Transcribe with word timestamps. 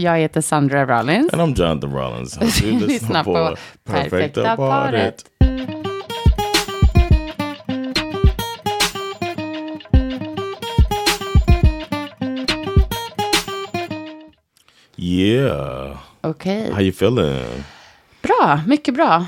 Jag 0.00 0.18
heter 0.18 0.40
Sandra 0.40 0.86
Rollins. 0.86 1.32
And 1.32 1.42
I'm 1.42 1.54
Jonathan 1.62 1.92
Rollins. 1.92 2.38
Du 2.38 2.46
Lyssna 2.72 2.86
lyssnar 2.86 3.24
på 3.24 3.32
på 3.32 3.56
Perfekta 3.92 4.10
Perfekta 4.10 4.56
paret. 4.56 4.92
paret. 4.92 5.24
Yeah. 14.96 15.98
Okej. 16.20 16.70
How 16.72 16.80
you 16.80 16.92
feeling? 16.92 17.64
Bra, 18.22 18.60
mycket 18.66 18.94
bra. 18.94 19.26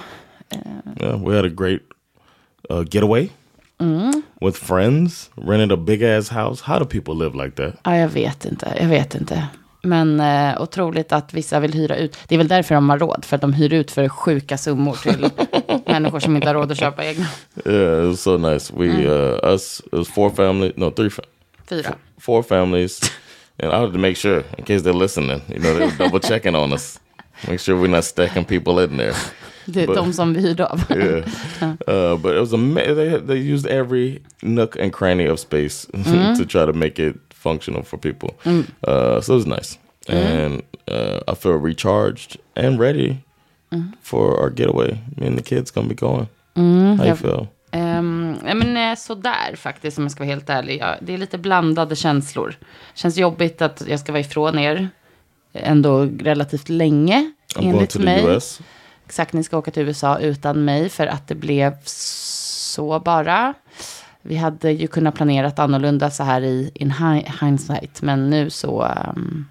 Yeah, 1.01 1.17
we 1.23 1.35
had 1.37 1.45
a 1.45 1.49
great 1.49 1.83
uh, 2.71 2.85
getaway 2.91 3.31
Mm. 3.79 4.23
with 4.41 4.57
friends. 4.57 5.31
Rented 5.35 5.73
a 5.73 5.77
big 5.77 6.03
ass 6.03 6.29
house. 6.29 6.61
How 6.61 6.79
do 6.79 6.85
people 6.85 7.15
live 7.17 7.35
like 7.45 7.57
that? 7.57 7.75
Ja, 7.85 7.97
jag 7.97 8.09
vet 8.09 8.45
inte, 8.45 8.77
jag 8.81 8.89
vet 8.89 9.15
inte. 9.15 9.47
Men 9.85 10.21
eh, 10.21 10.63
otroligt 10.63 11.13
att 11.13 11.35
vissa 11.35 11.61
vill 11.61 11.73
hyra 11.73 11.97
ut. 11.97 12.19
Det 12.29 12.35
är 12.35 12.39
väl 12.39 12.49
därför 12.49 12.75
de 12.75 12.91
har 12.91 12.99
råd, 12.99 13.25
för 13.25 13.37
att 13.37 13.41
de 13.41 13.53
hyr 13.53 13.73
ut 13.73 13.91
för 13.91 14.09
sjuka 14.09 14.59
summor 14.59 14.97
till 15.03 15.31
människor 15.87 16.21
som 16.21 16.37
inte 16.37 16.49
har 16.49 16.55
råd 16.55 16.73
att 16.73 16.79
köpa 16.79 17.05
egna. 17.05 17.27
Yeah, 17.67 18.03
it 18.05 18.09
was 18.09 18.21
so 18.21 18.37
nice. 18.37 18.73
We 18.77 18.87
uh, 19.09 19.53
us 19.53 19.81
it 19.87 19.93
was 19.99 20.09
four 20.09 20.31
family, 20.31 20.73
no 20.77 20.91
three, 20.91 21.11
Fyra. 21.69 21.95
four 22.21 22.43
families, 22.43 23.01
and 23.63 23.73
I 23.73 23.77
had 23.77 23.93
to 23.93 23.99
make 23.99 24.15
sure 24.17 24.43
in 24.59 24.65
case 24.65 24.85
they're 24.85 25.03
listening. 25.03 25.41
You 25.49 25.59
know, 25.59 25.75
they 25.79 25.87
were 25.87 25.97
double 26.05 26.21
checking 26.21 26.57
on 26.57 26.73
us, 26.73 27.01
make 27.49 27.59
sure 27.59 27.77
we're 27.77 27.91
not 27.97 28.05
stacking 28.05 28.45
people 28.45 28.85
in 28.85 28.97
there. 28.99 29.15
Det 29.65 29.83
är 29.83 29.87
But- 29.87 29.95
de 29.97 30.13
som 30.13 30.35
vi 30.35 30.41
hyrde 30.41 30.67
av. 30.67 30.81
Yeah, 30.91 31.25
uh, 32.13 32.17
but 32.19 32.33
it 32.35 32.41
was 32.41 32.53
ama- 32.53 32.95
They 32.95 33.19
they 33.27 33.53
used 33.55 33.67
every 33.71 34.23
nook 34.43 34.77
and 34.77 34.93
cranny 34.93 35.29
of 35.31 35.39
space 35.41 35.87
to 36.39 36.45
try 36.45 36.67
to 36.67 36.73
make 36.73 37.03
it 37.09 37.17
functional 37.43 37.83
for 37.83 37.99
people. 37.99 38.35
Uh, 38.47 39.21
so 39.21 39.33
it 39.33 39.37
was 39.37 39.47
nice, 39.47 39.79
and 40.09 40.63
uh, 40.89 41.21
I 41.29 41.35
feel 41.35 41.59
recharged 41.59 42.37
and 42.57 42.81
ready 42.81 43.17
for 44.03 44.41
our 44.41 44.51
getaway. 44.51 44.99
Me 45.17 45.27
and 45.27 45.39
the 45.39 45.43
kids 45.43 45.71
gonna 45.71 45.89
be 45.89 45.95
going. 45.95 46.29
How 46.57 47.05
you 47.05 47.17
feel? 47.17 47.49
Um, 47.75 48.37
ja, 48.47 48.55
men 48.55 48.77
eh, 48.77 48.97
sådär 48.97 49.57
faktiskt, 49.57 49.99
om 49.99 50.05
jag 50.05 50.13
ska 50.13 50.23
vara 50.25 50.31
helt 50.31 50.51
ärlig. 50.51 50.79
Ja, 50.81 50.97
det 51.01 51.15
är 51.15 51.19
lite 51.19 51.39
blandade 51.39 51.97
känslor. 51.97 52.55
Känns 52.95 53.17
jobbigt 53.17 53.63
att 53.63 53.83
jag 53.89 54.01
ska 54.01 54.13
vara 54.13 54.21
ifrån 54.21 54.59
er 54.59 54.89
ändå 55.53 56.09
relativt 56.21 56.69
länge, 56.69 57.33
I'm 57.55 57.61
going 57.61 57.75
enligt 57.75 57.97
mig. 57.97 58.25
US. 58.25 58.61
Exakt, 59.07 59.33
ni 59.33 59.45
ska 59.45 59.59
åka 59.59 59.71
till 59.71 59.83
USA 59.83 60.19
utan 60.19 60.65
mig 60.65 60.89
för 60.89 61.07
att 61.07 61.29
det 61.29 61.35
blev 61.35 61.73
så 61.85 62.99
bara. 62.99 63.55
Vi 64.23 64.37
hade 64.37 64.71
ju 64.71 64.87
kunnat 64.87 65.15
planerat 65.15 65.59
annorlunda 65.59 66.11
så 66.11 66.23
här 66.23 66.41
i 66.43 66.71
in 66.75 66.93
hi- 66.93 67.45
hindsight, 67.45 68.03
men 68.03 68.31
nu 68.31 68.51
så 68.51 68.83
um, 69.17 69.49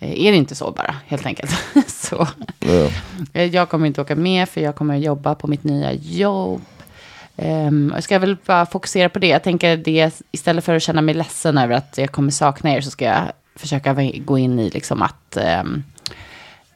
är 0.00 0.32
det 0.32 0.38
inte 0.38 0.54
så 0.54 0.70
bara, 0.70 0.94
helt 1.06 1.26
enkelt. 1.26 1.50
så 1.86 2.26
eh, 3.32 3.44
jag 3.44 3.68
kommer 3.68 3.86
inte 3.86 4.00
åka 4.00 4.16
med 4.16 4.48
för 4.48 4.60
jag 4.60 4.74
kommer 4.74 4.96
jobba 4.96 5.34
på 5.34 5.46
mitt 5.46 5.64
nya 5.64 5.92
jobb. 5.92 6.62
Um, 7.36 7.92
jag 7.94 8.04
ska 8.04 8.18
väl 8.18 8.36
bara 8.46 8.66
fokusera 8.66 9.08
på 9.08 9.18
det. 9.18 9.26
Jag 9.28 9.42
tänker 9.42 9.76
det, 9.76 10.22
istället 10.30 10.64
för 10.64 10.74
att 10.74 10.82
känna 10.82 11.02
mig 11.02 11.14
ledsen 11.14 11.58
över 11.58 11.74
att 11.74 11.98
jag 11.98 12.12
kommer 12.12 12.30
sakna 12.30 12.70
er 12.70 12.80
så 12.80 12.90
ska 12.90 13.04
jag 13.04 13.22
försöka 13.56 13.94
gå 14.24 14.38
in 14.38 14.58
i 14.58 14.70
liksom 14.70 15.02
att 15.02 15.36
ehm, 15.36 15.82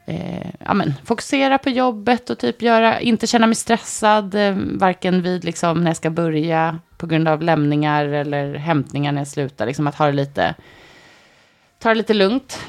eh, 0.05 0.47
ja, 0.59 0.73
men, 0.73 0.93
fokusera 1.05 1.57
på 1.57 1.69
jobbet 1.69 2.29
och 2.29 2.39
typ 2.39 2.61
göra, 2.61 2.99
inte 3.01 3.27
känna 3.27 3.47
mig 3.47 3.55
stressad, 3.55 4.35
eh, 4.35 4.55
varken 4.57 5.21
vid 5.21 5.43
liksom 5.43 5.83
när 5.83 5.89
jag 5.89 5.97
ska 5.97 6.09
börja 6.09 6.79
på 6.97 7.07
grund 7.07 7.27
av 7.27 7.41
lämningar 7.41 8.05
eller 8.05 8.55
hämtningar 8.55 9.11
när 9.11 9.21
jag 9.21 9.27
slutar. 9.27 9.65
Liksom 9.65 9.87
att 9.87 9.95
ha 9.95 10.05
det 10.05 10.11
lite, 10.11 10.55
ta 11.79 11.89
det 11.89 11.95
lite 11.95 12.13
lugnt, 12.13 12.59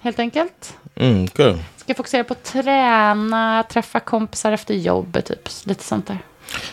helt 0.00 0.18
enkelt. 0.18 0.76
Mm, 0.96 1.26
good. 1.26 1.58
Ska 1.76 1.94
fokusera 1.94 2.24
på 2.24 2.32
att 2.32 2.44
träna, 2.44 3.64
träffa 3.70 4.00
kompisar 4.00 4.52
efter 4.52 4.74
jobbet, 4.74 5.26
typ. 5.26 5.48
Lite 5.64 5.84
sånt 5.84 6.06
där. 6.06 6.18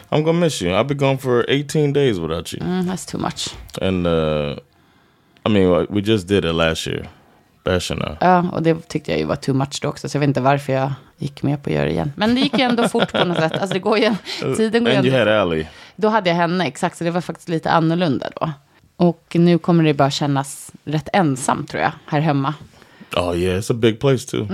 I'm 0.10 0.24
gonna 0.24 0.40
miss 0.40 0.62
you. 0.62 0.72
I've 0.72 0.88
been 0.88 0.98
gone 0.98 1.18
for 1.18 1.46
18 1.50 1.94
days 1.94 2.18
without 2.18 2.54
you. 2.54 2.64
Mm, 2.64 2.90
that's 2.90 3.12
too 3.12 3.18
much. 3.18 3.56
And 3.82 4.08
uh, 4.08 4.58
I 5.46 5.50
mean, 5.50 5.88
we 5.90 6.02
just 6.02 6.28
did 6.28 6.46
it 6.46 6.56
last 6.56 6.88
year. 6.88 7.10
Bashing 7.68 8.02
Ja, 8.20 8.50
och 8.52 8.64
det 8.64 8.88
tyckte 8.88 9.12
jag 9.12 9.20
ju 9.20 9.26
var 9.26 9.36
too 9.36 9.56
much 9.56 9.80
då 9.82 9.88
också, 9.88 10.10
så 10.10 10.16
jag 10.16 10.20
vet 10.20 10.28
inte 10.28 10.42
varför 10.42 10.74
jag 10.74 10.92
gick 11.18 11.44
med 11.44 11.64
på 11.64 11.70
att 11.70 11.76
göra 11.76 11.86
det 11.86 11.92
igen. 11.92 12.12
Men 12.16 12.36
det 12.36 12.42
gick 12.42 12.58
ju 12.58 12.64
ändå 12.64 12.88
fort 12.88 13.12
på 13.12 13.26
något 13.26 13.38
sätt. 13.38 13.52
Alltså 13.52 13.74
det 13.74 13.80
går 13.80 13.98
ju, 13.98 14.16
tiden 14.58 14.84
går 14.84 14.92
ju 14.94 14.98
And 14.98 15.06
you 15.08 15.18
ändå. 15.18 15.32
had 15.32 15.42
Allie. 15.42 15.68
Då 15.96 16.08
hade 16.08 16.30
jag 16.30 16.38
henne, 16.38 16.68
exakt, 16.68 16.98
så 16.98 17.04
det 17.04 17.12
var 17.12 17.22
faktiskt 17.22 17.50
lite 17.50 17.72
annorlunda 17.72 18.30
då. 18.40 18.52
Och 18.98 19.36
nu 19.40 19.58
kommer 19.58 19.84
det 19.84 19.94
bara 19.94 20.12
kännas 20.12 20.72
rätt 20.84 21.10
ensam, 21.14 21.66
tror 21.66 21.82
jag, 21.84 21.92
här 22.06 22.20
hemma. 22.20 22.54
Oh 23.16 23.38
yeah, 23.38 23.60
it's 23.60 23.72
a 23.72 23.76
big 23.76 24.00
place 24.00 24.28
too. 24.28 24.48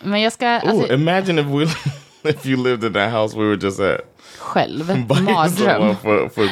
Men 0.00 0.20
jag 0.20 0.32
ska, 0.32 0.46
Ooh, 0.46 0.68
alltså, 0.70 0.92
imagine 0.94 1.38
if 1.38 1.46
we 1.46 1.62
if 2.30 2.46
you 2.46 2.64
lived 2.64 2.84
in 2.84 2.92
that 2.92 3.12
house 3.12 3.38
we 3.38 3.44
were 3.44 3.56
just 3.56 3.80
at 3.80 4.00
själv, 4.38 4.86
by 5.08 5.20
mardröm. 5.20 5.96
for, 5.96 6.28
for 6.28 6.48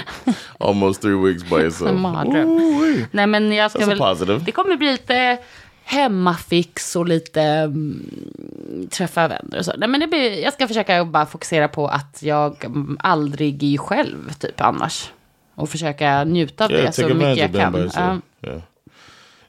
almost 0.59 1.03
three 1.03 1.15
weeks 1.15 1.43
by 1.51 1.57
yourself. 1.57 2.01
Mardröm. 2.01 2.49
Ooh-wee. 2.49 3.07
Nej, 3.11 3.27
men 3.27 3.53
jag 3.53 3.71
ska 3.71 3.81
That's 3.81 3.87
väl... 3.89 3.99
positive. 3.99 4.41
Det 4.45 4.53
kommer 4.53 4.77
bli 4.77 4.93
lite 4.93 5.39
hemmafix 5.84 6.97
och 6.97 7.09
lite 7.09 7.43
mm, 7.43 8.89
träffa 8.91 9.28
vänner 9.28 9.59
och 9.59 9.65
så. 9.65 9.72
Nej, 9.77 9.89
men 9.89 10.00
det 10.00 10.06
blir, 10.06 10.43
jag 10.43 10.53
ska 10.53 10.69
försöka 10.69 11.05
bara 11.05 11.27
fokusera 11.27 11.69
på 11.69 11.89
att 11.89 12.22
jag 12.22 12.65
mm, 12.65 12.97
aldrig 13.00 13.75
är 13.75 13.78
själv, 13.78 14.33
typ, 14.33 14.61
annars. 14.61 15.11
Och 15.55 15.69
försöka 15.69 16.25
njuta 16.25 16.65
av 16.65 16.71
Yeah, 16.71 16.84
det 16.84 16.93
så 16.93 17.09
mycket 17.09 17.37
jag 17.37 17.53
kan. 17.53 18.23
Yeah. 18.43 18.61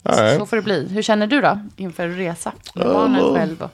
Right. 0.02 0.38
Så 0.38 0.46
får 0.46 0.56
det 0.56 0.62
bli. 0.62 0.88
Hur 0.88 1.02
känner 1.02 1.26
du 1.26 1.40
då 1.40 1.58
inför 1.76 2.08
resa? 2.08 2.52
Med 2.74 2.86
barnen 2.86 3.22
well, 3.22 3.34
själv 3.34 3.62
och... 3.62 3.70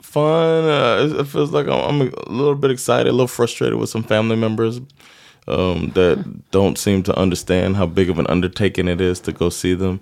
Fun. 0.00 0.64
Uh, 0.64 1.20
it 1.20 1.28
feels 1.28 1.52
like 1.52 1.70
I'm, 1.70 2.00
I'm 2.00 2.02
a 2.02 2.32
little 2.32 2.54
bit 2.54 2.70
excited, 2.70 3.08
a 3.08 3.12
little 3.12 3.28
frustrated 3.28 3.80
with 3.80 3.90
some 3.90 4.04
family 4.04 4.36
members 4.36 4.80
um, 5.48 5.90
that 5.94 6.50
don't 6.50 6.76
seem 6.78 7.02
to 7.04 7.16
understand 7.18 7.76
how 7.76 7.86
big 7.86 8.10
of 8.10 8.18
an 8.18 8.26
undertaking 8.28 8.88
it 8.88 9.00
is 9.00 9.20
to 9.20 9.32
go 9.32 9.48
see 9.50 9.74
them. 9.74 10.00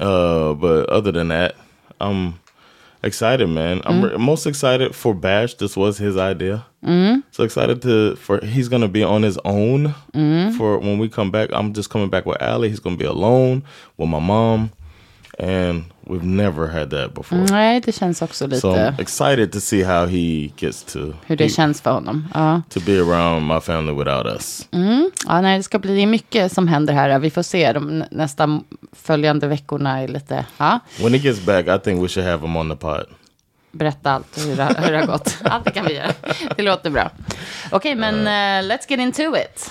Uh, 0.00 0.54
but 0.54 0.88
other 0.88 1.12
than 1.12 1.28
that, 1.28 1.54
I'm 2.00 2.40
excited, 3.02 3.48
man. 3.48 3.80
I'm 3.84 4.02
re- 4.04 4.16
most 4.18 4.46
excited 4.46 4.94
for 4.94 5.14
Bash. 5.14 5.54
This 5.54 5.76
was 5.76 5.98
his 5.98 6.16
idea. 6.16 6.66
So 7.32 7.42
excited 7.44 7.82
to 7.82 8.16
for 8.16 8.44
he's 8.44 8.68
gonna 8.68 8.88
be 8.88 9.02
on 9.02 9.22
his 9.22 9.38
own 9.44 9.94
for 10.56 10.78
when 10.78 10.98
we 10.98 11.08
come 11.08 11.30
back. 11.30 11.50
I'm 11.52 11.72
just 11.72 11.90
coming 11.90 12.08
back 12.10 12.26
with 12.26 12.40
Allie. 12.40 12.68
He's 12.68 12.80
gonna 12.80 12.96
be 12.96 13.04
alone 13.04 13.62
with 13.96 14.08
my 14.08 14.20
mom, 14.20 14.70
and 15.38 15.84
we've 16.06 16.24
never 16.24 16.66
had 16.68 16.90
that 16.90 17.14
before. 17.14 17.40
Nej, 17.50 17.80
det 17.80 17.92
känns 17.92 18.22
också 18.22 18.46
lite 18.46 18.60
So 18.60 18.74
I'm 18.74 19.00
excited 19.00 19.52
to 19.52 19.60
see 19.60 19.82
how 19.84 20.06
he 20.06 20.50
gets 20.56 20.82
to 20.84 20.98
hur 21.26 21.36
det 21.36 21.44
he- 21.44 21.48
känns 21.56 21.80
för 21.80 21.90
honom. 21.90 22.28
Ja. 22.34 22.62
to 22.70 22.80
be 22.86 22.92
around 23.00 23.46
my 23.46 23.60
family 23.60 23.92
without 23.98 24.26
us. 24.26 24.68
Ja, 25.26 25.40
nej, 25.40 25.56
det 25.56 25.62
ska 25.62 25.78
bli 25.78 26.06
mycket 26.06 26.52
som 26.52 26.68
händer 26.68 26.94
här. 26.94 27.18
Vi 27.18 27.30
får 27.30 27.42
se. 27.42 27.72
De 27.72 27.98
nä- 27.98 28.08
nästa 28.10 28.60
följande 28.92 29.46
veckorna 29.46 30.00
är 30.00 30.08
lite... 30.08 30.46
Ja, 30.58 30.80
When 31.00 31.12
he 31.12 31.18
gets 31.18 31.40
back, 31.46 31.66
I 31.66 31.78
think 31.84 32.02
we 32.04 32.08
should 32.08 32.28
have 32.30 32.46
him 32.46 32.56
on 32.56 32.70
the 32.70 32.76
pod. 32.76 33.06
berätta 33.72 34.10
allt 34.12 34.38
hur 34.46 34.56
det, 34.56 34.74
hur 34.78 34.92
det 34.92 34.98
har 34.98 35.06
gått. 35.06 35.36
Allt 35.44 35.64
det 35.64 35.70
kan 35.70 35.86
vi 35.86 35.94
göra. 35.94 36.12
Det 36.56 36.62
låter 36.62 36.90
bra. 36.90 37.10
Okej, 37.70 37.94
men 37.94 38.14
eh, 38.26 38.72
let's 38.74 38.84
get 38.88 39.00
into 39.00 39.22
it. 39.36 39.70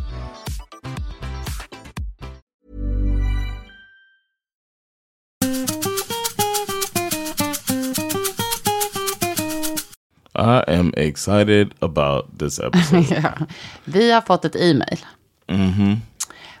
I 10.41 10.63
am 10.67 10.93
excited 10.97 11.73
about 11.79 12.39
this 12.39 12.59
episode. 12.59 13.21
Ja. 13.23 13.45
Vi 13.83 14.11
har 14.11 14.21
fått 14.21 14.45
ett 14.45 14.55
e-mail. 14.55 14.99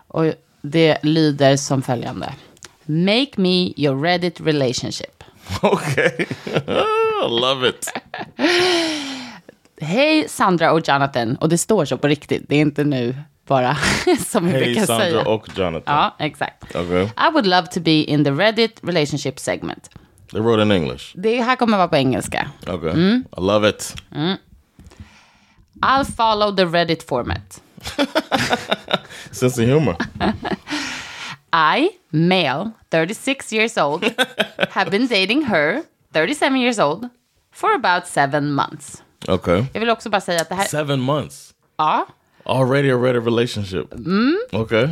Och 0.07 0.25
det 0.61 0.97
lyder 1.03 1.57
som 1.57 1.81
följande. 1.81 2.33
Make 2.85 3.31
me 3.35 3.73
your 3.77 4.01
Reddit 4.03 4.41
relationship. 4.41 5.23
okay. 5.61 6.25
I 7.25 7.29
love 7.29 7.69
it. 7.69 7.91
Hej 9.81 10.29
Sandra 10.29 10.71
och 10.71 10.87
Jonathan. 10.87 11.35
Och 11.35 11.49
det 11.49 11.57
står 11.57 11.85
så 11.85 11.97
på 11.97 12.07
riktigt. 12.07 12.43
Det 12.49 12.55
är 12.55 12.61
inte 12.61 12.83
nu 12.83 13.15
bara 13.47 13.77
som 14.27 14.45
vi 14.45 14.51
Hey 14.51 14.63
brukar 14.63 14.85
Sandra 14.85 15.05
säga. 15.05 15.21
och 15.21 15.47
Jonathan. 15.55 15.95
Ja, 15.95 16.15
exakt. 16.19 16.75
Okay. 16.75 17.03
I 17.03 17.31
would 17.33 17.45
love 17.45 17.67
to 17.67 17.79
be 17.79 17.91
in 17.91 18.23
the 18.23 18.31
Reddit 18.31 18.79
relationship 18.83 19.39
segment. 19.39 19.89
They 20.31 20.41
wrote 20.41 20.61
in 20.61 20.71
English. 20.71 21.13
Det 21.15 21.41
här 21.41 21.55
kommer 21.55 21.77
vara 21.77 21.87
på 21.87 21.95
engelska. 21.95 22.49
Okay. 22.67 22.91
I 23.37 23.41
love 23.41 23.69
it. 23.69 23.95
I'll 25.81 26.05
follow 26.05 26.55
the 26.55 26.65
Reddit 26.65 27.03
format. 27.03 27.61
Sense 29.31 29.61
of 29.61 29.67
humor. 29.67 29.95
I, 31.53 31.89
male, 32.11 32.71
36 32.89 33.53
years 33.53 33.77
old, 33.77 34.03
have 34.69 34.91
been 34.91 35.07
dating 35.07 35.41
her, 35.45 35.83
37 36.13 36.55
years 36.55 36.79
old, 36.79 37.09
for 37.51 37.73
about 37.73 38.07
seven 38.07 38.53
months. 38.53 39.03
Okay. 39.27 39.65
Jag 39.73 39.79
vill 39.79 39.89
också 39.89 40.09
bara 40.09 40.21
säga 40.21 40.41
att 40.41 40.49
det 40.49 40.55
här... 40.55 40.65
Seven 40.65 40.99
months. 40.99 41.53
Ja, 41.77 42.07
Already 42.45 42.89
a 42.89 42.97
ready 42.97 43.19
relationship. 43.19 43.93
Mm. 43.93 44.37
Okay. 44.51 44.89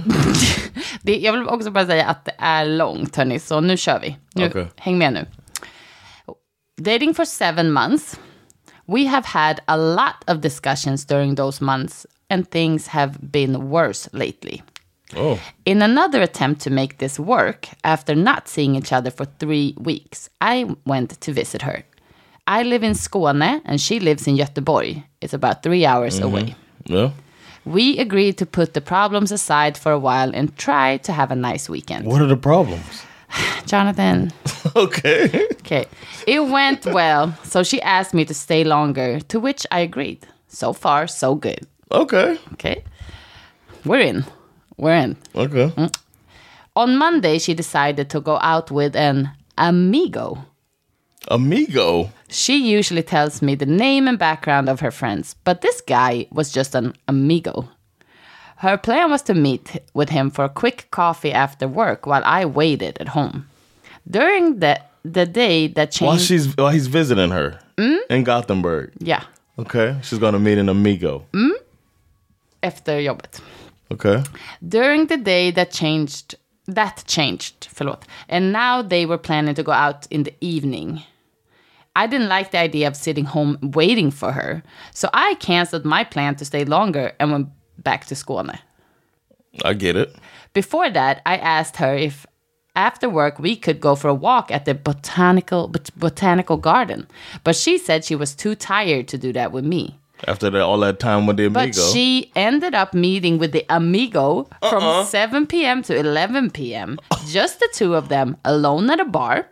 det, 1.02 1.18
jag 1.18 1.34
vill 1.34 1.48
också 1.48 1.72
bara 1.72 1.86
säga 1.86 2.06
att 2.06 2.26
det 2.26 2.36
är 2.38 2.66
långt, 2.66 3.16
hörni, 3.16 3.40
så 3.40 3.62
nu 3.62 3.78
kör 3.78 4.00
vi. 4.00 4.18
Nu, 4.36 4.48
Okej. 4.48 4.68
Häng 4.76 4.98
med 4.98 5.14
nu. 5.14 5.26
Dating 6.78 7.14
for 7.14 7.26
seven 7.26 7.72
months. 7.72 8.20
We 8.86 9.08
have 9.08 9.28
had 9.28 9.60
a 9.68 9.78
lot 9.78 10.36
of 10.36 10.42
discussions 10.42 11.06
during 11.06 11.36
those 11.36 11.64
months 11.64 12.06
and 12.30 12.50
things 12.50 12.88
have 12.88 13.14
been 13.20 13.70
worse 13.70 14.10
lately. 14.14 14.62
Oh. 15.16 15.40
In 15.66 15.82
another 15.82 16.22
attempt 16.22 16.62
to 16.64 16.70
make 16.70 16.98
this 16.98 17.20
work, 17.20 17.70
after 17.84 18.16
not 18.16 18.48
seeing 18.48 18.76
each 18.76 18.94
other 18.94 19.12
for 19.12 19.26
three 19.26 19.76
weeks, 19.78 20.30
I 20.42 20.66
went 20.86 21.20
to 21.22 21.34
visit 21.34 21.62
her. 21.62 21.84
I 22.48 22.64
live 22.64 22.84
in 22.84 22.94
Skåne 22.94 23.62
and 23.66 23.80
she 23.80 24.00
lives 24.00 24.28
in 24.28 24.38
Göteborg. 24.38 25.04
It's 25.22 25.34
about 25.34 25.64
three 25.64 25.86
hours 25.86 26.20
mm-hmm. 26.20 26.28
away. 26.28 26.56
Yeah. 26.86 27.12
We 27.66 28.00
agreed 28.00 28.38
to 28.38 28.46
put 28.46 28.74
the 28.74 28.82
problems 28.82 29.32
aside 29.32 29.78
for 29.78 29.92
a 29.92 30.00
while 30.00 30.34
and 30.34 30.56
try 30.58 30.98
to 30.98 31.12
have 31.12 31.32
a 31.32 31.36
nice 31.36 31.70
weekend. 31.70 32.06
What 32.06 32.22
are 32.22 32.28
the 32.28 32.38
problems? 32.38 33.06
Jonathan, 33.66 34.32
okay. 34.76 35.48
okay. 35.52 35.86
It 36.26 36.40
went 36.40 36.86
well, 36.86 37.36
so 37.44 37.64
she 37.64 37.82
asked 37.82 38.14
me 38.14 38.26
to 38.26 38.34
stay 38.34 38.64
longer, 38.64 39.20
to 39.20 39.40
which 39.40 39.68
I 39.72 39.82
agreed. 39.82 40.26
So 40.48 40.74
far, 40.74 41.08
so 41.08 41.36
good. 41.36 41.68
Okay. 41.92 42.40
Okay. 42.54 42.84
We're 43.86 44.02
in. 44.02 44.26
We're 44.78 44.96
in. 44.96 45.18
Okay. 45.36 45.70
Mm. 45.70 45.96
On 46.76 46.98
Monday, 46.98 47.40
she 47.40 47.54
decided 47.54 48.10
to 48.10 48.20
go 48.20 48.40
out 48.42 48.72
with 48.72 48.96
an 48.96 49.32
amigo. 49.58 50.46
Amigo. 51.30 52.10
She 52.30 52.58
usually 52.58 53.04
tells 53.04 53.42
me 53.42 53.56
the 53.56 53.66
name 53.66 54.08
and 54.08 54.18
background 54.18 54.70
of 54.70 54.80
her 54.80 54.92
friends, 54.92 55.36
but 55.44 55.62
this 55.62 55.82
guy 55.82 56.28
was 56.32 56.52
just 56.52 56.76
an 56.76 56.94
amigo. 57.08 57.70
Her 58.58 58.78
plan 58.78 59.10
was 59.10 59.22
to 59.24 59.34
meet 59.34 59.82
with 59.94 60.10
him 60.10 60.30
for 60.30 60.46
a 60.46 60.50
quick 60.50 60.88
coffee 60.92 61.32
after 61.32 61.68
work 61.68 62.06
while 62.06 62.24
I 62.26 62.46
waited 62.46 62.98
at 63.00 63.10
home. 63.10 63.48
During 64.10 64.60
the 64.60 64.82
the 65.06 65.26
day 65.26 65.68
that 65.68 65.92
changed. 65.92 66.10
While 66.10 66.18
she's 66.18 66.58
while 66.58 66.70
he's 66.70 66.88
visiting 66.88 67.32
her 67.32 67.60
hmm? 67.78 67.98
in 68.10 68.24
Gothenburg. 68.24 68.92
yeah, 69.00 69.24
Okay. 69.60 69.98
She's 70.04 70.20
gonna 70.20 70.40
meet 70.40 70.58
an 70.58 70.70
amigo. 70.70 71.26
Hmm? 71.34 71.52
efter 72.62 73.02
jobbet. 73.02 73.42
Okay. 73.92 74.24
During 74.62 75.08
the 75.08 75.18
day 75.18 75.52
that 75.52 75.72
changed, 75.72 76.36
that 76.68 77.04
changed, 77.06 77.68
förlåt, 77.74 78.04
and 78.28 78.52
now 78.52 78.82
they 78.82 79.06
were 79.06 79.18
planning 79.18 79.56
to 79.56 79.64
go 79.64 79.72
out 79.72 80.08
in 80.10 80.24
the 80.24 80.34
evening. 80.42 81.02
I 81.96 82.08
didn't 82.08 82.30
like 82.30 82.52
the 82.52 82.60
idea 82.60 82.88
of 82.88 82.96
sitting 82.96 83.26
home 83.26 83.58
waiting 83.62 84.12
for 84.12 84.32
her, 84.32 84.64
so 84.94 85.10
I 85.14 85.36
canceled 85.36 85.86
my 85.86 86.04
plan 86.04 86.36
to 86.36 86.46
stay 86.46 86.66
longer 86.66 87.14
and 87.20 87.32
went 87.32 87.50
back 87.78 88.06
to 88.06 88.16
Skåne. 88.16 88.60
I 89.66 89.74
get 89.74 89.96
it. 89.96 90.16
Before 90.54 90.90
that, 90.90 91.22
I 91.26 91.38
asked 91.38 91.78
her 91.78 91.96
if 91.96 92.26
after 92.76 93.10
work 93.10 93.40
we 93.40 93.56
could 93.56 93.82
go 93.82 93.96
for 93.96 94.08
a 94.08 94.14
walk 94.14 94.52
at 94.52 94.66
the 94.66 94.74
botanical 94.74 95.68
bot- 95.68 95.92
botanical 95.98 96.58
garden, 96.58 97.08
but 97.44 97.56
she 97.56 97.78
said 97.78 98.06
she 98.06 98.16
was 98.16 98.36
too 98.36 98.56
tired 98.56 99.08
to 99.10 99.18
do 99.18 99.34
that 99.34 99.52
with 99.52 99.66
me. 99.66 100.00
After 100.28 100.50
that, 100.50 100.62
all 100.62 100.80
that 100.80 101.00
time 101.00 101.26
with 101.26 101.38
the 101.38 101.46
amigo. 101.46 101.64
But 101.66 101.94
she 101.94 102.32
ended 102.36 102.76
up 102.76 102.94
meeting 102.94 103.38
with 103.38 103.54
the 103.54 103.66
amigo 103.70 104.50
from 104.70 104.84
uh-uh. 104.84 105.06
7 105.06 105.48
p.m. 105.48 105.82
to 105.84 105.96
11 105.96 106.52
p.m. 106.52 107.00
Just 107.28 107.60
the 107.60 107.70
two 107.74 107.96
of 107.96 108.10
them 108.10 108.36
alone 108.44 108.90
at 108.90 109.00
a 109.00 109.06
bar. 109.06 109.48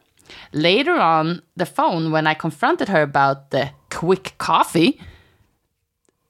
Later 0.54 0.96
on 0.96 1.42
the 1.56 1.66
phone, 1.66 2.12
when 2.12 2.28
I 2.28 2.34
confronted 2.34 2.90
her 2.90 3.02
about 3.02 3.52
the 3.52 3.72
quick 3.90 4.34
coffee, 4.38 5.00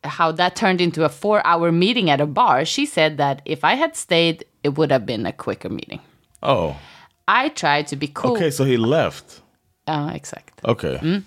how 0.03 0.31
that 0.31 0.55
turned 0.55 0.81
into 0.81 1.03
a 1.03 1.09
four 1.09 1.45
hour 1.45 1.71
meeting 1.71 2.09
at 2.09 2.21
a 2.21 2.25
bar, 2.25 2.65
she 2.65 2.85
said 2.85 3.17
that 3.17 3.41
if 3.45 3.63
I 3.63 3.75
had 3.75 3.95
stayed, 3.95 4.45
it 4.63 4.77
would 4.77 4.91
have 4.91 5.05
been 5.05 5.25
a 5.25 5.33
quicker 5.33 5.69
meeting. 5.69 6.01
oh. 6.43 6.75
I 7.29 7.49
tried 7.49 7.87
to 7.87 7.97
be 7.97 8.07
cool. 8.07 8.37
Okay, 8.37 8.49
so 8.49 8.63
he 8.63 8.77
left. 8.77 9.41
Ja, 9.85 10.11
exact. 10.15 10.61
Okay. 10.63 10.97
Mm. 11.01 11.23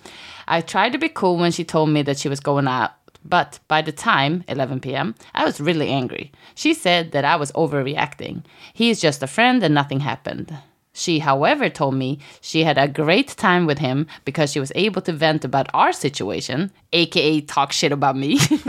I 0.47 0.61
tried 0.61 0.93
to 0.93 0.97
be 0.97 1.09
cool 1.09 1.37
when 1.37 1.51
she 1.51 1.63
told 1.63 1.89
me 1.89 2.01
that 2.01 2.17
she 2.17 2.27
was 2.27 2.39
going 2.39 2.67
out, 2.67 2.89
but 3.23 3.59
by 3.67 3.83
the 3.83 3.91
time, 3.91 4.43
11 4.47 4.79
p.m., 4.79 5.13
I 5.35 5.45
was 5.45 5.61
really 5.61 5.89
angry. 5.89 6.31
She 6.55 6.73
said 6.73 7.11
that 7.11 7.23
I 7.23 7.35
was 7.35 7.51
overreacting. 7.51 8.43
He 8.73 8.89
is 8.89 8.99
just 8.99 9.21
a 9.21 9.27
friend 9.27 9.61
and 9.61 9.75
nothing 9.75 9.99
happened. 9.99 10.57
She, 10.93 11.19
however, 11.19 11.69
told 11.69 11.95
me 11.95 12.19
she 12.41 12.65
had 12.65 12.77
a 12.77 12.87
great 12.87 13.29
time 13.29 13.65
with 13.65 13.79
him 13.79 14.07
because 14.25 14.51
she 14.51 14.59
was 14.59 14.73
able 14.75 15.01
to 15.03 15.13
vent 15.13 15.45
about 15.45 15.69
our 15.73 15.93
situation, 15.93 16.69
aka 16.91 17.39
talk 17.41 17.71
shit 17.71 17.93
about 17.93 18.17
me. 18.17 18.37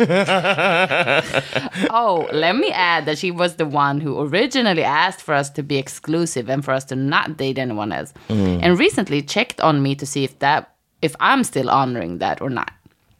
oh, 1.90 2.28
let 2.32 2.54
me 2.54 2.70
add 2.70 3.06
that 3.06 3.18
she 3.18 3.32
was 3.32 3.56
the 3.56 3.66
one 3.66 4.00
who 4.00 4.20
originally 4.20 4.84
asked 4.84 5.20
for 5.20 5.34
us 5.34 5.50
to 5.50 5.64
be 5.64 5.76
exclusive 5.78 6.48
and 6.48 6.64
for 6.64 6.70
us 6.70 6.84
to 6.84 6.94
not 6.94 7.36
date 7.36 7.58
anyone 7.58 7.90
else. 7.90 8.14
Mm. 8.28 8.60
And 8.62 8.78
recently 8.78 9.20
checked 9.22 9.60
on 9.60 9.82
me 9.82 9.96
to 9.96 10.06
see 10.06 10.22
if 10.22 10.38
that 10.38 10.72
if 11.02 11.16
I'm 11.18 11.42
still 11.42 11.68
honoring 11.68 12.18
that 12.18 12.40
or 12.40 12.48
not. 12.50 12.70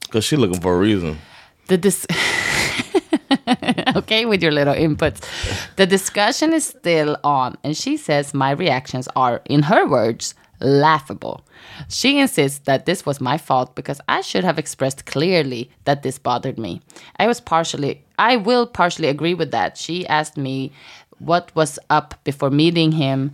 Because 0.03 0.25
she 0.25 0.37
looking 0.37 0.61
for 0.61 0.77
a 0.77 0.79
reason. 0.79 1.19
The 1.67 1.77
dis- 1.77 2.07
okay 3.97 4.25
with 4.27 4.43
your 4.43 4.53
little 4.53 4.75
inputs. 4.75 5.21
The 5.77 5.87
discussion 5.87 6.53
is 6.53 6.65
still 6.67 7.17
on, 7.25 7.57
and 7.65 7.77
she 7.77 7.97
says 7.97 8.35
my 8.35 8.51
reactions 8.51 9.09
are, 9.17 9.43
in 9.47 9.63
her 9.63 9.87
words, 9.87 10.35
laughable. 10.61 11.45
She 11.89 12.19
insists 12.19 12.61
that 12.61 12.87
this 12.87 13.05
was 13.05 13.21
my 13.21 13.39
fault 13.39 13.75
because 13.75 14.01
I 14.09 14.21
should 14.21 14.45
have 14.45 14.59
expressed 14.59 15.07
clearly 15.07 15.71
that 15.85 16.03
this 16.03 16.19
bothered 16.19 16.59
me. 16.59 16.81
I 17.19 17.27
was 17.27 17.41
partially, 17.41 18.05
I 18.19 18.37
will 18.37 18.67
partially 18.67 19.09
agree 19.09 19.35
with 19.35 19.51
that. 19.51 19.77
She 19.77 20.07
asked 20.07 20.37
me 20.37 20.73
what 21.19 21.55
was 21.55 21.79
up 21.91 22.15
before 22.25 22.51
meeting 22.51 22.93
him, 22.93 23.33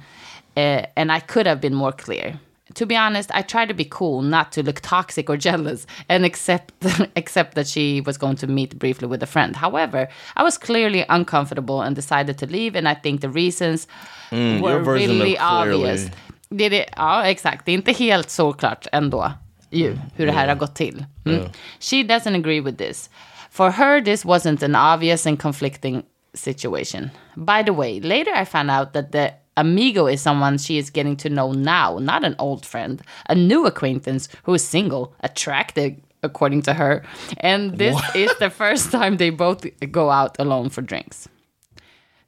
uh, 0.56 0.82
and 0.96 1.12
I 1.12 1.20
could 1.20 1.46
have 1.46 1.60
been 1.60 1.74
more 1.74 1.92
clear. 1.92 2.40
To 2.78 2.86
be 2.86 2.96
honest, 2.96 3.30
I 3.34 3.42
tried 3.42 3.68
to 3.68 3.74
be 3.74 3.84
cool, 3.84 4.22
not 4.22 4.52
to 4.52 4.62
look 4.62 4.80
toxic 4.80 5.28
or 5.28 5.36
jealous, 5.48 5.86
and 6.08 6.24
accept 6.24 6.72
accept 7.16 7.54
that 7.54 7.66
she 7.66 8.00
was 8.00 8.18
going 8.18 8.36
to 8.36 8.46
meet 8.46 8.78
briefly 8.78 9.08
with 9.08 9.22
a 9.22 9.26
friend. 9.26 9.56
However, 9.56 10.08
I 10.36 10.42
was 10.44 10.58
clearly 10.58 11.04
uncomfortable 11.08 11.82
and 11.82 11.96
decided 11.96 12.38
to 12.38 12.46
leave, 12.46 12.78
and 12.78 12.88
I 12.88 12.94
think 12.94 13.20
the 13.20 13.28
reasons 13.28 13.88
your 14.30 14.60
were 14.60 14.80
really 14.80 15.36
obvious. 15.38 16.10
Det 16.50 16.64
är 16.64 16.70
det, 16.70 16.86
ja, 16.96 17.24
exakt. 17.24 17.64
Det 17.66 17.72
är 17.72 17.74
inte 17.74 17.92
helt 17.92 18.30
såklart 18.30 18.86
ändå 18.92 19.32
ju, 19.70 19.98
hur 20.14 20.26
det 20.26 20.32
här 20.32 20.48
har 20.48 20.54
gått 20.54 20.74
till. 20.74 21.04
Mm. 21.26 21.48
She 21.80 21.96
doesn't 21.96 22.36
agree 22.36 22.60
with 22.60 22.78
this. 22.78 23.10
For 23.50 23.70
her, 23.70 24.00
this 24.00 24.24
wasn't 24.24 24.62
an 24.64 24.74
obvious 24.74 25.26
and 25.26 25.38
conflicting 25.42 26.02
situation. 26.34 27.10
By 27.34 27.62
the 27.62 27.72
way, 27.72 28.00
later 28.00 28.42
I 28.42 28.44
found 28.44 28.70
out 28.70 28.92
that 28.92 29.12
the 29.12 29.32
amigo 29.58 30.06
is 30.06 30.22
someone 30.22 30.56
she 30.56 30.78
is 30.78 30.88
getting 30.88 31.16
to 31.16 31.28
know 31.28 31.52
now, 31.52 31.98
not 31.98 32.24
an 32.24 32.36
old 32.38 32.64
friend, 32.64 33.02
a 33.28 33.34
new 33.34 33.66
acquaintance 33.66 34.28
who 34.44 34.54
is 34.54 34.64
single, 34.64 35.12
attractive, 35.20 35.96
according 36.22 36.62
to 36.62 36.74
her. 36.74 37.04
And 37.38 37.76
this 37.76 38.00
is 38.14 38.32
the 38.38 38.50
first 38.50 38.90
time 38.96 39.16
they 39.16 39.30
both 39.30 39.66
go 39.90 40.10
out 40.10 40.36
alone 40.38 40.70
for 40.70 40.82
drinks. 40.82 41.28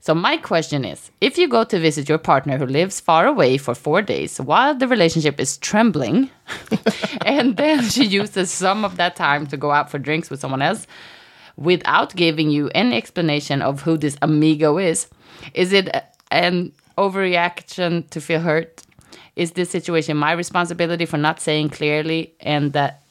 So 0.03 0.15
my 0.15 0.37
question 0.37 0.83
is, 0.83 1.11
if 1.21 1.37
you 1.37 1.47
go 1.47 1.63
to 1.63 1.79
visit 1.79 2.09
your 2.09 2.17
partner 2.17 2.57
who 2.57 2.65
lives 2.65 2.99
far 2.99 3.27
away 3.27 3.57
for 3.57 3.75
4 3.75 4.01
days 4.01 4.41
while 4.41 4.73
the 4.73 4.87
relationship 4.87 5.39
is 5.39 5.57
trembling 5.57 6.31
and 7.25 7.55
then 7.55 7.83
she 7.87 8.05
uses 8.05 8.49
some 8.49 8.83
of 8.83 8.97
that 8.97 9.15
time 9.15 9.45
to 9.47 9.57
go 9.57 9.69
out 9.69 9.91
for 9.91 9.99
drinks 9.99 10.31
with 10.31 10.39
someone 10.39 10.63
else 10.63 10.87
without 11.55 12.15
giving 12.15 12.49
you 12.49 12.71
any 12.73 12.97
explanation 12.97 13.61
of 13.61 13.81
who 13.83 13.95
this 13.95 14.17
amigo 14.23 14.79
is, 14.79 15.07
is 15.53 15.71
it 15.71 15.89
an 16.31 16.71
overreaction 16.97 18.09
to 18.09 18.21
feel 18.21 18.41
hurt? 18.41 18.83
Is 19.35 19.51
this 19.51 19.69
situation 19.69 20.17
my 20.17 20.33
responsibility 20.33 21.05
for 21.05 21.17
not 21.17 21.39
saying 21.39 21.69
clearly 21.69 22.33
and 22.39 22.73
that 22.73 23.01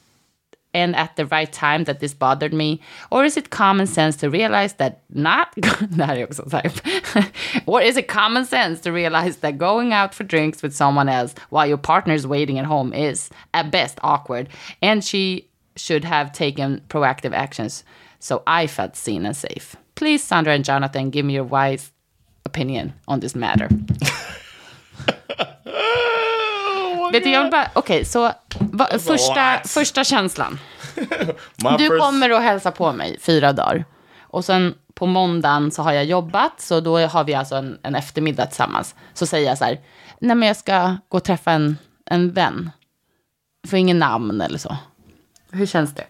and 0.73 0.95
at 0.95 1.15
the 1.15 1.25
right 1.25 1.51
time 1.51 1.83
that 1.85 1.99
this 1.99 2.13
bothered 2.13 2.53
me? 2.53 2.79
Or 3.09 3.25
is 3.25 3.37
it 3.37 3.49
common 3.49 3.87
sense 3.87 4.15
to 4.17 4.29
realize 4.29 4.73
that 4.75 5.01
not, 5.09 5.53
or 7.65 7.81
is 7.81 7.97
it 7.97 8.07
common 8.07 8.45
sense 8.45 8.79
to 8.81 8.91
realize 8.91 9.37
that 9.37 9.57
going 9.57 9.93
out 9.93 10.13
for 10.13 10.23
drinks 10.23 10.61
with 10.63 10.75
someone 10.75 11.09
else 11.09 11.35
while 11.49 11.67
your 11.67 11.77
partner 11.77 12.13
is 12.13 12.27
waiting 12.27 12.57
at 12.57 12.65
home 12.65 12.93
is 12.93 13.29
at 13.53 13.71
best 13.71 13.99
awkward 14.01 14.49
and 14.81 15.03
she 15.03 15.49
should 15.75 16.03
have 16.03 16.31
taken 16.31 16.81
proactive 16.89 17.33
actions 17.33 17.83
so 18.19 18.43
I 18.45 18.67
felt 18.67 18.95
seen 18.95 19.25
and 19.25 19.35
safe? 19.35 19.75
Please, 19.95 20.23
Sandra 20.23 20.53
and 20.53 20.65
Jonathan, 20.65 21.09
give 21.09 21.25
me 21.25 21.33
your 21.33 21.43
wise 21.43 21.91
opinion 22.51 22.91
on 23.05 23.21
this 23.21 23.35
matter. 23.35 23.67
Vet 27.11 27.23
du, 27.23 27.29
jag 27.29 27.41
vill 27.43 27.51
bara, 27.51 27.71
okej, 27.73 28.05
så 28.05 28.31
va, 28.59 28.87
första, 28.99 29.61
första 29.65 30.03
känslan. 30.03 30.59
Du 31.77 31.99
kommer 31.99 32.31
och 32.31 32.41
hälsa 32.41 32.71
på 32.71 32.91
mig 32.93 33.17
fyra 33.21 33.53
dagar. 33.53 33.85
Och 34.21 34.45
sen 34.45 34.73
på 34.93 35.05
måndagen 35.05 35.71
så 35.71 35.81
har 35.81 35.91
jag 35.91 36.05
jobbat, 36.05 36.61
så 36.61 36.79
då 36.79 36.99
har 36.99 37.23
vi 37.23 37.33
alltså 37.33 37.55
en, 37.55 37.79
en 37.83 37.95
eftermiddag 37.95 38.45
tillsammans. 38.45 38.95
Så 39.13 39.25
säger 39.25 39.47
jag 39.47 39.57
så 39.57 39.65
här, 39.65 39.79
nej 40.19 40.35
men 40.35 40.47
jag 40.47 40.57
ska 40.57 40.95
gå 41.09 41.17
och 41.17 41.23
träffa 41.23 41.51
en, 41.51 41.77
en 42.05 42.31
vän. 42.31 42.71
Får 43.67 43.79
ingen 43.79 43.99
namn 43.99 44.41
eller 44.41 44.57
så. 44.57 44.77
Hur 45.51 45.65
känns 45.65 45.95
det? 45.95 46.05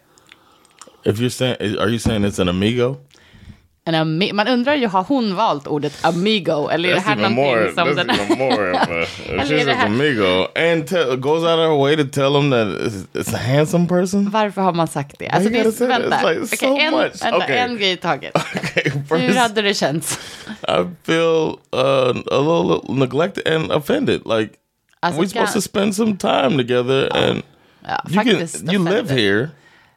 If 1.04 1.20
you're 1.20 1.30
saying, 1.30 1.78
are 1.80 1.90
you 1.90 2.00
saying 2.00 2.26
it's 2.26 2.42
an 2.42 2.50
amigo? 2.50 2.96
En 3.86 3.96
ami- 3.96 4.34
man 4.34 4.48
undrar 4.48 4.76
ju, 4.76 4.88
har 4.88 5.04
hon 5.04 5.36
valt 5.36 5.68
ordet 5.68 6.06
amigo? 6.06 6.70
Eller 6.70 6.90
är 6.90 6.94
det 6.94 7.00
här 7.00 7.16
någonting 7.16 7.76
som 7.76 7.96
den 7.96 8.10
even 8.10 8.38
more 8.38 8.72
of 8.72 8.78
a, 8.82 9.06
she's 9.46 9.70
an 9.72 9.92
amigo 9.92 10.48
and 10.56 10.88
tell, 10.88 11.16
goes 11.18 11.44
out 11.44 11.60
of 11.60 11.70
her 11.72 11.78
way 11.82 11.96
to 11.98 12.04
tell 12.04 12.36
him 12.42 12.52
that 12.52 12.68
it's, 13.14 13.36
a 13.36 13.38
handsome 13.38 13.88
person. 13.88 14.30
Varför 14.30 14.62
har 14.62 14.74
man 14.74 14.88
sagt 14.88 15.20
det? 15.20 15.30
Alltså, 15.30 15.50
det 15.50 15.60
är, 15.60 15.88
vänta, 15.88 16.30
like 16.30 16.42
Okej, 16.42 16.58
so 16.58 16.78
en, 16.78 16.94
much. 16.94 17.24
vänta 17.24 17.38
Okay. 17.38 17.58
en 17.58 17.78
grej 17.78 17.92
i 17.92 17.98
taget. 17.98 18.34
Okay, 18.56 18.92
Hur 19.10 19.28
first 19.28 19.40
hade 19.40 19.62
det 19.62 19.74
känts? 19.74 20.20
I 20.68 20.86
feel 21.04 21.56
uh, 21.76 22.16
a 22.32 22.40
little 22.40 22.94
neglected 22.96 23.48
and 23.54 23.72
offended. 23.72 24.22
Like 24.26 24.54
Alltså, 25.00 25.22
we're 25.22 25.28
supposed 25.28 25.54
to 25.54 25.62
spend 25.62 25.96
some 25.96 26.18
time 26.18 26.58
together, 26.58 27.10
and 27.18 27.42
Ja, 27.88 28.02
you 28.10 28.24
can 28.24 28.26
faktiskt 28.38 28.64
you 28.74 28.84
live 28.84 29.00
offended. 29.02 29.18
here. 29.18 29.50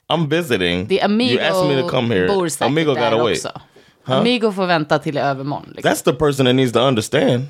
I'm 0.08 0.28
visiting. 0.28 0.86
The 0.88 1.00
Amigo 1.00 1.32
you 1.34 1.40
asked 1.40 1.68
me 1.76 1.82
to 1.82 1.88
come 1.88 2.14
here. 2.14 2.26
bor 2.28 2.48
säkert 2.48 2.66
Amigo 2.66 2.94
där 2.94 3.10
gotta 3.10 3.24
wait. 3.24 3.36
också. 3.46 3.60
Amigo 4.04 4.52
får 4.52 4.66
vänta 4.66 4.98
till 4.98 5.18
övermorgon. 5.18 5.72
Liksom. 5.74 5.92
That's 5.92 6.04
the 6.04 6.12
person 6.12 6.46
that 6.46 6.54
needs 6.54 6.72
to 6.72 6.80
understand. 6.80 7.46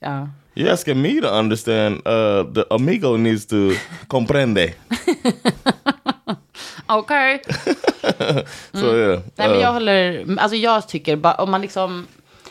Ja. 0.00 0.28
You're 0.54 0.72
asking 0.72 1.02
me 1.02 1.20
to 1.20 1.28
understand. 1.28 1.96
Uh, 1.96 2.52
the 2.54 2.64
amigo 2.70 3.16
needs 3.16 3.46
to 3.46 3.56
comprende. 4.06 4.72
Okej. 6.86 7.42
So 8.72 8.96
yeah. 8.96 9.20
Nej, 9.36 9.48
men 9.48 9.56
uh, 9.56 9.62
jag 9.62 9.72
håller, 9.72 10.26
alltså 10.38 10.56
jag 10.56 10.88
tycker 10.88 11.40
om 11.40 11.50
man 11.50 11.60
liksom, 11.60 12.06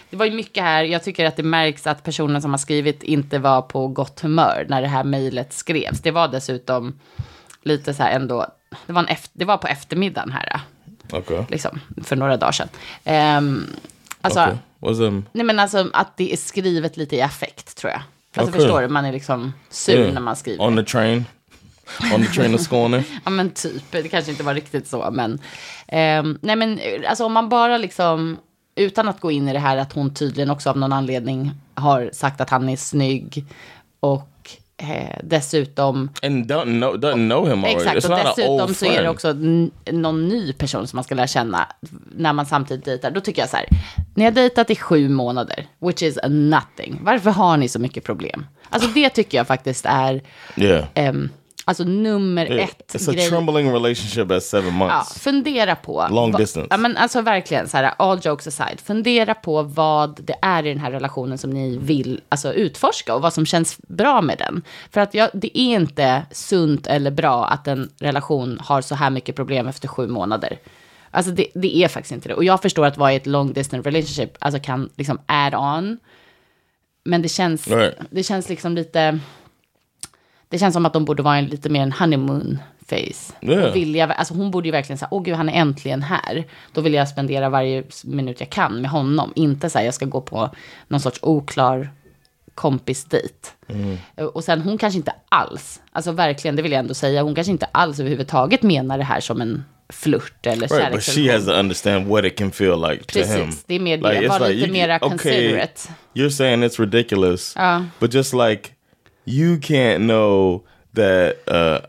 det 0.10 0.17
var 0.17 0.25
ju 0.25 0.32
mycket 0.32 0.63
här, 0.63 0.84
jag 0.84 1.03
tycker 1.03 1.25
att 1.25 1.36
det 1.36 1.44
märks 1.44 1.88
att 1.88 2.03
personen 2.03 2.41
som 2.41 2.51
har 2.51 2.58
skrivit 2.58 3.03
inte 3.03 3.39
var 3.39 3.62
på 3.62 3.88
gott 3.88 4.20
humör 4.20 4.65
när 4.70 4.82
det 4.82 4.88
här 4.88 5.03
mejlet 5.03 5.53
skrevs. 5.53 6.01
Det 6.01 6.12
var 6.12 6.27
dessutom 6.27 7.00
lite 7.63 7.94
så 7.94 8.03
här 8.03 8.12
ändå, 8.12 8.46
det 8.86 8.94
var, 8.94 9.01
en 9.01 9.15
det 9.34 9.46
var 9.46 9.58
på 9.58 9.67
eftermiddagen 9.67 10.32
här, 10.32 10.62
okay. 11.12 11.44
liksom, 11.50 11.80
för 12.04 12.16
några 12.16 12.38
dagar 12.38 12.52
sedan. 12.52 12.70
Ehm, 13.04 13.66
alltså, 14.22 14.42
okay. 14.42 14.56
What's 14.80 15.02
um? 15.02 15.26
nej 15.32 15.46
men 15.46 15.60
alltså 15.60 15.90
att 15.94 16.18
det 16.18 16.34
är 16.34 16.38
skrivet 16.38 16.98
lite 16.98 17.16
i 17.16 17.22
affekt 17.22 17.78
tror 17.78 17.92
jag. 17.92 18.02
Alltså 18.36 18.52
Okej. 18.52 18.62
förstår 18.62 18.82
du, 18.82 18.88
man 18.88 19.06
är 19.06 19.12
liksom 19.12 19.54
sur 19.70 20.00
yeah. 20.00 20.14
när 20.14 20.22
man 20.22 20.36
skriver. 20.36 20.64
on 20.64 20.76
the 20.76 20.84
train? 20.84 21.26
on 22.14 22.24
the 22.24 22.32
train 22.32 22.52
to 22.52 22.58
Skåne? 22.58 23.04
Ja 23.24 23.30
men 23.30 23.50
typ, 23.50 23.84
det 23.92 24.08
kanske 24.08 24.32
inte 24.32 24.44
var 24.44 24.54
riktigt 24.54 24.88
så, 24.88 25.10
men... 25.12 25.40
ehm, 25.88 26.40
nej 26.42 26.56
men 26.56 26.80
alltså 27.10 27.26
om 27.26 27.34
man 27.34 27.50
bara 27.50 27.78
liksom, 27.78 28.38
utan 28.76 29.08
att 29.08 29.20
gå 29.20 29.32
in 29.32 29.50
i 29.50 29.54
det 29.54 29.60
här 29.60 29.78
att 29.78 29.94
hon 29.94 30.14
tydligen 30.14 30.50
också 30.50 30.70
av 30.70 30.78
någon 30.78 30.94
anledning 30.94 31.52
har 31.76 32.10
sagt 32.14 32.42
att 32.42 32.50
han 32.50 32.70
är 32.70 32.78
snygg 32.78 33.46
och 34.00 34.30
eh, 34.78 35.18
dessutom... 35.24 36.10
And 36.24 36.52
don't 36.52 36.64
know 36.80 36.96
doesn't 36.96 37.28
know 37.30 37.50
him 37.50 37.64
already. 37.64 37.98
Exakt, 37.98 38.06
It's 38.06 38.12
och 38.12 38.36
dessutom 38.36 38.74
så 38.74 38.86
är 38.86 39.04
det 39.04 39.10
också 39.10 39.34
någon 39.92 40.28
ny 40.28 40.54
person 40.54 40.88
som 40.88 40.98
man 40.98 41.04
ska 41.04 41.16
lära 41.16 41.28
känna 41.28 41.68
när 42.16 42.34
man 42.34 42.46
samtidigt 42.46 42.86
dejtar. 42.86 43.12
Då 43.12 43.22
tycker 43.22 43.42
jag 43.42 43.50
så 43.50 43.58
här, 43.58 43.66
ni 44.16 44.24
har 44.24 44.32
dejtat 44.32 44.70
i 44.70 44.76
sju 44.76 45.10
månader, 45.10 45.68
which 45.80 46.02
is 46.04 46.20
nothing. 46.30 47.00
Varför 47.02 47.30
har 47.32 47.58
ni 47.58 47.70
så 47.70 47.80
mycket 47.80 48.04
problem? 48.04 48.46
Alltså 48.70 48.90
det 48.90 49.10
tycker 49.10 49.38
jag 49.38 49.48
faktiskt 49.48 49.86
är, 49.86 50.22
Yeah. 50.56 50.86
ehm, 50.94 51.30
alltså 51.68 51.84
nummer 51.84 52.46
Yeah. 52.52 52.64
ett 52.70 52.94
It's 52.96 53.10
a 53.10 53.14
grej. 53.14 53.30
trembling 53.30 53.74
relationship 53.74 54.32
at 54.32 54.44
seven 54.44 54.66
Ja, 54.66 54.72
months. 54.72 55.20
fundera 55.20 55.76
på. 55.76 56.08
Long 56.12 56.32
vad- 56.32 56.42
distance. 56.42 56.68
Ja, 56.70 56.78
men 56.78 56.98
alltså 56.98 57.22
verkligen, 57.22 57.70
så 57.70 57.78
här, 57.78 57.94
all 57.98 58.20
jokes 58.24 58.48
aside. 58.48 58.80
Fundera 58.84 59.34
på 59.34 59.62
vad 59.64 60.20
det 60.24 60.36
är 60.42 60.66
i 60.66 60.70
den 60.70 60.80
här 60.80 60.92
relationen 60.92 61.38
som 61.38 61.50
ni 61.50 61.78
vill 61.78 62.22
alltså, 62.30 62.54
utforska 62.54 63.16
och 63.16 63.22
vad 63.22 63.34
som 63.34 63.46
känns 63.46 63.78
bra 63.88 64.22
med 64.22 64.38
den. 64.38 64.62
För 64.92 65.02
att 65.02 65.14
jag, 65.14 65.30
det 65.34 65.58
är 65.60 65.76
inte 65.76 66.22
sunt 66.32 66.88
eller 66.88 67.12
bra 67.12 67.46
att 67.46 67.68
en 67.68 67.90
relation 68.00 68.60
har 68.64 68.82
så 68.82 68.96
här 68.96 69.10
mycket 69.10 69.36
problem 69.36 69.68
efter 69.68 69.88
sju 69.88 70.08
månader. 70.08 70.58
Alltså 71.12 71.32
det, 71.32 71.48
det 71.56 71.78
är 71.78 71.88
faktiskt 71.88 72.12
inte 72.12 72.28
det. 72.30 72.36
Och 72.36 72.44
jag 72.44 72.62
förstår 72.62 72.86
att 72.86 72.98
vara 72.98 73.14
i 73.14 73.16
ett 73.16 73.26
long 73.28 73.54
distance 73.54 73.90
relationship 73.90 74.38
alltså 74.40 74.60
kan 74.60 74.90
liksom 74.96 75.20
add 75.26 75.56
on. 75.56 75.98
Men 77.04 77.22
det 77.22 77.30
känns, 77.30 77.68
Right. 77.68 77.96
det 78.10 78.24
känns 78.24 78.50
liksom 78.50 78.76
lite... 78.76 79.20
Det 80.50 80.60
känns 80.60 80.74
som 80.74 80.86
att 80.86 80.94
de 80.94 81.06
borde 81.06 81.24
vara 81.24 81.38
en, 81.38 81.46
lite 81.46 81.70
mer 81.70 81.82
en 81.82 81.92
honeymoon 81.92 82.60
face. 82.89 83.34
Yeah. 83.42 83.74
Vilja, 83.74 84.06
alltså 84.13 84.34
hon 84.34 84.51
borde 84.51 84.68
ju 84.68 84.72
verkligen 84.72 84.98
säga, 84.98 85.10
åh 85.12 85.24
gud 85.24 85.36
han 85.36 85.50
är 85.50 85.54
äntligen 85.54 86.01
här. 86.04 86.44
Då 86.74 86.82
vill 86.82 86.94
jag 86.94 87.08
spendera 87.10 87.50
varje 87.50 87.84
minut 88.04 88.39
jag 88.39 88.50
kan 88.50 88.82
med 88.82 88.92
honom. 88.92 89.34
Inte 89.36 89.70
så 89.70 89.77
här, 89.77 89.86
jag 89.86 89.94
ska 89.94 90.06
gå 90.06 90.22
på 90.22 90.50
någon 90.88 91.00
sorts 91.00 91.20
oklar 91.22 91.89
kompisdejt. 92.56 93.54
Mm. 93.70 93.98
Och 94.34 94.44
sen 94.44 94.62
hon 94.62 94.77
kanske 94.77 94.98
inte 94.98 95.13
alls, 95.30 95.82
alltså 95.92 96.12
verkligen, 96.12 96.56
det 96.56 96.62
vill 96.62 96.72
jag 96.72 96.80
ändå 96.80 96.94
säga, 96.94 97.22
hon 97.24 97.36
kanske 97.36 97.51
inte 97.51 97.66
alls 97.72 98.00
överhuvudtaget 98.00 98.63
menar 98.63 98.98
det 98.98 99.04
här 99.04 99.20
som 99.20 99.42
en 99.42 99.63
flört 99.89 100.46
eller 100.46 100.68
Right, 100.68 100.92
but 100.92 101.04
she 101.04 101.34
has 101.34 101.46
to 101.46 101.51
understand 101.51 102.08
what 102.08 102.25
it 102.25 102.38
can 102.38 102.51
feel 102.51 102.82
like 102.89 103.04
to 103.04 103.13
Precis, 103.13 103.36
him. 103.36 103.51
det 103.66 103.75
är 103.75 103.80
mer 103.80 103.98
det. 103.98 104.22
it's 104.22 104.39
Var 104.39 104.50
lite 104.50 104.68
you- 104.68 104.72
mera 104.72 104.96
okay, 104.96 105.10
considerate. 105.10 105.82
You're 106.13 106.30
saying 106.30 106.63
it's 106.63 106.80
ridiculous, 106.80 107.54
Ja. 107.56 107.86
but 108.00 108.13
just 108.13 108.34
like 108.34 108.70
you 109.28 109.58
can't 109.58 110.06
know 110.06 110.64
that 110.94 111.38
uh, 111.48 111.82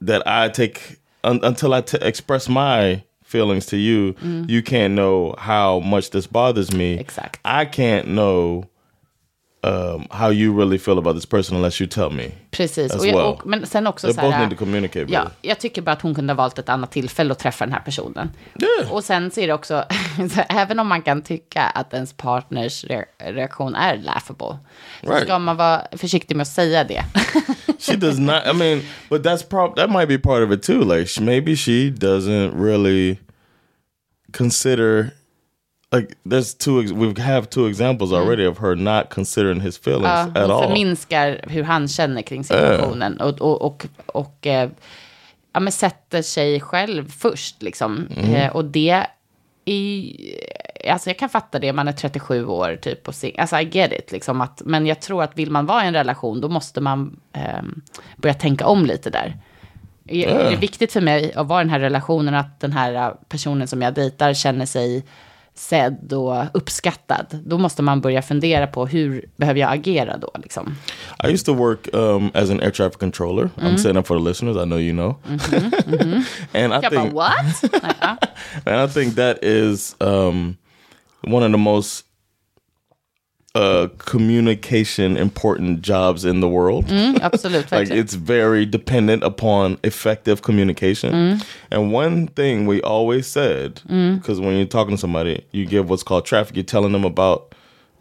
that 0.00 0.26
I 0.26 0.48
take 0.48 0.98
un, 1.22 1.40
until 1.42 1.74
I 1.74 1.82
t- 1.82 1.98
express 2.00 2.48
my 2.48 3.04
feelings 3.22 3.66
to 3.66 3.76
you. 3.76 4.14
You 4.48 4.62
can't 4.62 4.94
know 4.94 5.34
how 5.38 5.80
much 5.80 6.10
this 6.10 6.26
bothers 6.26 6.72
me. 6.72 6.94
Exactly. 6.98 7.40
I 7.44 7.64
can't 7.66 8.08
know 8.08 8.64
um, 9.62 10.06
how 10.10 10.30
you 10.32 10.58
really 10.58 10.78
feel 10.78 10.98
about 10.98 11.14
this 11.16 11.26
person 11.26 11.56
unless 11.56 11.80
you 11.80 11.88
tell 11.90 12.10
me. 12.10 12.30
Precis, 12.50 12.94
och 12.94 13.06
jag, 13.06 13.16
well. 13.16 13.26
och, 13.26 13.46
men 13.46 13.66
sen 13.66 13.86
också 13.86 14.06
They 14.06 14.14
så 14.14 14.20
här... 14.20 14.40
need 14.40 14.50
to 14.50 14.56
communicate. 14.56 15.06
Ja, 15.12 15.30
jag 15.42 15.60
tycker 15.60 15.82
bara 15.82 15.92
att 15.92 16.02
hon 16.02 16.14
kunde 16.14 16.32
ha 16.32 16.36
valt 16.36 16.58
ett 16.58 16.68
annat 16.68 16.92
tillfälle 16.92 17.32
att 17.32 17.38
träffa 17.38 17.64
den 17.64 17.72
här 17.74 17.80
personen. 17.80 18.30
Yeah. 18.62 18.92
Och 18.92 19.04
sen 19.04 19.30
så 19.30 19.40
är 19.40 19.46
det 19.46 19.52
också, 19.52 19.84
så 20.34 20.40
även 20.48 20.78
om 20.78 20.86
man 20.86 21.02
kan 21.02 21.22
tycka 21.22 21.62
att 21.62 21.94
ens 21.94 22.12
partners 22.12 22.84
re- 22.84 23.04
reaktion 23.18 23.74
är 23.74 23.96
laughable, 23.96 24.58
så 25.04 25.10
Right. 25.10 25.22
ska 25.22 25.38
man 25.38 25.56
vara 25.56 25.82
försiktig 25.92 26.36
med 26.36 26.42
att 26.42 26.48
säga 26.48 26.84
det. 26.84 27.04
she 27.78 27.96
does 27.96 28.18
not. 28.18 28.42
I 28.46 28.52
mean, 28.54 28.82
but 29.10 29.22
that's 29.22 29.42
prob 29.48 29.76
that 29.76 29.90
might 29.90 30.08
be 30.08 30.18
part 30.18 30.42
of 30.42 30.52
it 30.52 30.62
too. 30.62 30.84
Like 30.96 31.20
maybe 31.20 31.56
she 31.56 31.90
doesn't 31.90 32.62
really 32.64 33.16
consider. 34.32 35.10
Like 35.96 36.14
there's 36.24 36.54
two. 36.54 36.94
We 36.94 37.22
have 37.22 37.46
two 37.46 37.66
examples 37.68 38.12
already 38.12 38.46
of 38.46 38.58
her 38.58 38.74
not 38.74 39.14
considering 39.14 39.60
his 39.60 39.78
feelings 39.78 40.04
Ja, 40.34 40.42
at 40.42 40.50
all. 40.50 40.62
förminskar 40.62 41.40
hur 41.48 41.62
han 41.62 41.88
känner 41.88 42.22
kring 42.22 42.44
situationen 42.44 43.20
och, 43.20 43.40
och, 43.40 43.62
och, 43.62 43.86
och 44.06 44.46
eh, 44.46 44.70
ja, 45.52 45.60
men 45.60 45.72
sätter 45.72 46.22
sig 46.22 46.60
själv 46.60 47.10
först. 47.10 47.62
Liksom. 47.62 48.08
Mm. 48.16 48.34
Eh, 48.34 48.56
och 48.56 48.64
det 48.64 49.04
är, 49.66 50.92
alltså 50.92 51.10
jag 51.10 51.18
kan 51.18 51.28
fatta 51.28 51.58
det, 51.58 51.72
man 51.72 51.88
är 51.88 51.92
37 51.92 52.46
år 52.46 52.78
typ 52.82 53.08
och 53.08 53.14
sing, 53.14 53.38
alltså 53.38 53.56
I 53.60 53.64
get 53.64 53.92
it, 53.92 54.12
liksom 54.12 54.40
att, 54.40 54.62
men 54.64 54.86
jag 54.86 55.00
tror 55.00 55.22
att 55.22 55.38
vill 55.38 55.50
man 55.50 55.66
vara 55.66 55.84
i 55.84 55.86
en 55.86 55.94
relation, 55.94 56.40
då 56.40 56.48
måste 56.48 56.80
man 56.80 57.20
ehm, 57.32 57.82
börja 58.16 58.34
tänka 58.34 58.66
om 58.66 58.86
lite 58.86 59.10
där. 59.10 59.36
Det 60.02 60.24
är 60.24 60.56
viktigt 60.56 60.92
för 60.92 61.00
mig 61.00 61.32
att 61.34 61.46
vara 61.46 61.60
i 61.60 61.64
den 61.64 61.70
här 61.70 61.80
relationen, 61.80 62.34
att 62.34 62.60
den 62.60 62.72
här 62.72 62.94
eh, 62.94 63.14
personen 63.28 63.68
som 63.68 63.82
jag 63.82 63.94
dejtar 63.94 64.34
känner 64.34 64.66
sig 64.66 65.04
sedd 65.58 66.12
och 66.12 66.44
uppskattad. 66.54 67.26
Då 67.44 67.58
måste 67.58 67.82
man 67.82 68.00
börja 68.00 68.22
fundera 68.22 68.66
på 68.66 68.86
hur 68.86 69.24
behöver 69.36 69.60
jag 69.60 69.72
agera 69.72 70.16
då, 70.16 70.30
liksom. 70.34 70.76
I 71.24 71.26
used 71.32 71.46
to 71.46 71.54
work 71.54 71.88
um, 71.92 72.30
as 72.34 72.50
an 72.50 72.60
air 72.60 72.70
traffic 72.70 72.96
controller. 72.96 73.42
Mm-hmm. 73.44 73.66
I'm 73.66 73.78
saying 73.78 73.94
that 73.96 74.06
for 74.06 74.18
the 74.18 74.24
listeners. 74.24 74.56
I 74.56 74.64
know 74.64 74.78
you 74.78 74.92
know. 74.92 75.16
and 76.52 76.72
I 76.72 76.80
Jag 76.82 76.82
bara, 76.82 76.90
think 76.90 77.14
what? 77.14 77.72
Ja. 78.00 78.16
and 78.66 78.90
I 78.90 78.92
think 78.92 79.14
that 79.16 79.38
is 79.44 79.96
um, 80.00 80.56
one 81.22 81.46
of 81.46 81.52
the 81.52 81.58
most 81.58 82.05
uh, 83.56 83.88
communication 83.96 85.16
important 85.16 85.80
jobs 85.80 86.26
in 86.26 86.40
the 86.40 86.48
world. 86.48 86.84
Mm, 86.86 87.20
absolut, 87.20 87.72
like 87.72 87.90
it's 87.90 88.12
very 88.12 88.66
dependent 88.66 89.24
upon 89.24 89.78
effective 89.82 90.42
communication. 90.42 91.12
Mm. 91.12 91.46
And 91.70 91.90
one 91.90 92.26
thing 92.28 92.66
we 92.66 92.82
always 92.82 93.26
said, 93.26 93.80
because 93.86 94.40
when 94.40 94.56
you're 94.56 94.66
talking 94.66 94.96
to 94.96 95.00
somebody, 95.00 95.42
you 95.52 95.64
give 95.64 95.88
what's 95.88 96.02
called 96.02 96.26
traffic. 96.26 96.54
You're 96.54 96.64
telling 96.64 96.92
them 96.92 97.04
about 97.04 97.54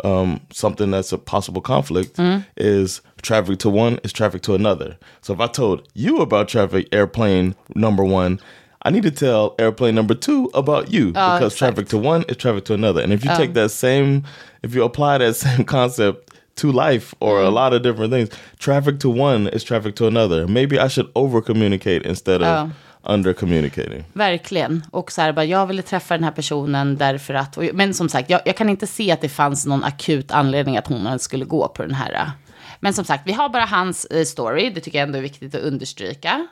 um, 0.04 0.42
something 0.52 0.92
that's 0.92 1.14
a 1.14 1.18
possible 1.18 1.62
conflict. 1.62 2.18
Mm. 2.18 2.46
Is 2.58 3.02
traffic 3.22 3.60
to 3.60 3.70
one 3.70 4.00
is 4.04 4.12
traffic 4.12 4.42
to 4.44 4.56
another. 4.56 4.98
So 5.22 5.34
if 5.34 5.40
I 5.40 5.48
told 5.48 5.88
you 5.94 6.20
about 6.20 6.50
traffic 6.50 6.90
airplane 6.92 7.56
number 7.76 8.04
one. 8.04 8.40
I 8.86 8.92
need 8.92 9.04
to 9.04 9.12
tell 9.12 9.56
airplane 9.58 9.96
number 9.96 10.14
two 10.14 10.50
about 10.54 10.94
you 10.94 11.08
because 11.08 11.54
exact. 11.54 11.58
traffic 11.58 11.88
to 11.90 11.98
one 11.98 12.24
is 12.30 12.38
traffic 12.38 12.66
to 12.66 12.74
another. 12.76 13.02
And 13.02 13.12
if 13.12 13.26
you 13.26 13.32
take 13.36 13.54
that 13.56 13.72
same, 13.72 14.24
if 14.62 14.76
you 14.76 14.84
apply 14.86 15.18
that 15.18 15.36
same 15.48 15.64
concept 15.64 16.32
to 16.58 16.72
life 16.72 17.16
or 17.20 17.42
a 17.42 17.50
lot 17.50 17.74
of 17.74 17.82
different 17.82 18.14
things, 18.14 18.30
traffic 18.60 19.00
to 19.00 19.10
one 19.10 19.48
is 19.48 19.64
traffic 19.64 19.96
to 19.96 20.08
another. 20.08 20.48
Maybe 20.48 20.80
I 20.80 20.88
should 20.88 21.10
over 21.16 21.42
communicate 21.42 22.06
instead 22.06 22.42
of 22.42 22.48
Ja. 22.48 22.70
under 23.04 23.34
communicating. 23.34 24.04
Verkligen. 24.14 24.84
Och 24.92 25.12
så 25.12 25.22
här, 25.22 25.34
bara, 25.34 25.46
jag 25.46 25.68
ville 25.68 25.82
träffa 25.82 26.14
den 26.14 26.24
här 26.24 26.32
personen 26.32 26.98
därför 26.98 27.34
att... 27.34 27.58
Och, 27.58 27.64
men 27.74 27.94
som 27.94 28.10
sagt, 28.10 28.30
jag, 28.30 28.42
jag 28.46 28.58
kan 28.58 28.70
inte 28.70 28.88
se 28.88 29.12
att 29.12 29.22
det 29.22 29.30
fanns 29.30 29.66
någon 29.66 29.84
akut 29.84 30.32
anledning 30.32 30.78
att 30.78 30.88
hon 30.88 31.20
skulle 31.20 31.46
gå 31.46 31.68
på 31.68 31.82
den 31.82 31.94
här. 31.94 32.32
Men 32.80 32.94
som 32.94 33.06
sagt, 33.06 33.24
vi 33.26 33.34
har 33.34 33.50
bara 33.50 33.66
hans 33.66 34.06
eh, 34.06 34.24
story. 34.24 34.70
Det 34.70 34.82
tycker 34.82 35.00
jag 35.00 35.08
ändå 35.08 35.18
är 35.18 35.24
viktigt 35.24 35.56
att 35.56 35.62
understryka. 35.62 36.48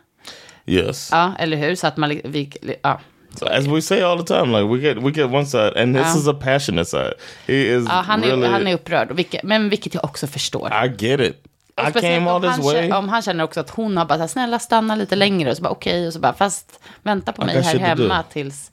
Yes. 0.66 1.10
Ja, 1.12 1.32
eller 1.40 1.58
hur? 1.58 1.76
Så 1.76 1.88
att 1.88 1.98
man... 1.98 2.10
Vi, 2.24 2.50
ja. 2.82 3.00
So 3.40 3.46
as 3.46 3.66
we 3.66 3.82
say 3.82 4.02
all 4.02 4.26
the 4.26 4.26
time, 4.26 4.60
like 4.60 4.74
we 4.74 4.78
get 4.80 4.98
we 4.98 5.12
get 5.12 5.32
one 5.32 5.46
side, 5.46 5.78
and 5.78 5.96
this 5.96 6.06
Ja. 6.16 6.20
is 6.20 6.28
a 6.28 6.34
passionate 6.34 6.86
side. 6.86 7.14
He 7.48 7.54
is 7.54 7.86
Ja, 7.90 8.04
han, 8.08 8.24
är, 8.24 8.28
really. 8.28 8.48
han 8.48 8.68
är 8.68 8.74
upprörd, 8.74 9.12
vilket, 9.12 9.44
men 9.44 9.70
vilket 9.70 9.94
jag 9.94 10.04
också 10.04 10.28
förstår. 10.28 10.74
I 10.86 11.06
get 11.06 11.20
it. 11.20 11.44
I 11.90 11.92
came 12.02 12.30
all 12.30 12.36
om 12.36 12.42
this 12.42 12.52
han, 12.52 12.62
way. 12.62 12.76
känner, 12.82 12.98
om 12.98 13.10
han 13.10 13.22
känner 13.22 13.44
också 13.44 13.60
att 13.60 13.70
hon 13.70 13.98
har 13.98 14.06
bara 14.06 14.28
snälla 14.28 14.60
stanna 14.60 14.96
lite 14.96 15.16
längre 15.16 15.50
och 15.52 15.58
så 15.58 15.64
bara 15.64 15.70
okej 15.70 16.08
och 16.08 16.14
så 16.14 16.20
bara 16.20 16.34
fast 16.34 16.80
vänta 17.04 17.32
på 17.32 17.46
mig 17.46 17.62
här 17.62 17.80
hemma 17.80 18.18
do. 18.18 18.24
tills. 18.34 18.72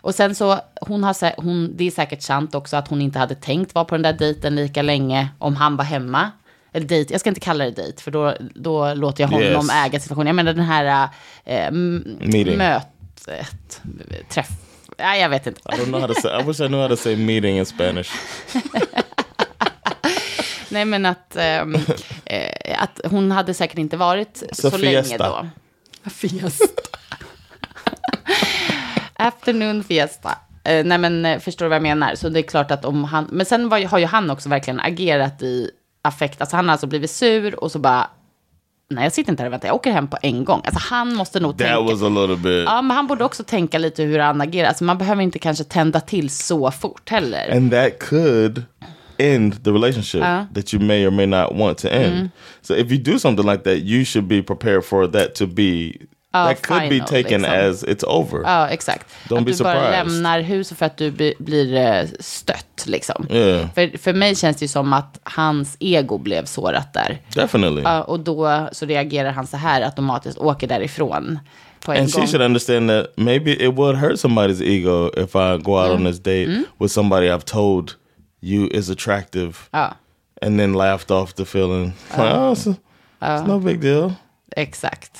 Och 0.00 0.14
sen 0.14 0.34
så 0.34 0.58
hon 0.80 1.04
har 1.04 1.40
hon, 1.42 1.76
det 1.76 1.86
är 1.86 1.90
säkert 1.90 2.22
sant 2.22 2.54
också 2.54 2.76
att 2.76 2.88
hon 2.88 3.02
inte 3.02 3.18
hade 3.18 3.34
tänkt 3.34 3.74
vara 3.74 3.84
på 3.84 3.94
den 3.94 4.02
där 4.02 4.12
dejten 4.12 4.54
lika 4.54 4.82
länge 4.82 5.28
om 5.38 5.56
han 5.56 5.76
var 5.76 5.84
hemma. 5.84 6.30
Eller 6.72 6.86
dejt, 6.86 7.14
jag 7.14 7.20
ska 7.20 7.28
inte 7.30 7.40
kalla 7.40 7.64
det 7.64 7.70
dejt 7.70 8.02
för 8.02 8.10
då, 8.10 8.36
då 8.54 8.94
låter 8.94 9.24
jag 9.24 9.28
honom 9.28 9.66
Yes. 9.66 9.70
äga 9.86 10.00
situationen. 10.00 10.26
Jag 10.26 10.36
menar 10.36 10.52
den 10.52 10.64
här 10.64 11.08
Meeting. 11.70 12.58
mötet, 12.58 13.80
träff. 14.28 14.48
Nej, 14.98 15.20
jag 15.20 15.28
vet 15.28 15.46
inte. 15.46 15.60
I 15.60 15.72
don't 15.76 15.84
know 15.84 16.00
how 16.00 16.08
to 16.14 16.20
say. 16.20 16.40
I 16.40 16.42
wish 16.42 16.60
I 16.60 16.66
knew 16.68 16.80
how 16.82 16.88
to 16.88 16.96
say 16.96 17.16
meeting 17.16 17.58
in 17.58 17.66
Spanish. 17.66 18.10
Nej, 20.68 20.84
men 20.84 21.06
att, 21.06 21.36
ehm, 21.36 21.74
eh, 22.24 22.82
att 22.82 23.00
hon 23.04 23.30
hade 23.30 23.54
säkert 23.54 23.78
inte 23.78 23.96
varit 23.96 24.42
så, 24.52 24.70
Så 24.70 24.76
länge 24.78 25.16
då. 25.18 25.46
Fiesta. 26.10 26.64
Afternoon 29.14 29.84
fiesta. 29.84 30.38
Eh, 30.64 30.84
nej, 30.84 30.98
men 30.98 31.24
eh, 31.26 31.38
förstår 31.38 31.64
du 31.64 31.68
vad 31.68 31.76
jag 31.76 31.82
menar? 31.82 32.14
Så 32.14 32.28
det 32.28 32.40
är 32.40 32.42
klart 32.42 32.70
att 32.70 32.84
om 32.84 33.04
han... 33.04 33.28
Men 33.32 33.46
sen 33.46 33.68
var, 33.68 33.84
har 33.86 33.98
ju 33.98 34.06
han 34.06 34.30
också 34.30 34.48
verkligen 34.48 34.80
agerat 34.80 35.42
i 35.42 35.70
affekt. 36.02 36.40
Alltså 36.40 36.56
han 36.56 36.64
har 36.64 36.72
alltså 36.72 36.86
blivit 36.86 37.10
sur 37.10 37.64
och 37.64 37.72
så 37.72 37.78
bara... 37.78 38.10
Nej, 38.90 39.04
jag 39.04 39.12
sitter 39.12 39.30
inte 39.32 39.42
här 39.42 39.48
och 39.48 39.52
väntar. 39.52 39.68
Jag 39.68 39.74
åker 39.74 39.92
hem 39.92 40.08
på 40.08 40.18
en 40.22 40.44
gång. 40.44 40.62
Alltså 40.64 40.80
han 40.90 41.14
måste 41.14 41.40
nog 41.40 41.58
tänka... 41.58 41.74
That 41.74 41.90
was 41.90 42.02
a 42.02 42.08
little 42.08 42.36
bit. 42.36 42.64
Ja, 42.66 42.82
men 42.82 42.96
han 42.96 43.06
borde 43.06 43.24
också 43.24 43.44
tänka 43.44 43.78
lite 43.78 44.02
hur 44.02 44.18
han 44.18 44.40
agerar. 44.40 44.68
Alltså 44.68 44.84
man 44.84 44.98
behöver 44.98 45.22
inte 45.22 45.38
kanske 45.38 45.64
tända 45.64 46.00
till 46.00 46.30
så 46.30 46.70
fort 46.70 47.10
heller. 47.10 47.56
and 47.56 47.70
that 47.72 47.98
could 47.98 48.64
end 49.18 49.64
the 49.64 49.70
relationship 49.70 50.22
that 50.54 50.74
you 50.74 50.82
may 50.82 51.06
or 51.06 51.10
may 51.10 51.26
not 51.26 51.52
want 51.52 51.78
to 51.78 51.88
end. 51.88 52.30
So 52.62 52.74
if 52.74 52.90
you 52.90 53.02
do 53.02 53.18
something 53.18 53.46
like 53.46 53.62
that, 53.64 53.78
you 53.78 54.04
should 54.04 54.28
be 54.28 54.42
prepared 54.42 54.84
for 54.84 55.06
that 55.06 55.34
to 55.34 55.46
be 55.46 55.92
that 56.32 56.62
could 56.62 56.80
be 56.82 56.88
final, 56.90 57.06
taken 57.08 57.42
liksom. 57.42 57.58
as 57.70 57.84
it's 57.84 58.04
over. 58.06 58.40
Ja, 58.44 58.68
exakt. 58.68 59.06
Don't 59.28 59.38
att 59.38 59.44
be 59.44 59.52
du 59.52 59.62
bara 59.64 59.74
surprised. 59.74 60.06
lämnar 60.12 60.40
huset 60.40 60.78
för 60.78 60.86
att 60.86 60.96
du 60.96 61.10
bli- 61.10 61.34
blir 61.38 61.74
eh, 61.76 62.04
stött, 62.20 62.84
liksom. 62.86 63.26
Yeah. 63.30 63.68
För, 63.74 63.98
för 63.98 64.12
mig 64.12 64.36
känns 64.36 64.56
det 64.56 64.68
som 64.68 64.92
att 64.92 65.20
hans 65.22 65.76
ego 65.80 66.18
blev 66.18 66.44
sårat 66.44 66.92
där. 66.92 67.18
Definitely. 67.34 67.82
Ja, 67.82 68.02
och 68.02 68.20
då 68.20 68.68
så 68.72 68.86
reagerar 68.86 69.30
han 69.32 69.46
så 69.46 69.56
här 69.56 69.82
automatiskt, 69.82 70.38
åker 70.38 70.66
därifrån 70.66 71.38
på 71.84 71.92
en 71.92 71.98
and 72.02 72.12
gång. 72.12 72.22
she 72.22 72.28
should 72.28 72.42
understand 72.42 72.88
that 72.90 73.06
maybe 73.16 73.50
it 73.64 73.74
would 73.74 73.96
hurt 73.96 74.16
somebody's 74.16 74.62
ego 74.62 75.10
if 75.16 75.34
I 75.34 75.62
go 75.62 75.72
out 75.72 75.90
on 75.90 76.04
this 76.04 76.18
date 76.18 76.62
with 76.80 76.92
somebody 76.92 77.26
I've 77.30 77.44
told 77.44 77.90
you 78.40 78.68
is 78.70 78.90
attractive 78.90 79.52
Ja, 79.72 79.94
and 80.42 80.58
then 80.58 80.72
laughed 80.74 81.10
off 81.10 81.32
the 81.34 81.44
feeling. 81.44 81.84
Like, 82.16 82.34
oh, 82.34 82.52
it's, 82.52 82.66
it's 82.66 83.46
no 83.46 83.58
big 83.58 83.80
deal. 83.80 84.12
exakt. 84.56 85.10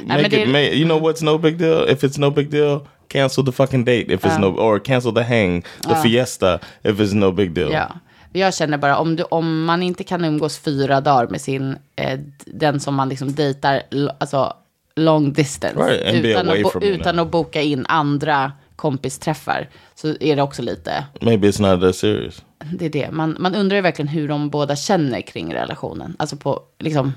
Make 0.00 0.24
it, 0.26 0.30
det- 0.30 0.46
ma- 0.46 0.72
you 0.74 0.84
know 0.84 1.00
what's 1.02 1.24
no 1.24 1.38
big 1.38 1.58
deal? 1.58 1.88
If 1.90 2.04
it's 2.04 2.18
no 2.20 2.30
big 2.30 2.50
deal, 2.50 2.80
cancel 3.08 3.44
the 3.44 3.52
fucking 3.52 3.84
date. 3.84 4.14
If 4.14 4.24
it's 4.24 4.38
no, 4.40 4.48
or 4.48 4.78
cancel 4.78 5.12
the 5.14 5.22
hang, 5.22 5.62
the 5.82 5.94
fiesta. 6.02 6.58
If 6.82 6.98
it's 7.00 7.14
no 7.14 7.32
big 7.32 7.52
deal. 7.54 7.72
Ja. 7.72 7.92
Jag 8.32 8.54
känner 8.54 8.78
bara, 8.78 8.98
om, 8.98 9.16
du, 9.16 9.22
om 9.22 9.64
man 9.64 9.82
inte 9.82 10.04
kan 10.04 10.24
umgås 10.24 10.58
fyra 10.58 11.00
dagar 11.00 11.28
med 11.28 11.40
sin, 11.40 11.76
eh, 11.96 12.18
den 12.46 12.80
som 12.80 12.94
man 12.94 13.08
liksom 13.08 13.34
dejtar, 13.34 13.82
alltså 14.20 14.52
long 14.96 15.32
distance, 15.32 15.78
Right, 15.80 16.24
utan, 16.24 16.48
away 16.48 16.64
att, 16.64 16.72
bo, 16.72 16.80
utan 16.80 17.18
att 17.18 17.30
boka 17.30 17.62
in 17.62 17.86
andra 17.88 18.52
kompisträffar, 18.76 19.68
så 19.94 20.08
är 20.20 20.36
det 20.36 20.42
också 20.42 20.62
lite, 20.62 21.04
Maybe 21.20 21.48
it's 21.48 21.62
not 21.72 21.80
that 21.80 21.96
serious. 21.96 22.42
det 22.72 22.84
är 22.86 22.90
det. 22.90 23.10
Man, 23.10 23.36
man 23.40 23.54
undrar 23.54 23.76
ju 23.76 23.82
verkligen 23.82 24.08
hur 24.08 24.28
de 24.28 24.50
båda 24.50 24.76
känner 24.76 25.20
kring 25.20 25.54
relationen. 25.54 26.16
Alltså 26.18 26.36
på, 26.36 26.60
liksom, 26.78 27.12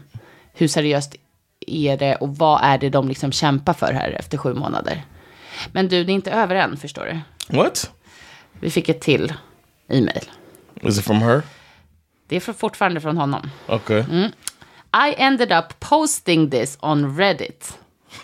hur 0.53 0.67
seriöst 0.67 1.15
är 1.75 1.97
det 1.97 2.15
och 2.15 2.37
vad 2.37 2.59
är 2.63 2.77
det 2.77 2.89
de 2.89 3.07
liksom 3.07 3.31
kämpar 3.31 3.73
för 3.73 3.93
här 3.93 4.15
efter 4.19 4.37
sju 4.37 4.53
månader. 4.53 5.03
Men 5.71 5.87
du, 5.87 6.03
det 6.03 6.11
är 6.11 6.13
inte 6.13 6.31
över 6.31 6.55
än, 6.55 6.77
förstår 6.77 7.05
du. 7.05 7.19
What? 7.57 7.91
Vi 8.59 8.69
fick 8.71 8.89
ett 8.89 9.01
till 9.01 9.33
e-mail. 9.89 10.23
Is 10.81 10.99
it 10.99 11.05
from 11.05 11.21
her? 11.21 11.41
Det 12.27 12.35
är 12.35 12.53
fortfarande 12.53 13.01
från 13.01 13.17
honom. 13.17 13.51
Okay. 13.67 14.03
I 14.93 15.13
ended 15.17 15.51
up 15.51 15.79
posting 15.79 16.49
this 16.49 16.77
on 16.81 17.17
Reddit. 17.17 17.77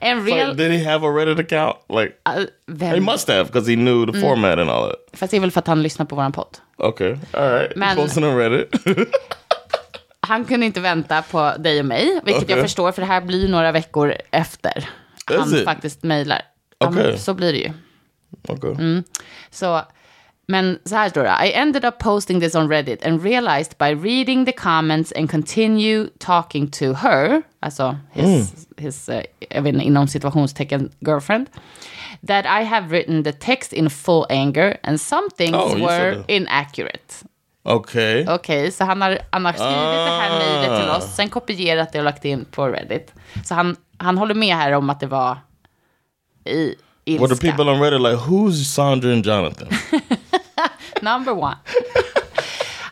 and 0.00 0.24
real... 0.26 0.48
Like, 0.48 0.56
did 0.56 0.70
he 0.72 0.84
have 0.84 1.02
a 1.06 1.10
Reddit 1.10 1.38
account? 1.38 1.76
Like, 1.88 2.14
Uh, 2.26 2.46
vem, 2.66 2.94
he 2.94 3.00
must 3.00 3.28
have 3.28 3.44
because 3.46 3.66
he 3.70 3.76
knew 3.76 4.06
the 4.06 4.20
format 4.20 4.58
and 4.58 4.70
all 4.70 4.88
that. 4.88 4.96
Fast 5.12 5.30
det 5.30 5.36
är 5.36 5.40
väl 5.40 5.50
för 5.50 5.58
att 5.60 5.66
han 5.66 5.82
lyssnar 5.82 6.06
på 6.06 6.16
våran 6.16 6.32
podd. 6.32 6.58
Okay. 6.78 7.16
All 7.32 7.50
right. 7.50 7.76
Man- 7.76 7.96
Posting 7.96 8.24
on 8.24 8.36
Reddit. 8.36 8.74
Han 10.24 10.44
kunde 10.44 10.66
inte 10.66 10.80
vänta 10.80 11.22
på 11.22 11.52
dig 11.58 11.80
och 11.80 11.86
mig, 11.86 12.20
vilket 12.24 12.42
Okej. 12.42 12.56
jag 12.56 12.64
förstår, 12.64 12.92
för 12.92 13.02
det 13.02 13.08
här 13.08 13.20
blir 13.20 13.48
några 13.48 13.72
veckor 13.72 14.14
efter 14.30 14.88
han 15.24 15.54
it? 15.54 15.64
faktiskt 15.64 16.02
mejlar. 16.02 16.42
Ja, 16.78 16.88
Okej. 16.88 17.18
Så 17.18 17.34
blir 17.34 17.52
det 17.52 17.58
ju. 17.58 17.72
okay. 18.48 19.02
Så, 19.50 19.82
men 20.46 20.78
så 20.84 20.94
här 20.94 21.08
står 21.08 21.24
det. 21.24 21.46
I 21.46 21.52
ended 21.52 21.84
up 21.84 21.98
posting 21.98 22.40
this 22.40 22.54
on 22.54 22.68
Reddit 22.68 23.06
and 23.06 23.24
realized 23.24 23.78
by 23.78 24.08
reading 24.08 24.46
the 24.46 24.52
comments 24.52 25.12
and 25.16 25.30
continue 25.30 26.08
talking 26.18 26.70
to 26.70 26.92
her, 26.92 27.42
alltså 27.60 27.96
his, 28.12 28.66
his 28.76 29.08
uh, 29.08 29.20
jag 29.50 29.62
vet 29.62 29.74
inte, 29.74 29.86
inom 29.86 30.08
situationstecken 30.08 30.90
girlfriend, 31.00 31.46
that 32.26 32.44
I 32.44 32.64
have 32.64 32.88
written 32.88 33.24
the 33.24 33.32
text 33.32 33.72
in 33.72 33.90
full 33.90 34.26
anger 34.28 34.76
and 34.82 35.00
some 35.00 35.28
things 35.36 35.56
Oh, 35.56 35.80
were 35.80 36.14
said 36.14 36.24
inaccurate. 37.64 38.24
Okay. 38.24 38.34
Okej, 38.34 38.70
så 38.70 38.84
han 38.84 39.02
har, 39.02 39.18
han 39.30 39.44
har 39.44 39.52
skrivit 39.52 39.74
det 39.74 40.10
här 40.10 40.38
mejlet 40.38 40.80
till 40.80 40.90
oss, 40.90 41.16
sen 41.16 41.28
kopierat 41.28 41.92
det 41.92 41.98
och 41.98 42.04
lagt 42.04 42.24
in 42.24 42.44
på 42.44 42.68
Reddit. 42.68 43.12
Så 43.44 43.54
han, 43.54 43.76
han 43.98 44.18
håller 44.18 44.34
med 44.34 44.56
här 44.56 44.72
om 44.72 44.90
att 44.90 45.00
det 45.00 45.06
var 45.06 45.38
i 46.44 46.74
ilska. 47.04 47.26
Were 47.26 47.36
the 47.36 47.50
people 47.50 47.70
on 47.70 47.80
Reddit 47.80 48.00
like, 48.00 48.16
who's 48.16 48.64
Sandra 48.64 49.12
and 49.12 49.26
Jonathan? 49.26 49.68
Number 51.02 51.32
one. 51.32 51.56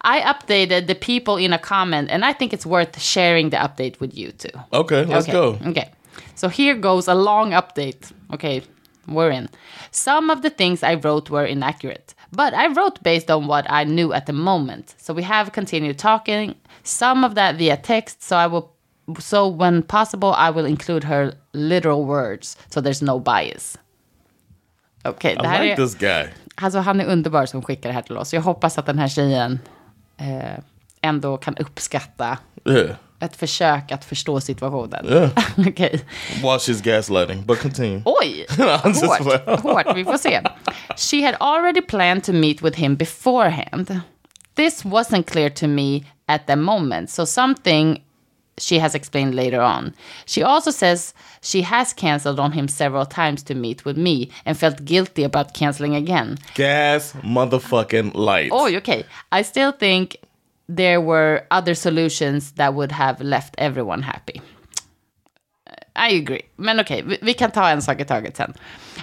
I 0.05 0.21
updated 0.21 0.87
the 0.87 0.95
people 0.95 1.45
in 1.45 1.53
a 1.53 1.59
comment 1.59 2.11
and 2.11 2.25
I 2.25 2.33
think 2.33 2.53
it's 2.53 2.67
worth 2.67 3.01
sharing 3.01 3.51
the 3.51 3.57
update 3.57 4.01
with 4.01 4.19
you 4.19 4.33
too. 4.33 4.61
Okay, 4.73 5.05
let's 5.05 5.29
okay. 5.29 5.33
go. 5.33 5.59
Okay. 5.71 5.91
So 6.35 6.49
here 6.49 6.75
goes 6.75 7.09
a 7.09 7.15
long 7.15 7.53
update. 7.53 8.13
Okay. 8.33 8.63
we're 9.07 9.31
in. 9.31 9.49
Some 9.91 10.31
of 10.31 10.43
the 10.43 10.51
things 10.51 10.83
I 10.83 10.95
wrote 10.95 11.31
were 11.31 11.45
inaccurate, 11.45 12.15
but 12.33 12.55
I 12.55 12.67
wrote 12.69 13.03
based 13.03 13.31
on 13.31 13.47
what 13.47 13.67
I 13.71 13.85
knew 13.85 14.13
at 14.13 14.27
the 14.27 14.33
moment. 14.33 14.95
So 14.99 15.15
we 15.15 15.23
have 15.23 15.51
continued 15.53 15.99
talking, 15.99 16.55
some 16.83 17.27
of 17.27 17.35
that 17.35 17.57
via 17.57 17.77
text, 17.77 18.23
so 18.23 18.37
I 18.37 18.47
will 18.47 18.69
so 19.19 19.49
when 19.49 19.83
possible 19.83 20.29
I 20.29 20.51
will 20.51 20.67
include 20.67 21.05
her 21.05 21.33
literal 21.53 22.05
words 22.05 22.57
so 22.71 22.81
there's 22.81 23.03
no 23.03 23.19
bias. 23.19 23.79
Okej, 25.05 25.35
det 25.35 25.47
I 25.47 25.59
like 25.61 25.73
är 25.73 25.77
this 25.77 25.95
guy. 25.95 26.29
Alltså 26.55 26.79
han 26.79 27.01
är 27.01 27.05
underbar 27.05 27.47
som 27.47 27.63
skickar 27.63 27.89
det 27.89 27.95
här 27.95 28.03
till 28.03 28.17
oss. 28.17 28.35
Jag 28.35 28.43
hoppas 28.43 28.79
att 28.79 28.87
den 28.87 28.99
här 28.99 29.09
tjejen 29.09 29.59
eh, 30.17 30.59
ändå 31.01 31.37
kan 31.37 31.57
uppskatta 31.57 32.39
Yeah. 32.65 32.97
Ett 33.23 33.37
försök 33.37 33.93
att 33.93 34.05
förstå 34.05 34.41
situationen. 34.41 35.07
Yeah. 35.09 35.31
Okej. 35.69 36.05
While 36.37 36.59
she's 36.59 36.83
gaslighting. 36.83 37.43
But 37.47 37.61
continue. 37.61 38.03
Oj, 38.05 38.47
just 38.85 39.05
hårt, 39.05 39.61
hårt, 39.61 39.97
vi 39.97 40.05
får 40.05 40.19
se. 40.19 40.41
She 40.97 41.23
had 41.23 41.35
already 41.41 41.81
planned 41.81 42.25
to 42.25 42.33
meet 42.33 42.63
with 42.63 42.77
him 42.79 42.97
beforehand. 42.97 44.01
This 44.55 44.85
wasn't 44.85 45.27
clear 45.27 45.51
to 45.51 45.67
me 45.67 46.05
at 46.27 46.47
the 46.47 46.57
moment, 46.57 47.11
so 47.11 47.27
something 47.27 48.03
she 48.59 48.79
has 48.79 48.95
explained 48.95 49.35
later 49.35 49.61
on. 49.61 49.95
She 50.27 50.43
also 50.43 50.71
says 50.71 51.15
she 51.41 51.63
has 51.63 51.95
cancelled 51.95 52.39
on 52.39 52.53
him 52.53 52.69
several 52.69 53.07
times 53.07 53.43
to 53.45 53.55
meet 53.55 53.85
with 53.85 53.97
me 53.97 54.31
and 54.45 54.59
felt 54.59 54.85
guilty 54.85 55.25
about 55.25 55.55
cancelling 55.55 55.95
again. 55.97 56.39
Gas 56.55 57.15
motherfucking 57.23 58.15
lights. 58.15 58.53
Oj, 58.55 58.77
okay. 58.77 59.05
I 59.33 59.43
still 59.43 59.73
think 59.73 60.17
there 60.69 61.01
were 61.01 61.47
other 61.51 61.75
solutions 61.75 62.53
that 62.53 62.75
would 62.75 62.93
have 62.93 63.21
left 63.21 63.55
everyone 63.59 64.03
happy. 64.03 64.41
I 65.95 66.09
agree. 66.11 66.43
Men 66.57 66.81
okej, 66.81 67.03
vi, 67.03 67.19
vi 67.23 67.33
kan 67.35 67.51
ta 67.51 67.69
en 67.71 67.83
sak 67.83 68.01
i 68.01 68.05
taget 68.05 68.37
sen. 68.37 68.55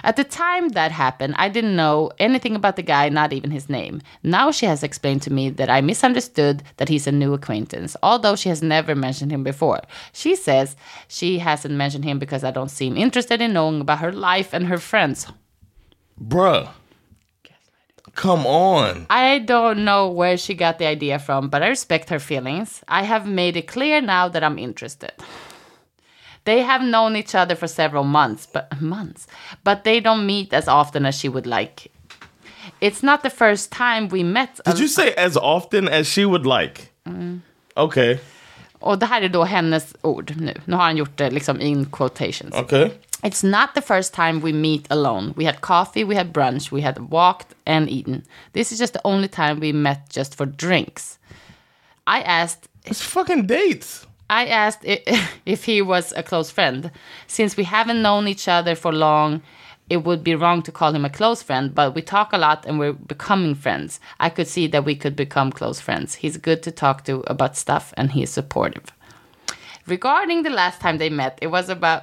At 0.02 0.16
the 0.16 0.24
time 0.24 0.70
that 0.70 0.90
happened, 0.90 1.34
I 1.38 1.48
didn't 1.48 1.76
know 1.76 2.10
anything 2.18 2.56
about 2.56 2.76
the 2.76 2.82
guy, 2.82 3.08
not 3.08 3.32
even 3.32 3.50
his 3.50 3.68
name. 3.68 4.00
Now 4.22 4.50
she 4.50 4.66
has 4.66 4.82
explained 4.82 5.22
to 5.22 5.32
me 5.32 5.50
that 5.50 5.70
I 5.70 5.80
misunderstood 5.80 6.62
that 6.78 6.88
he's 6.88 7.06
a 7.06 7.12
new 7.12 7.32
acquaintance, 7.32 7.96
although 8.02 8.34
she 8.34 8.48
has 8.48 8.62
never 8.62 8.94
mentioned 8.94 9.30
him 9.30 9.44
before. 9.44 9.80
She 10.12 10.34
says 10.34 10.76
she 11.08 11.38
hasn't 11.38 11.74
mentioned 11.74 12.04
him 12.04 12.18
because 12.18 12.44
I 12.44 12.50
don't 12.50 12.70
seem 12.70 12.96
interested 12.96 13.40
in 13.40 13.52
knowing 13.52 13.80
about 13.80 14.00
her 14.00 14.12
life 14.12 14.52
and 14.52 14.66
her 14.66 14.78
friends. 14.78 15.26
Bruh. 16.20 16.68
Come 18.14 18.46
on. 18.46 19.06
I 19.10 19.38
don't 19.38 19.84
know 19.84 20.08
where 20.08 20.36
she 20.36 20.54
got 20.54 20.78
the 20.78 20.86
idea 20.86 21.18
from, 21.18 21.48
but 21.48 21.62
I 21.62 21.68
respect 21.68 22.10
her 22.10 22.18
feelings. 22.18 22.82
I 22.88 23.02
have 23.02 23.26
made 23.26 23.56
it 23.56 23.66
clear 23.66 24.00
now 24.00 24.28
that 24.28 24.42
I'm 24.42 24.58
interested. 24.58 25.12
They 26.44 26.62
have 26.62 26.82
known 26.82 27.16
each 27.16 27.34
other 27.34 27.54
for 27.54 27.68
several 27.68 28.04
months, 28.04 28.46
but 28.46 28.80
months, 28.80 29.26
but 29.62 29.84
they 29.84 30.00
don't 30.00 30.26
meet 30.26 30.52
as 30.52 30.68
often 30.68 31.06
as 31.06 31.14
she 31.14 31.28
would 31.28 31.46
like. 31.46 31.90
It's 32.80 33.02
not 33.02 33.22
the 33.22 33.30
first 33.30 33.70
time 33.70 34.08
we 34.08 34.22
met. 34.22 34.60
Did 34.64 34.78
you 34.78 34.88
say 34.88 35.12
as 35.14 35.36
often 35.36 35.88
as 35.88 36.06
she 36.06 36.24
would 36.24 36.46
like? 36.46 36.92
Mm. 37.06 37.42
Okay. 37.76 38.18
Och 38.80 38.98
det 38.98 39.06
här 39.06 39.22
är 39.22 39.28
då 39.28 39.44
hennes 39.44 39.94
ord 40.02 40.32
nu. 40.36 40.54
Nu 40.64 40.76
har 40.76 40.82
han 40.82 40.96
gjort 40.96 41.16
det 41.16 41.30
liksom 41.30 41.60
in 41.60 41.86
quotations. 41.86 42.54
Okay. 42.54 42.90
It's 43.22 43.44
not 43.44 43.74
the 43.74 43.82
first 43.82 44.14
time 44.14 44.40
we 44.40 44.52
meet 44.52 44.86
alone. 44.90 45.34
We 45.36 45.44
had 45.44 45.60
coffee, 45.60 46.04
we 46.04 46.14
had 46.14 46.32
brunch, 46.32 46.70
we 46.70 46.80
had 46.80 47.10
walked 47.10 47.54
and 47.66 47.88
eaten. 47.88 48.24
This 48.54 48.72
is 48.72 48.78
just 48.78 48.94
the 48.94 49.06
only 49.06 49.28
time 49.28 49.60
we 49.60 49.72
met 49.72 50.08
just 50.08 50.34
for 50.34 50.46
drinks. 50.46 51.18
I 52.06 52.22
asked 52.22 52.68
It's 52.86 53.02
fucking 53.02 53.46
dates. 53.46 54.06
I 54.30 54.46
asked 54.46 54.80
if 55.44 55.64
he 55.64 55.82
was 55.82 56.12
a 56.16 56.22
close 56.22 56.50
friend. 56.50 56.90
Since 57.26 57.56
we 57.56 57.64
haven't 57.64 58.00
known 58.00 58.26
each 58.26 58.48
other 58.48 58.74
for 58.74 58.92
long, 58.92 59.42
it 59.90 60.04
would 60.04 60.24
be 60.24 60.36
wrong 60.36 60.62
to 60.62 60.72
call 60.72 60.94
him 60.94 61.04
a 61.04 61.10
close 61.10 61.42
friend, 61.42 61.74
but 61.74 61.94
we 61.94 62.00
talk 62.00 62.32
a 62.32 62.38
lot 62.38 62.64
and 62.64 62.78
we're 62.78 62.92
becoming 62.92 63.56
friends. 63.56 64.00
I 64.20 64.30
could 64.30 64.46
see 64.46 64.68
that 64.68 64.84
we 64.84 64.94
could 64.94 65.16
become 65.16 65.50
close 65.50 65.80
friends. 65.80 66.14
He's 66.14 66.36
good 66.36 66.62
to 66.62 66.70
talk 66.70 67.04
to 67.04 67.24
about 67.26 67.56
stuff 67.56 67.92
and 67.96 68.12
he 68.12 68.22
is 68.22 68.30
supportive. 68.30 68.92
Regarding 69.86 70.42
the 70.42 70.50
last 70.50 70.80
time 70.80 70.98
they 70.98 71.10
met, 71.10 71.38
it 71.42 71.48
was 71.48 71.68
about... 71.68 72.02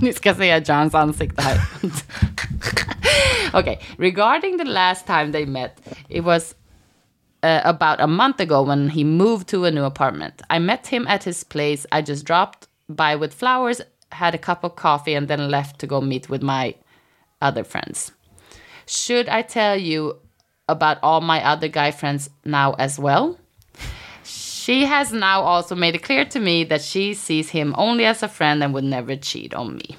Ni 0.00 0.12
ska 0.12 0.34
se 0.34 0.60
Johns 0.60 0.94
ansikte 0.94 1.42
här. 1.42 1.58
okay, 3.60 3.78
regarding 3.98 4.56
the 4.56 4.64
last 4.64 5.06
time 5.06 5.32
they 5.32 5.44
met, 5.44 5.80
it 6.08 6.24
was 6.24 6.54
uh, 7.42 7.60
about 7.64 8.00
a 8.00 8.06
month 8.06 8.40
ago 8.40 8.62
when 8.62 8.88
he 8.90 9.04
moved 9.04 9.48
to 9.48 9.64
a 9.64 9.70
new 9.70 9.84
apartment. 9.84 10.42
I 10.50 10.58
met 10.58 10.86
him 10.86 11.06
at 11.08 11.24
his 11.24 11.44
place. 11.44 11.86
I 11.92 12.02
just 12.02 12.24
dropped 12.24 12.68
by 12.88 13.16
with 13.16 13.34
flowers, 13.34 13.80
had 14.12 14.34
a 14.34 14.38
cup 14.38 14.64
of 14.64 14.76
coffee, 14.76 15.14
and 15.14 15.28
then 15.28 15.50
left 15.50 15.78
to 15.80 15.86
go 15.86 16.00
meet 16.00 16.28
with 16.28 16.42
my 16.42 16.74
other 17.40 17.64
friends. 17.64 18.12
Should 18.86 19.28
I 19.28 19.42
tell 19.42 19.76
you 19.76 20.16
about 20.68 20.98
all 21.02 21.20
my 21.20 21.44
other 21.44 21.68
guy 21.68 21.90
friends 21.90 22.30
now 22.44 22.74
as 22.74 22.98
well? 22.98 23.38
She 24.68 24.84
has 24.84 25.12
now 25.12 25.40
also 25.42 25.74
made 25.74 25.94
it 25.94 26.02
clear 26.02 26.26
to 26.26 26.40
me 26.40 26.64
that 26.64 26.82
she 26.82 27.14
sees 27.14 27.50
him 27.50 27.74
only 27.78 28.04
as 28.04 28.22
a 28.22 28.28
friend 28.28 28.62
and 28.62 28.74
would 28.74 28.84
never 28.84 29.16
cheat 29.16 29.54
on 29.54 29.76
me. 29.76 29.96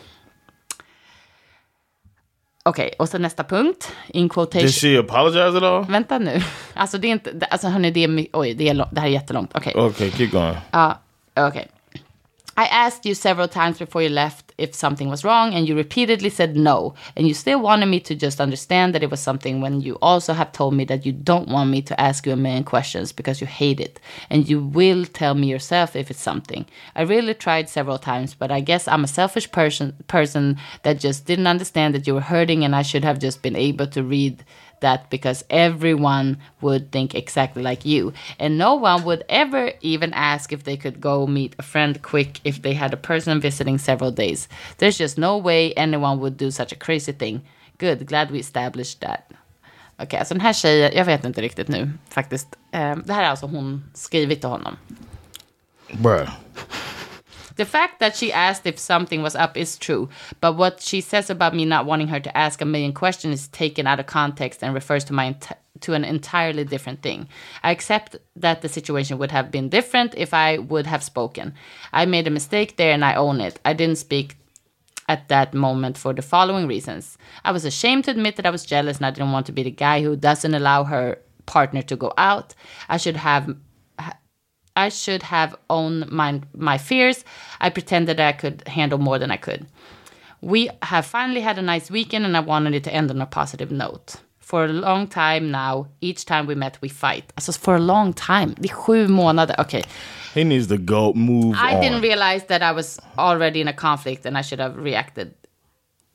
Okej, 2.63 2.93
och 2.99 3.09
så 3.09 3.17
nästa 3.17 3.43
punkt. 3.43 3.91
In 4.07 4.29
quotation. 4.29 4.67
Did 4.67 4.73
she 4.73 4.99
apologize 4.99 5.57
at 5.57 5.63
all? 5.63 5.85
Vänta 5.85 6.19
nu. 6.19 6.41
Alltså 6.73 6.97
det 6.97 7.07
är 7.07 7.11
inte, 7.11 7.47
alltså 7.49 7.67
hörni, 7.67 7.91
det 7.91 8.03
är, 8.03 8.27
oj, 8.33 8.53
det, 8.53 8.69
är 8.69 8.87
det 8.91 8.99
här 8.99 9.07
är 9.07 9.11
jättelångt. 9.11 9.51
Okej. 9.55 9.73
Okay, 9.75 10.11
keep 10.11 10.27
going. 10.27 10.57
Uh, 10.73 10.93
okay. 11.47 11.65
I 12.57 12.67
asked 12.71 13.05
you 13.05 13.15
several 13.15 13.47
times 13.47 13.79
before 13.79 14.03
you 14.03 14.13
left 14.13 14.48
if 14.59 14.75
something 14.75 15.09
was 15.09 15.23
wrong, 15.23 15.53
and 15.53 15.67
you 15.67 15.75
repeatedly 15.75 16.29
said 16.29 16.55
no. 16.55 16.93
And 17.15 17.27
you 17.27 17.33
still 17.33 17.61
wanted 17.61 17.87
me 17.87 17.99
to 18.01 18.15
just 18.15 18.41
understand 18.41 18.93
that 18.93 19.03
it 19.03 19.11
was 19.11 19.19
something 19.19 19.61
when 19.61 19.81
you 19.81 19.97
also 20.01 20.33
have 20.33 20.51
told 20.51 20.73
me 20.73 20.85
that 20.85 21.05
you 21.05 21.11
don't 21.11 21.49
want 21.49 21.69
me 21.69 21.81
to 21.83 21.99
ask 21.99 22.25
you 22.25 22.33
a 22.33 22.35
million 22.35 22.63
questions 22.63 23.11
because 23.11 23.41
you 23.41 23.47
hate 23.47 23.79
it. 23.79 23.99
And 24.29 24.49
you 24.49 24.61
will 24.61 25.05
tell 25.05 25.35
me 25.35 25.47
yourself 25.47 25.95
if 25.95 26.11
it's 26.11 26.21
something. 26.21 26.65
I 26.95 27.01
really 27.01 27.33
tried 27.33 27.69
several 27.69 27.97
times, 27.97 28.33
but 28.33 28.51
I 28.51 28.59
guess 28.59 28.87
I'm 28.87 29.03
a 29.03 29.07
selfish 29.07 29.51
person 29.51 29.95
person 30.07 30.57
that 30.83 30.99
just 30.99 31.25
didn't 31.25 31.47
understand 31.47 31.93
that 31.95 32.07
you 32.07 32.13
were 32.13 32.21
hurting, 32.21 32.63
and 32.63 32.75
I 32.75 32.81
should 32.81 33.03
have 33.03 33.19
just 33.19 33.41
been 33.41 33.55
able 33.55 33.87
to 33.87 34.03
read 34.03 34.43
that 34.81 35.09
because 35.09 35.43
everyone 35.49 36.37
would 36.61 36.91
think 36.91 37.15
exactly 37.15 37.63
like 37.63 37.85
you. 37.85 38.13
And 38.39 38.57
no 38.57 38.75
one 38.75 39.03
would 39.03 39.23
ever 39.29 39.71
even 39.81 40.13
ask 40.13 40.51
if 40.51 40.63
they 40.63 40.77
could 40.77 41.01
go 41.01 41.27
meet 41.27 41.55
a 41.59 41.63
friend 41.63 42.01
quick 42.01 42.39
if 42.43 42.61
they 42.61 42.73
had 42.73 42.93
a 42.93 42.97
person 42.97 43.41
visiting 43.41 43.77
several 43.77 44.11
days. 44.11 44.47
There's 44.77 44.97
just 44.97 45.17
no 45.17 45.37
way 45.37 45.73
anyone 45.73 46.19
would 46.19 46.37
do 46.37 46.51
such 46.51 46.71
a 46.71 46.75
crazy 46.75 47.11
thing. 47.11 47.41
Good, 47.77 48.05
glad 48.07 48.31
we 48.31 48.39
established 48.39 49.01
that. 49.01 49.31
Okej, 50.01 50.19
alltså 50.19 50.33
den 50.33 50.41
här 50.41 50.53
tjejen, 50.53 50.91
jag 50.95 51.05
vet 51.05 51.25
inte 51.25 51.41
riktigt 51.41 51.67
nu 51.67 51.91
faktiskt. 52.09 52.47
Eh, 52.71 52.95
det 52.95 53.13
här 53.13 53.23
är 53.23 53.27
alltså 53.29 53.45
hon 53.45 53.83
skrivit 53.93 54.39
till 54.41 54.49
honom. 54.49 54.77
Bruh. 55.91 56.29
The 57.59 57.65
fact 57.65 57.99
that 57.99 58.15
she 58.15 58.31
asked 58.31 58.65
if 58.65 58.79
something 58.79 59.21
was 59.21 59.35
up 59.35 59.57
is 59.57 59.77
true, 59.77 60.07
but 60.39 60.53
what 60.53 60.79
she 60.79 61.01
says 61.01 61.29
about 61.29 61.53
me 61.53 61.65
not 61.65 61.85
wanting 61.85 62.07
her 62.07 62.21
to 62.21 62.37
ask 62.37 62.61
a 62.61 62.65
million 62.65 62.93
questions 62.93 63.41
is 63.41 63.47
taken 63.49 63.85
out 63.85 63.99
of 63.99 64.05
context 64.05 64.63
and 64.63 64.73
refers 64.73 65.03
to 65.03 65.13
my 65.13 65.35
to 65.81 65.93
an 65.93 66.05
entirely 66.05 66.63
different 66.63 67.01
thing. 67.01 67.27
I 67.61 67.71
accept 67.71 68.15
that 68.37 68.61
the 68.61 68.69
situation 68.69 69.17
would 69.17 69.31
have 69.31 69.51
been 69.51 69.67
different 69.67 70.15
if 70.15 70.33
I 70.33 70.57
would 70.57 70.87
have 70.87 71.03
spoken. 71.03 71.53
I 71.91 72.05
made 72.05 72.27
a 72.27 72.37
mistake 72.39 72.77
there 72.77 72.93
and 72.93 73.03
I 73.03 73.15
own 73.15 73.41
it. 73.41 73.59
I 73.65 73.73
didn't 73.73 73.97
speak 73.97 74.37
at 75.09 75.27
that 75.27 75.53
moment 75.53 75.97
for 75.97 76.13
the 76.13 76.21
following 76.21 76.65
reasons. 76.65 77.17
I 77.43 77.51
was 77.51 77.65
ashamed 77.65 78.05
to 78.05 78.11
admit 78.11 78.37
that 78.37 78.45
I 78.45 78.51
was 78.51 78.65
jealous 78.65 78.99
and 78.99 79.05
I 79.05 79.11
didn't 79.11 79.33
want 79.33 79.47
to 79.47 79.51
be 79.51 79.63
the 79.63 79.71
guy 79.71 80.01
who 80.01 80.15
doesn't 80.15 80.53
allow 80.53 80.85
her 80.85 81.17
partner 81.45 81.81
to 81.81 81.97
go 81.97 82.13
out. 82.17 82.55
I 82.87 82.95
should 82.95 83.17
have 83.17 83.53
I 84.85 84.89
should 84.89 85.23
have 85.23 85.55
owned 85.67 86.11
my 86.11 86.41
my 86.69 86.77
fears. 86.77 87.25
I 87.65 87.69
pretended 87.69 88.19
I 88.19 88.31
could 88.41 88.57
handle 88.67 88.99
more 88.99 89.19
than 89.19 89.31
I 89.31 89.37
could. 89.37 89.61
We 90.41 90.69
have 90.81 91.05
finally 91.05 91.41
had 91.41 91.57
a 91.57 91.61
nice 91.61 91.93
weekend 91.93 92.25
and 92.25 92.37
I 92.37 92.39
wanted 92.39 92.73
it 92.73 92.83
to 92.83 92.91
end 92.93 93.11
on 93.11 93.21
a 93.21 93.25
positive 93.25 93.71
note. 93.71 94.15
For 94.39 94.65
a 94.65 94.67
long 94.67 95.07
time 95.07 95.51
now, 95.51 95.85
each 96.01 96.25
time 96.25 96.47
we 96.47 96.55
met 96.55 96.77
we 96.81 96.89
fight. 96.89 97.25
Alltså 97.35 97.51
for 97.59 97.75
a 97.75 97.79
long 97.79 98.13
time. 98.13 98.55
Det 98.57 98.69
är 98.69 98.73
sju 98.73 99.07
månader. 99.07 99.55
Okej. 99.59 99.83
He 100.35 100.43
needs 100.43 100.67
to 100.67 100.77
go 100.77 101.13
move 101.13 101.55
I 101.69 101.75
on. 101.75 101.81
didn't 101.81 102.01
realize 102.01 102.45
that 102.47 102.61
I 102.61 102.71
was 102.71 102.99
already 103.17 103.61
in 103.61 103.67
a 103.67 103.73
conflict 103.73 104.25
and 104.25 104.37
I 104.37 104.41
should 104.41 104.61
have 104.61 104.75
reacted 104.83 105.27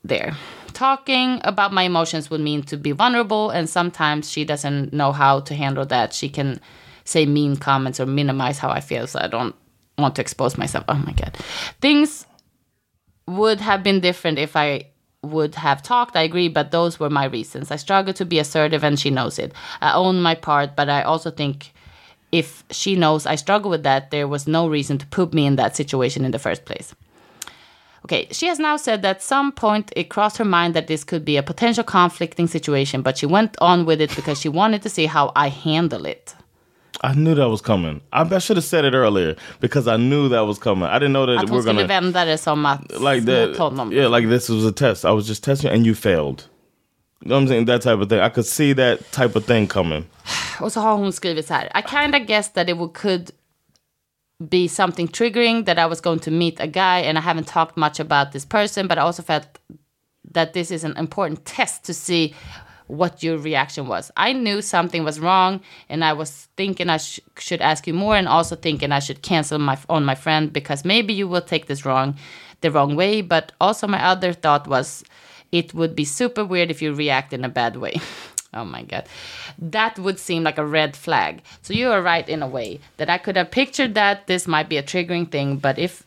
there. 0.07 0.33
Talking 0.73 1.39
about 1.43 1.71
my 1.71 1.83
emotions 1.83 2.29
would 2.29 2.41
mean 2.41 2.63
to 2.63 2.77
be 2.77 2.91
vulnerable, 2.91 3.49
and 3.49 3.69
sometimes 3.69 4.29
she 4.31 4.43
doesn't 4.45 4.91
know 4.91 5.11
how 5.13 5.39
to 5.39 5.53
handle 5.55 5.85
that. 5.85 6.13
She 6.13 6.29
can 6.29 6.59
say 7.05 7.25
mean 7.25 7.55
comments 7.55 7.99
or 7.99 8.05
minimize 8.05 8.57
how 8.57 8.69
I 8.69 8.81
feel, 8.81 9.07
so 9.07 9.19
I 9.19 9.27
don't 9.27 9.55
want 9.97 10.15
to 10.15 10.21
expose 10.21 10.57
myself. 10.57 10.83
Oh 10.89 10.95
my 10.95 11.13
god. 11.13 11.37
Things 11.79 12.25
would 13.27 13.61
have 13.61 13.81
been 13.83 14.01
different 14.01 14.37
if 14.37 14.55
I 14.55 14.87
would 15.23 15.55
have 15.55 15.81
talked, 15.81 16.15
I 16.15 16.23
agree, 16.23 16.49
but 16.49 16.71
those 16.71 16.99
were 16.99 17.09
my 17.09 17.25
reasons. 17.25 17.71
I 17.71 17.77
struggle 17.77 18.13
to 18.13 18.25
be 18.25 18.39
assertive, 18.39 18.83
and 18.83 18.99
she 18.99 19.09
knows 19.09 19.39
it. 19.39 19.53
I 19.81 19.93
own 19.93 20.21
my 20.21 20.35
part, 20.35 20.75
but 20.75 20.89
I 20.89 21.01
also 21.01 21.31
think 21.31 21.73
if 22.31 22.63
she 22.69 22.95
knows 22.95 23.25
I 23.25 23.35
struggle 23.35 23.71
with 23.71 23.83
that, 23.83 24.11
there 24.11 24.27
was 24.27 24.47
no 24.47 24.67
reason 24.67 24.97
to 24.99 25.07
put 25.07 25.33
me 25.33 25.45
in 25.45 25.55
that 25.55 25.75
situation 25.75 26.25
in 26.25 26.31
the 26.31 26.39
first 26.39 26.65
place. 26.65 26.93
Okay, 28.03 28.27
she 28.29 28.45
has 28.45 28.59
now 28.59 28.77
said 28.77 29.01
that 29.01 29.23
some 29.23 29.51
point 29.51 29.91
it 29.95 30.09
crossed 30.09 30.37
her 30.37 30.45
mind 30.45 30.75
that 30.75 30.85
this 30.85 31.03
could 31.03 31.25
be 31.25 31.37
a 31.37 31.43
potential 31.43 31.83
conflicting 31.83 32.45
situation, 32.45 33.01
but 33.01 33.17
she 33.17 33.25
went 33.25 33.55
on 33.59 33.85
with 33.85 33.99
it 33.99 34.15
because 34.15 34.39
she 34.39 34.49
wanted 34.49 34.83
to 34.83 34.89
see 34.89 35.07
how 35.07 35.31
I 35.35 35.49
handle 35.49 36.05
it. 36.05 36.35
I 37.05 37.13
knew 37.13 37.35
that 37.35 37.49
was 37.49 37.61
coming. 37.61 38.01
I, 38.11 38.21
I 38.35 38.39
should 38.39 38.57
have 38.57 38.63
said 38.65 38.85
it 38.85 38.93
earlier 38.93 39.35
because 39.59 39.87
I 39.87 39.97
knew 39.97 40.29
that 40.29 40.45
was 40.47 40.57
coming. 40.59 40.89
I 40.89 40.97
didn't 40.99 41.13
know 41.13 41.25
that 41.27 41.37
Att 41.37 41.43
we 41.43 41.49
hon 41.49 41.55
were 41.57 41.61
skulle 41.61 41.87
gonna 41.87 42.01
vända 42.01 42.25
det 42.25 42.37
som 42.37 42.65
att 42.65 42.81
like 42.99 43.25
that. 43.25 43.57
honom. 43.57 43.91
Yeah, 43.93 44.07
like 44.17 44.27
this 44.29 44.49
was 44.49 44.65
a 44.65 44.71
test. 44.71 45.05
I 45.05 45.11
was 45.11 45.27
just 45.27 45.43
testing, 45.43 45.71
and 45.71 45.85
you 45.85 45.93
failed. 45.95 46.43
You 47.21 47.29
know 47.29 47.35
what 47.35 47.41
I'm 47.41 47.47
saying? 47.47 47.65
That 47.65 47.81
type 47.81 47.99
of 48.01 48.09
thing. 48.09 48.19
I 48.19 48.29
could 48.29 48.45
see 48.45 48.73
that 48.73 49.11
type 49.11 49.35
of 49.37 49.45
thing 49.45 49.67
coming. 49.67 50.05
Och 50.61 50.71
så 50.71 50.79
har 50.79 50.97
hon 50.97 51.13
skrivit 51.13 51.47
så 51.47 51.53
här. 51.53 51.69
I 51.75 51.81
kind 51.81 52.15
of 52.15 52.27
guessed 52.27 52.53
that 52.55 52.69
it 52.69 52.77
would, 52.77 52.93
could 52.93 53.31
be 54.49 54.67
something 54.67 55.07
triggering 55.07 55.65
that 55.65 55.77
I 55.77 55.85
was 55.85 56.01
going 56.01 56.19
to 56.19 56.31
meet 56.31 56.59
a 56.59 56.67
guy 56.67 57.09
and 57.09 57.17
I 57.17 57.21
haven't 57.21 57.47
talked 57.47 57.77
much 57.77 57.99
about 57.99 58.31
this 58.31 58.45
person, 58.45 58.87
but 58.87 58.97
I 58.97 59.01
also 59.01 59.23
felt 59.23 59.45
that 60.33 60.53
this 60.53 60.71
is 60.71 60.83
an 60.83 60.97
important 60.97 61.45
test 61.45 61.85
to 61.85 61.93
see 61.93 62.33
what 62.87 63.23
your 63.23 63.37
reaction 63.37 63.87
was. 63.87 64.11
I 64.15 64.33
knew 64.33 64.61
something 64.61 65.03
was 65.03 65.19
wrong 65.19 65.61
and 65.89 66.03
I 66.03 66.13
was 66.13 66.47
thinking 66.55 66.89
I 66.89 66.97
sh- 66.97 67.19
should 67.37 67.61
ask 67.61 67.87
you 67.87 67.93
more 67.93 68.15
and 68.15 68.27
also 68.27 68.55
thinking 68.55 68.91
I 68.91 68.99
should 68.99 69.21
cancel 69.21 69.59
my 69.59 69.77
on 69.89 70.05
my 70.05 70.15
friend 70.15 70.53
because 70.53 70.85
maybe 70.85 71.13
you 71.13 71.27
will 71.27 71.41
take 71.41 71.65
this 71.65 71.85
wrong 71.85 72.15
the 72.61 72.71
wrong 72.71 72.95
way, 72.95 73.21
but 73.21 73.51
also 73.59 73.87
my 73.87 74.03
other 74.03 74.33
thought 74.33 74.67
was 74.67 75.03
it 75.51 75.73
would 75.73 75.95
be 75.95 76.05
super 76.05 76.45
weird 76.45 76.71
if 76.71 76.81
you 76.81 76.93
react 76.93 77.33
in 77.33 77.43
a 77.45 77.49
bad 77.49 77.77
way. 77.77 77.95
oh 78.53 78.65
my 78.65 78.83
god. 78.83 79.07
That 79.57 79.97
would 79.99 80.19
seem 80.19 80.43
like 80.43 80.57
a 80.57 80.65
red 80.65 80.95
flag. 80.95 81.41
So 81.61 81.73
you 81.73 81.89
are 81.91 82.01
right 82.01 82.27
in 82.27 82.41
a 82.41 82.47
way 82.47 82.79
that 82.97 83.09
I 83.09 83.17
could 83.17 83.35
have 83.35 83.51
pictured 83.51 83.95
that 83.95 84.27
this 84.27 84.47
might 84.47 84.69
be 84.69 84.77
a 84.77 84.83
triggering 84.83 85.31
thing, 85.31 85.57
but 85.57 85.79
if 85.79 86.03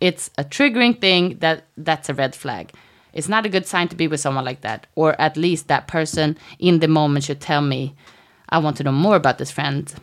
it's 0.00 0.30
a 0.36 0.44
triggering 0.44 1.00
thing 1.00 1.38
that 1.38 1.64
that's 1.76 2.08
a 2.08 2.14
red 2.14 2.34
flag. 2.34 2.72
It's 3.14 3.28
not 3.28 3.46
a 3.46 3.48
good 3.48 3.66
sign 3.66 3.88
to 3.88 3.96
be 3.96 4.08
with 4.08 4.20
someone 4.20 4.44
like 4.44 4.60
that, 4.60 4.86
or 4.94 5.18
at 5.20 5.36
least 5.36 5.68
that 5.68 5.86
person 5.86 6.36
in 6.58 6.80
the 6.80 6.88
moment 6.88 7.24
should 7.24 7.40
tell 7.40 7.62
me, 7.62 7.94
I 8.48 8.58
want 8.58 8.76
to 8.76 8.82
know 8.82 8.92
more 8.92 9.16
about 9.16 9.38
this 9.38 9.50
friend. 9.50 9.94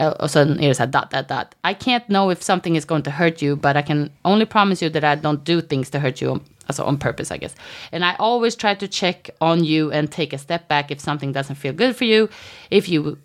Och 0.00 0.30
sen 0.30 0.60
är 0.60 0.74
det 0.74 0.92
dot, 0.92 1.10
dot, 1.10 1.28
dot. 1.28 1.54
I 1.62 1.74
can't 1.74 2.08
know 2.08 2.30
if 2.30 2.42
something 2.42 2.76
is 2.76 2.84
going 2.84 3.02
to 3.02 3.10
hurt 3.10 3.42
you, 3.42 3.56
but 3.56 3.76
I 3.76 3.82
can 3.82 4.10
only 4.24 4.44
promise 4.44 4.82
you 4.82 4.90
that 4.90 5.04
I 5.04 5.14
don't 5.14 5.44
do 5.44 5.60
things 5.60 5.90
to 5.90 6.00
hurt 6.00 6.20
you, 6.20 6.30
on, 6.30 6.40
on 6.78 6.98
purpose, 6.98 7.30
I 7.30 7.36
guess. 7.36 7.54
And 7.92 8.04
I 8.04 8.16
always 8.18 8.56
try 8.56 8.74
to 8.74 8.88
check 8.88 9.30
on 9.40 9.62
you 9.62 9.92
and 9.92 10.10
take 10.10 10.32
a 10.32 10.38
step 10.38 10.68
back 10.68 10.90
if 10.90 11.00
something 11.00 11.32
doesn't 11.32 11.56
feel 11.56 11.72
good 11.72 11.94
for 11.94 12.04
you. 12.04 12.28
If 12.70 12.88
you 12.88 13.18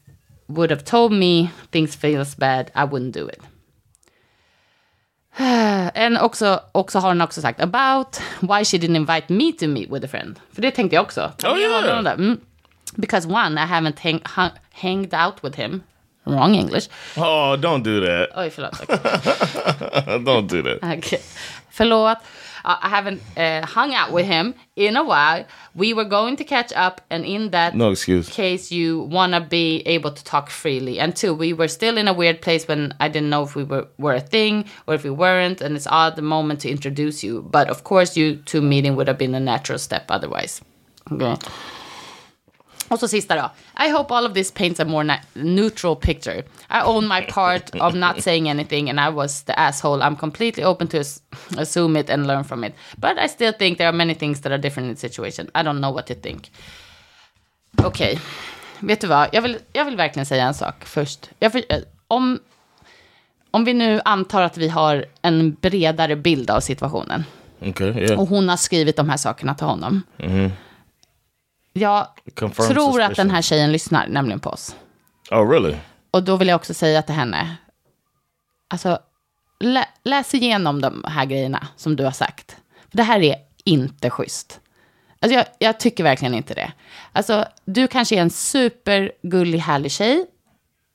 would 0.47 0.69
have 0.69 0.83
told 0.83 1.11
me 1.11 1.49
things 1.71 1.95
feels 1.95 2.35
bad, 2.35 2.71
I 2.75 2.83
wouldn't 2.83 3.13
do 3.13 3.27
it. 3.27 3.41
And 5.95 6.17
också, 6.17 6.59
också 6.71 6.99
har 6.99 7.07
hon 7.07 7.21
också 7.21 7.41
sagt 7.41 7.59
about 7.59 8.21
why 8.39 8.65
she 8.65 8.77
didn't 8.77 8.95
invite 8.95 9.33
me 9.33 9.51
to 9.59 9.67
meet 9.67 9.89
with 9.91 10.05
a 10.05 10.07
friend. 10.07 10.39
För 10.53 10.61
det 10.61 10.71
tänkte 10.71 10.95
jag 10.95 11.03
också. 11.03 11.31
Oh, 11.43 11.59
yeah. 11.59 12.13
Mm. 12.13 12.39
Because 12.95 13.27
one, 13.27 13.61
I 13.61 13.65
haven't 13.65 13.99
hang, 13.99 14.21
hung, 14.35 14.49
hanged 14.73 15.13
out 15.13 15.43
with 15.43 15.55
him. 15.55 15.81
Wrong 16.23 16.55
English. 16.55 16.89
Oh, 17.17 17.55
don't 17.57 17.83
do 17.83 18.05
that. 18.05 18.29
Oj, 18.35 18.49
förlåt. 18.49 18.81
Okay. 18.83 18.97
don't 20.17 20.47
do 20.47 20.61
that. 20.63 20.97
okay. 20.97 21.19
Förlåt. 21.71 22.17
Uh, 22.65 22.77
I 22.81 22.89
haven't 22.89 23.21
uh, 23.37 23.65
hung 23.65 23.93
out 23.93 24.11
with 24.11 24.25
him 24.25 24.55
in 24.75 24.97
a 24.97 25.03
while. 25.03 25.45
We 25.75 25.93
were 25.93 26.05
going 26.05 26.35
to 26.37 26.43
catch 26.43 26.71
up, 26.73 27.01
and 27.09 27.25
in 27.25 27.51
that 27.51 27.75
No 27.75 27.91
excuse. 27.91 28.29
case, 28.29 28.71
you 28.71 29.01
want 29.01 29.33
to 29.33 29.39
be 29.41 29.81
able 29.85 30.11
to 30.11 30.23
talk 30.23 30.49
freely. 30.49 30.99
And 30.99 31.15
two, 31.15 31.33
we 31.33 31.53
were 31.53 31.67
still 31.67 31.97
in 31.97 32.07
a 32.07 32.13
weird 32.13 32.41
place 32.41 32.67
when 32.67 32.93
I 32.99 33.07
didn't 33.07 33.29
know 33.29 33.43
if 33.43 33.55
we 33.55 33.63
were, 33.63 33.87
were 33.97 34.13
a 34.15 34.21
thing 34.21 34.65
or 34.87 34.93
if 34.95 35.03
we 35.03 35.09
weren't, 35.09 35.61
and 35.61 35.75
it's 35.75 35.87
odd 35.87 36.15
the 36.15 36.21
moment 36.21 36.61
to 36.61 36.69
introduce 36.69 37.23
you. 37.23 37.41
But 37.41 37.69
of 37.69 37.83
course, 37.83 38.17
you 38.17 38.37
two 38.45 38.61
meeting 38.61 38.95
would 38.95 39.07
have 39.07 39.17
been 39.17 39.35
a 39.35 39.39
natural 39.39 39.79
step 39.79 40.05
otherwise. 40.09 40.61
Okay. 41.11 41.35
Och 42.89 42.99
så 42.99 43.07
sista 43.07 43.35
då. 43.35 43.51
I 43.85 43.89
hope 43.89 44.13
all 44.13 44.25
of 44.25 44.33
this 44.33 44.51
paints 44.51 44.79
a 44.79 44.85
more 44.85 45.19
neutral 45.33 45.95
picture. 45.95 46.37
I 46.69 46.81
own 46.85 47.07
my 47.07 47.21
part 47.21 47.75
of 47.75 47.93
not 47.95 48.23
saying 48.23 48.49
anything 48.49 48.89
and 48.89 48.99
I 48.99 49.15
was 49.15 49.43
the 49.43 49.53
asshole. 49.53 50.03
I'm 50.03 50.15
completely 50.17 50.63
open 50.63 50.87
to 50.87 50.97
as- 50.97 51.21
assume 51.57 51.99
it 51.99 52.09
and 52.09 52.27
learn 52.27 52.43
from 52.43 52.63
it. 52.63 52.73
But 52.97 53.11
I 53.25 53.27
still 53.27 53.53
think 53.53 53.77
there 53.77 53.87
are 53.87 53.97
many 53.97 54.15
things 54.15 54.41
that 54.41 54.51
are 54.51 54.57
different 54.61 54.89
in 54.89 54.95
the 54.95 54.99
situation. 55.09 55.47
I 55.55 55.63
don't 55.63 55.79
know 55.79 55.93
what 55.93 56.07
to 56.07 56.13
think. 56.13 56.51
Okej, 57.83 58.19
vet 58.79 59.01
du 59.01 59.07
vad? 59.07 59.29
Jag 59.31 59.41
vill, 59.41 59.57
jag 59.73 59.85
vill 59.85 59.95
verkligen 59.95 60.25
säga 60.25 60.43
en 60.43 60.53
sak 60.53 60.85
först. 60.85 61.29
För, 61.39 61.57
eh, 61.69 61.79
om, 62.07 62.39
om 63.51 63.65
vi 63.65 63.73
nu 63.73 64.01
antar 64.05 64.41
att 64.41 64.57
vi 64.57 64.67
har 64.69 65.05
en 65.21 65.53
bredare 65.61 66.15
bild 66.15 66.49
av 66.49 66.59
situationen 66.59 67.23
Okay, 67.61 67.87
yeah. 67.91 68.19
och 68.19 68.27
hon 68.27 68.49
har 68.49 68.57
skrivit 68.57 68.95
de 68.95 69.09
här 69.09 69.17
sakerna 69.17 69.55
till 69.55 69.65
honom. 69.67 70.03
Jag 71.79 72.07
Confirmed 72.35 72.71
tror 72.71 73.01
att 73.01 73.07
suspicion. 73.09 73.27
den 73.27 73.35
här 73.35 73.41
tjejen 73.41 73.71
lyssnar 73.71 74.07
nämligen 74.07 74.39
på 74.39 74.49
oss. 74.49 74.75
Oh, 75.31 75.49
really? 75.49 75.75
Och 76.11 76.23
då 76.23 76.35
vill 76.37 76.47
jag 76.47 76.55
också 76.55 76.73
säga 76.73 77.01
till 77.01 77.15
henne, 77.15 77.55
alltså 78.67 78.99
lä, 79.59 79.85
läs 80.03 80.33
igenom 80.33 80.81
de 80.81 81.03
här 81.07 81.25
grejerna 81.25 81.67
som 81.75 81.95
du 81.95 82.03
har 82.03 82.11
sagt. 82.11 82.57
För 82.89 82.97
det 82.97 83.03
här 83.03 83.19
är 83.19 83.35
inte 83.63 84.09
schysst. 84.09 84.59
Alltså 85.19 85.37
jag, 85.37 85.45
jag 85.59 85.79
tycker 85.79 86.03
verkligen 86.03 86.33
inte 86.33 86.53
det. 86.53 86.71
Alltså 87.13 87.45
du 87.65 87.87
kanske 87.87 88.15
är 88.15 88.21
en 88.21 88.29
supergullig, 88.29 89.59
härlig 89.59 89.91
tjej. 89.91 90.25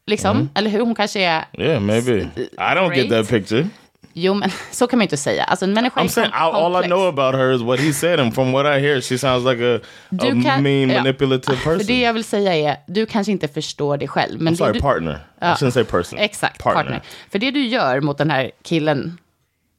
Liksom, 0.07 0.49
eller 0.55 0.71
hur? 0.71 0.81
Hon 0.81 0.95
kanske 0.95 1.21
är... 1.25 1.45
Yeah, 1.53 1.81
maybe. 1.81 2.13
I 2.13 2.47
don't 2.59 2.95
get 2.95 3.09
Great. 3.09 3.27
that 3.27 3.29
picture. 3.29 3.69
Jo, 4.17 4.35
men 4.35 4.51
så 4.71 4.87
kan 4.87 4.99
man 4.99 5.03
ju 5.03 5.05
inte 5.05 5.17
säga. 5.17 5.45
Alltså 5.45 5.65
en 5.65 5.73
människa 5.73 6.01
är 6.01 6.05
I'm 6.05 6.09
saying 6.09 6.31
kom- 6.31 6.41
I, 6.41 6.43
all 6.43 6.73
I 6.73 6.75
komplex. 6.75 6.87
know 6.87 7.07
about 7.19 7.35
her 7.35 7.53
is 7.53 7.63
what 7.63 7.81
he 7.81 7.93
said, 7.93 8.21
and 8.21 8.35
from 8.35 8.53
what 8.53 8.67
I 8.67 8.81
hear, 8.81 9.01
she 9.01 9.19
sounds 9.19 9.45
like 9.47 9.65
a, 9.65 9.75
a 10.13 10.43
kan- 10.45 10.63
mean, 10.63 10.91
ja. 10.91 11.03
manipulative 11.03 11.57
person. 11.57 11.87
det 11.87 12.01
jag 12.01 12.13
vill 12.13 12.25
säga 12.25 12.55
är, 12.55 12.77
du 12.87 13.07
kanske 13.07 13.33
inte 13.33 13.49
förstår 13.49 13.97
det 13.97 14.09
själv. 14.09 14.41
Men 14.41 14.55
I'm 14.55 14.57
sorry, 14.57 14.73
du, 14.73 14.81
partner. 14.81 15.27
I 15.41 15.45
shouldn't 15.45 15.71
say 15.71 15.85
person. 15.85 16.19
Exakt, 16.19 16.63
partner. 16.63 17.03
För 17.31 17.39
det 17.39 17.51
du 17.51 17.67
gör 17.67 18.01
mot 18.01 18.19
den 18.19 18.31
här 18.31 18.51
killen 18.63 19.19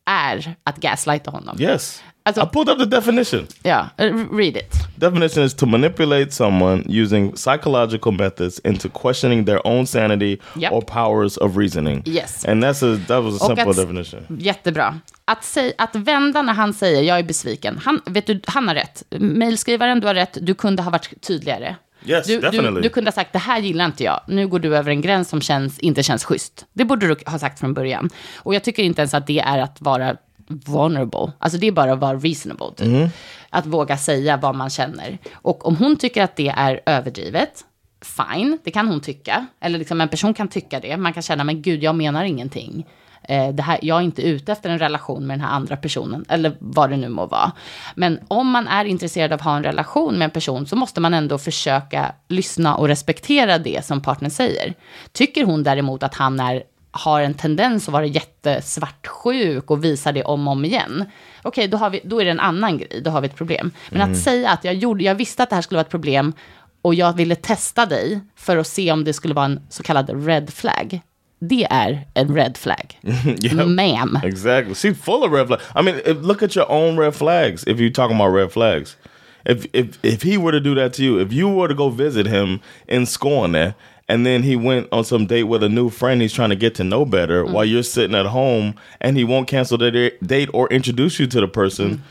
är 0.05 0.55
att 0.63 0.77
gaslighta 0.77 1.31
honom. 1.31 1.61
Yes. 1.61 2.03
Alltså- 2.27 2.43
I 2.43 2.45
pulled 2.53 2.69
up 2.69 2.79
the 2.79 2.85
definition. 2.85 3.47
Eh, 3.63 3.83
read 4.31 4.57
it. 4.57 4.73
Definition 4.95 5.43
is 5.43 5.53
to 5.55 5.65
manipulate 5.65 6.31
someone 6.31 6.83
using 7.03 7.35
psychological 7.35 8.11
methods 8.11 8.59
into 8.59 8.89
questioning 8.89 9.45
their 9.45 9.67
own 9.67 9.87
sanity 9.87 10.37
Yep. 10.55 10.71
or 10.73 10.81
powers 10.81 11.37
of 11.37 11.57
reasoning. 11.57 12.03
Yes. 12.05 12.45
And 12.45 12.63
that's 12.63 12.83
a 12.95 12.99
that 13.07 13.23
was 13.23 13.41
a 13.41 13.45
simple 13.45 13.69
att- 13.69 13.75
definition. 13.77 14.37
Jättebra. 14.39 14.99
Att, 15.25 15.43
säg, 15.43 15.73
att 15.77 15.95
vända 15.95 16.41
när 16.41 16.53
han 16.53 16.73
säger 16.73 17.01
jag 17.03 17.19
är 17.19 17.23
besviken. 17.23 17.79
Han, 17.85 18.01
vet 18.05 18.27
du, 18.27 18.41
han 18.45 18.67
har 18.67 18.75
rätt. 18.75 19.03
Mailskrivaren, 19.19 19.99
du 19.99 20.07
har 20.07 20.13
rätt. 20.13 20.37
Du 20.41 20.53
kunde 20.53 20.83
ha 20.83 20.91
varit 20.91 21.21
tydligare. 21.21 21.75
Yes, 22.07 22.27
du, 22.27 22.39
du, 22.39 22.81
du 22.81 22.89
kunde 22.89 23.07
ha 23.07 23.13
sagt 23.15 23.33
det 23.33 23.39
här 23.39 23.59
gillar 23.59 23.85
inte 23.85 24.03
jag. 24.03 24.21
Nu 24.27 24.47
går 24.47 24.59
du 24.59 24.77
över 24.77 24.91
en 24.91 25.01
gräns 25.01 25.29
som 25.29 25.41
känns, 25.41 25.79
inte 25.79 26.03
känns 26.03 26.25
schysst. 26.25 26.65
Det 26.73 26.85
borde 26.85 27.07
du 27.07 27.15
ha 27.25 27.39
sagt 27.39 27.59
från 27.59 27.73
början. 27.73 28.09
Och 28.37 28.55
jag 28.55 28.63
tycker 28.63 28.83
inte 28.83 29.01
ens 29.01 29.13
att 29.13 29.27
det 29.27 29.39
är 29.39 29.59
att 29.59 29.77
vara 29.81 30.15
vulnerable. 30.47 31.31
Alltså 31.39 31.57
det 31.57 31.67
är 31.67 31.71
bara 31.71 31.93
att 31.93 31.99
vara 31.99 32.17
reasonable. 32.17 32.71
Typ. 32.75 32.87
Mm-hmm. 32.87 33.09
Att 33.49 33.65
våga 33.65 33.97
säga 33.97 34.37
vad 34.37 34.55
man 34.55 34.69
känner. 34.69 35.17
Och 35.33 35.67
om 35.67 35.75
hon 35.75 35.95
tycker 35.95 36.23
att 36.23 36.35
det 36.35 36.49
är 36.49 36.81
överdrivet, 36.85 37.65
fine, 38.01 38.57
det 38.63 38.71
kan 38.71 38.87
hon 38.87 39.01
tycka. 39.01 39.45
Eller 39.59 39.79
liksom 39.79 40.01
en 40.01 40.09
person 40.09 40.33
kan 40.33 40.47
tycka 40.47 40.79
det. 40.79 40.97
Man 40.97 41.13
kan 41.13 41.23
känna, 41.23 41.43
men 41.43 41.61
gud, 41.61 41.83
jag 41.83 41.95
menar 41.95 42.23
ingenting. 42.23 42.85
Eh, 43.27 43.53
det 43.53 43.63
här, 43.63 43.79
jag 43.81 43.97
är 43.97 44.01
inte 44.01 44.21
ute 44.21 44.51
efter 44.51 44.69
en 44.69 44.79
relation 44.79 45.27
med 45.27 45.39
den 45.39 45.45
här 45.45 45.55
andra 45.55 45.77
personen, 45.77 46.25
eller 46.29 46.55
vad 46.59 46.89
det 46.89 46.97
nu 46.97 47.09
må 47.09 47.25
vara. 47.25 47.51
Men 47.95 48.19
om 48.27 48.49
man 48.49 48.67
är 48.67 48.85
intresserad 48.85 49.33
av 49.33 49.35
att 49.35 49.45
ha 49.45 49.57
en 49.57 49.63
relation 49.63 50.17
med 50.17 50.25
en 50.25 50.31
person 50.31 50.67
så 50.67 50.75
måste 50.75 51.01
man 51.01 51.13
ändå 51.13 51.37
försöka 51.37 52.15
lyssna 52.27 52.75
och 52.75 52.87
respektera 52.87 53.57
det 53.57 53.85
som 53.85 54.01
partnern 54.01 54.31
säger. 54.31 54.73
Tycker 55.11 55.43
hon 55.43 55.63
däremot 55.63 56.03
att 56.03 56.15
han 56.15 56.39
är, 56.39 56.63
har 56.97 57.21
en 57.21 57.33
tendens 57.33 57.87
att 57.87 57.93
vara 57.93 58.05
jättesvartsjuk 58.05 59.71
och 59.71 59.83
visar 59.83 60.13
det 60.13 60.23
om 60.23 60.47
och 60.47 60.51
om 60.51 60.65
igen, 60.65 61.05
okej, 61.41 61.67
då, 61.67 61.77
har 61.77 61.89
vi, 61.89 62.01
då 62.03 62.21
är 62.21 62.25
det 62.25 62.31
en 62.31 62.39
annan 62.39 62.77
grej, 62.77 63.01
då 63.01 63.11
har 63.11 63.21
vi 63.21 63.27
ett 63.27 63.35
problem. 63.35 63.71
Men 63.89 64.01
att 64.01 64.17
säga 64.17 64.49
att 64.49 64.63
jag, 64.63 64.73
gjorde, 64.73 65.03
jag 65.03 65.15
visste 65.15 65.43
att 65.43 65.49
det 65.49 65.55
här 65.55 65.61
skulle 65.61 65.77
vara 65.77 65.85
ett 65.85 65.91
problem 65.91 66.33
och 66.81 66.95
jag 66.95 67.13
ville 67.13 67.35
testa 67.35 67.85
dig 67.85 68.19
för 68.35 68.57
att 68.57 68.67
se 68.67 68.91
om 68.91 69.03
det 69.03 69.13
skulle 69.13 69.33
vara 69.33 69.45
en 69.45 69.59
så 69.69 69.83
kallad 69.83 70.25
red 70.25 70.53
flag. 70.53 71.01
Det 71.39 71.67
är 71.69 72.07
en 72.13 72.35
red 72.35 72.57
flag. 72.57 72.99
Yep. 73.25 73.53
Ma'am. 73.53 74.19
Exactly. 74.23 74.73
She's 74.73 74.95
full 74.95 75.23
of 75.23 75.31
red 75.31 75.47
flags. 75.47 75.63
I 75.75 75.81
mean, 75.81 75.95
if, 76.05 76.17
look 76.21 76.43
at 76.43 76.55
your 76.55 76.71
own 76.71 76.99
red 76.99 77.15
flags. 77.15 77.67
If 77.67 77.79
you're 77.79 77.91
talking 77.91 78.15
about 78.15 78.35
red 78.35 78.51
flags, 78.51 78.97
if 79.45 79.65
if 79.73 79.99
if 80.03 80.23
he 80.23 80.37
were 80.37 80.51
to 80.51 80.59
do 80.59 80.75
that 80.75 80.93
to 80.93 81.03
you, 81.03 81.19
if 81.19 81.33
you 81.33 81.49
were 81.49 81.67
to 81.67 81.75
go 81.75 81.89
visit 81.89 82.27
him 82.27 82.59
in 82.87 83.05
Skåne, 83.05 83.73
and 84.07 84.25
then 84.25 84.43
he 84.43 84.55
went 84.55 84.87
on 84.91 85.03
some 85.03 85.25
date 85.25 85.43
with 85.43 85.63
a 85.63 85.69
new 85.69 85.89
friend 85.89 86.21
he's 86.21 86.33
trying 86.33 86.49
to 86.51 86.55
get 86.55 86.75
to 86.75 86.83
know 86.83 87.05
better, 87.05 87.43
while 87.45 87.65
you're 87.65 87.83
sitting 87.83 88.15
at 88.15 88.25
home, 88.27 88.73
and 89.01 89.17
he 89.17 89.23
won't 89.23 89.47
cancel 89.47 89.77
the 89.77 89.91
da- 89.91 90.17
date 90.21 90.49
or 90.53 90.67
introduce 90.73 91.19
you 91.19 91.27
to 91.27 91.41
the 91.41 91.47
person, 91.47 92.01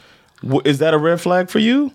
w- 0.42 0.61
is 0.64 0.78
that 0.78 0.92
a 0.94 0.98
red 0.98 1.20
flag 1.20 1.48
for 1.50 1.61
you? 1.61 1.90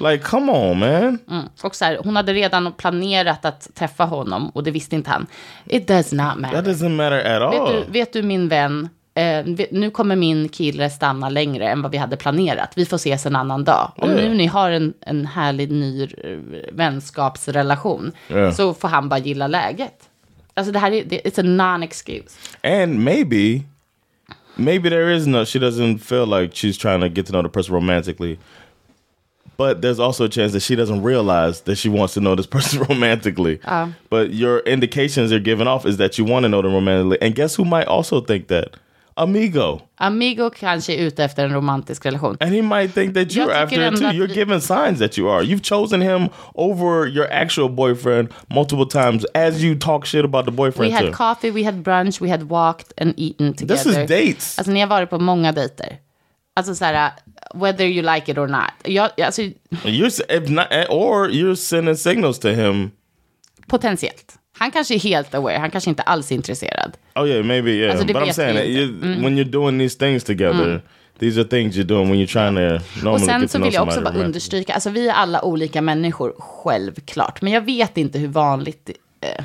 Like, 0.00 0.22
come 0.22 0.48
on, 0.50 0.78
man. 0.78 1.18
Och 1.62 1.74
så 1.74 1.84
här, 1.84 1.98
hon 2.04 2.16
hade 2.16 2.32
redan 2.32 2.72
planerat 2.72 3.44
att 3.44 3.74
träffa 3.74 4.04
honom 4.04 4.48
och 4.54 4.62
det 4.64 4.70
visste 4.70 4.96
inte 4.96 5.10
han. 5.10 5.26
It 5.66 5.86
does 5.88 6.12
not 6.12 6.20
That 6.26 6.38
matter. 6.38 6.62
doesn't 6.62 6.88
matter 6.96 7.18
at 7.24 7.42
all. 7.42 7.72
Vet 7.74 7.86
du, 7.86 7.92
vet 7.92 8.12
du 8.12 8.22
min 8.22 8.48
vän, 8.48 8.88
eh, 9.14 9.66
nu 9.70 9.90
kommer 9.90 10.16
min 10.16 10.48
kille 10.48 10.90
stanna 10.90 11.28
längre 11.28 11.68
än 11.68 11.82
vad 11.82 11.90
vi 11.92 11.98
hade 11.98 12.16
planerat. 12.16 12.72
Vi 12.76 12.84
får 12.84 12.96
ses 12.96 13.26
en 13.26 13.36
annan 13.36 13.64
dag. 13.64 13.92
Om 13.96 14.10
Ja. 14.10 14.16
nu 14.16 14.34
ni 14.34 14.46
har 14.46 14.70
en, 14.70 14.94
en 15.00 15.26
härlig 15.26 15.70
ny 15.70 16.02
eh, 16.02 16.08
vänskapsrelation 16.72 18.12
Ja. 18.28 18.52
så 18.52 18.74
får 18.74 18.88
han 18.88 19.08
bara 19.08 19.18
gilla 19.20 19.46
läget. 19.46 20.08
Alltså 20.54 20.72
det 20.72 20.78
här 20.78 20.92
är, 20.92 21.04
det, 21.04 21.20
it's 21.24 21.40
a 21.40 21.42
non-excuse. 21.42 22.30
And 22.62 22.98
maybe, 23.04 23.62
maybe 24.56 24.90
there 24.90 25.16
is 25.16 25.26
no. 25.26 25.44
She 25.44 25.58
doesn't 25.58 25.98
feel 25.98 26.26
like 26.26 26.54
she's 26.54 26.78
trying 26.78 27.00
to 27.00 27.08
get 27.08 27.26
to 27.26 27.32
know 27.32 27.42
the 27.42 27.48
person 27.48 27.74
romantically. 27.74 28.38
But 29.56 29.82
there's 29.82 30.00
also 30.00 30.24
a 30.24 30.28
chance 30.28 30.52
that 30.52 30.62
she 30.62 30.74
doesn't 30.76 31.02
realize 31.04 31.60
that 31.64 31.76
she 31.78 31.88
wants 31.88 32.14
to 32.14 32.20
know 32.20 32.34
this 32.36 32.46
person 32.56 32.82
romantically. 32.88 33.60
but 34.10 34.30
your 34.32 34.58
indications 34.66 35.32
are 35.32 35.38
giving 35.40 35.66
off 35.68 35.86
is 35.86 35.96
that 35.96 36.18
you 36.18 36.24
want 36.24 36.42
to 36.44 36.48
know 36.48 36.62
them 36.62 36.72
romantically. 36.74 37.18
And 37.22 37.34
guess 37.36 37.54
who 37.56 37.64
might 37.64 37.86
also 37.88 38.20
think 38.20 38.46
that? 38.48 38.76
Amigo. 39.16 39.80
Amigo 39.96 40.50
kanske 40.50 40.92
är 40.94 40.98
ute 41.06 41.24
efter 41.24 41.44
en 41.44 41.52
romantisk 41.54 42.06
relation. 42.06 42.36
And 42.40 42.50
he 42.54 42.62
might 42.62 42.94
think 42.94 43.14
that 43.14 43.28
you're 43.28 43.52
after 43.62 43.92
it 43.92 43.96
too. 44.00 44.06
You're 44.10 44.26
vi- 44.26 44.34
giving 44.34 44.60
signs 44.60 44.98
that 44.98 45.18
you 45.18 45.28
are. 45.30 45.42
You've 45.44 45.62
chosen 45.62 46.00
him 46.02 46.28
over 46.54 47.06
your 47.08 47.26
actual 47.32 47.68
boyfriend 47.68 48.28
multiple 48.54 48.86
times 48.86 49.24
as 49.34 49.62
you 49.62 49.78
talk 49.78 50.06
shit 50.06 50.24
about 50.24 50.44
the 50.44 50.50
We 50.50 50.56
boyfriend 50.56 50.92
had 50.92 51.06
too. 51.06 51.12
coffee, 51.12 51.50
we 51.50 51.64
had 51.64 51.74
brunch, 51.82 52.20
we 52.20 52.28
had 52.30 52.42
walked 52.42 52.92
and 52.96 53.14
eaten 53.16 53.54
together. 53.54 53.76
This 53.84 53.86
is 53.86 54.08
dates. 54.08 54.58
Alltså 54.58 54.72
ni 54.72 54.80
har 54.80 54.86
varit 54.88 55.10
på 55.10 55.18
många 55.18 55.52
dejter. 55.52 55.98
Alltså 56.56 56.74
så 56.74 56.84
här, 56.84 57.10
whether 57.54 57.84
you 57.84 58.14
like 58.14 58.32
it 58.32 58.38
or 58.38 58.46
not. 58.48 58.70
Jag, 58.84 59.20
alltså, 59.20 59.42
You're 59.42 60.50
not, 60.50 60.66
or 60.90 61.28
you're 61.30 61.56
sending 61.56 61.96
signals 61.96 62.38
to 62.38 62.48
him. 62.48 62.90
potentiellt. 63.66 64.34
Han 64.58 64.70
kanske 64.70 64.94
är 64.94 64.98
helt 64.98 65.34
aware, 65.34 65.58
han 65.58 65.70
kanske 65.70 65.90
inte 65.90 66.02
alls 66.02 66.30
är 66.30 66.34
intresserad. 66.34 66.96
Oh 67.14 67.28
yeah, 67.28 67.44
maybe 67.44 67.70
yeah. 67.70 67.90
Alltså, 67.90 68.06
but 68.06 68.16
I'm 68.16 68.32
saying 68.32 68.76
you, 68.76 68.86
when 69.22 69.38
you're 69.38 69.50
doing 69.50 69.78
these 69.78 69.98
things 69.98 70.24
together, 70.24 70.82
these 71.18 71.40
are 71.40 71.48
things 71.48 71.76
you're 71.76 71.86
doing 71.86 72.10
when 72.10 72.18
you're 72.18 72.50
trying 72.50 72.80
to 73.02 73.08
Och 73.08 73.20
sen 73.20 73.48
så 73.48 73.58
vill 73.58 73.74
jag 73.74 73.82
också 73.82 74.00
bara 74.00 74.14
understryka, 74.14 74.74
alltså 74.74 74.90
vi 74.90 75.08
är 75.08 75.12
alla 75.12 75.44
olika 75.44 75.82
människor, 75.82 76.34
självklart. 76.38 77.42
Men 77.42 77.52
jag 77.52 77.60
vet 77.60 77.96
inte 77.96 78.18
hur 78.18 78.28
vanligt, 78.28 78.90
eh, 79.20 79.44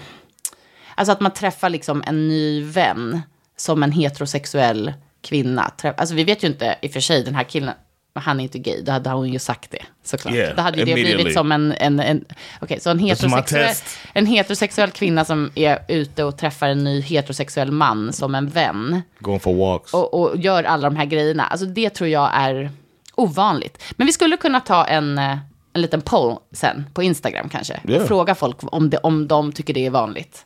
alltså 0.95 1.11
att 1.11 1.19
man 1.21 1.33
träffar 1.33 1.69
liksom 1.69 2.03
en 2.07 2.27
ny 2.27 2.63
vän 2.63 3.21
som 3.57 3.83
en 3.83 3.91
heterosexuell 3.91 4.93
kvinna. 5.21 5.71
Alltså 5.97 6.15
vi 6.15 6.23
vet 6.23 6.43
ju 6.43 6.47
inte, 6.47 6.75
i 6.81 6.87
och 6.87 6.91
för 6.91 6.99
sig, 6.99 7.23
den 7.23 7.35
här 7.35 7.43
killen, 7.43 7.73
han 8.13 8.39
är 8.39 8.43
inte 8.43 8.59
gay, 8.59 8.81
då 8.81 8.91
hade 8.91 9.09
hon 9.09 9.29
ju 9.29 9.39
sagt 9.39 9.71
det, 9.71 9.85
såklart. 10.03 10.33
Yeah, 10.33 10.55
då 10.55 10.61
hade 10.61 10.77
ju 10.77 10.85
det 10.85 10.93
blivit 10.93 11.33
som 11.33 11.51
en, 11.51 11.71
en, 11.71 11.99
en 11.99 12.25
okej, 12.61 12.79
så 12.79 12.89
en 12.89 12.99
heterosexuell, 12.99 13.75
en 14.13 14.25
heterosexuell 14.25 14.91
kvinna 14.91 15.25
som 15.25 15.51
är 15.55 15.79
ute 15.87 16.23
och 16.23 16.37
träffar 16.37 16.67
en 16.67 16.83
ny 16.83 17.01
heterosexuell 17.01 17.71
man 17.71 18.13
som 18.13 18.35
en 18.35 18.49
vän 18.49 19.01
Going 19.19 19.39
for 19.39 19.53
walks. 19.53 19.93
och, 19.93 20.13
och 20.13 20.37
gör 20.37 20.63
alla 20.63 20.89
de 20.89 20.95
här 20.95 21.05
grejerna. 21.05 21.45
Alltså 21.45 21.65
det 21.65 21.89
tror 21.89 22.09
jag 22.09 22.29
är 22.33 22.71
ovanligt. 23.15 23.83
Men 23.91 24.07
vi 24.07 24.13
skulle 24.13 24.37
kunna 24.37 24.59
ta 24.59 24.85
en, 24.85 25.17
eh, 25.17 25.37
en 25.73 25.81
liten 25.81 26.01
poll 26.01 26.37
sen 26.51 26.85
på 26.93 27.03
Instagram 27.03 27.49
kanske. 27.49 27.79
Ja. 27.83 28.01
Och 28.01 28.07
fråga 28.07 28.35
folk 28.35 28.57
om, 28.61 28.89
det, 28.89 28.97
om 28.97 29.27
de 29.27 29.51
tycker 29.51 29.73
det 29.73 29.85
är 29.85 29.89
vanligt. 29.89 30.45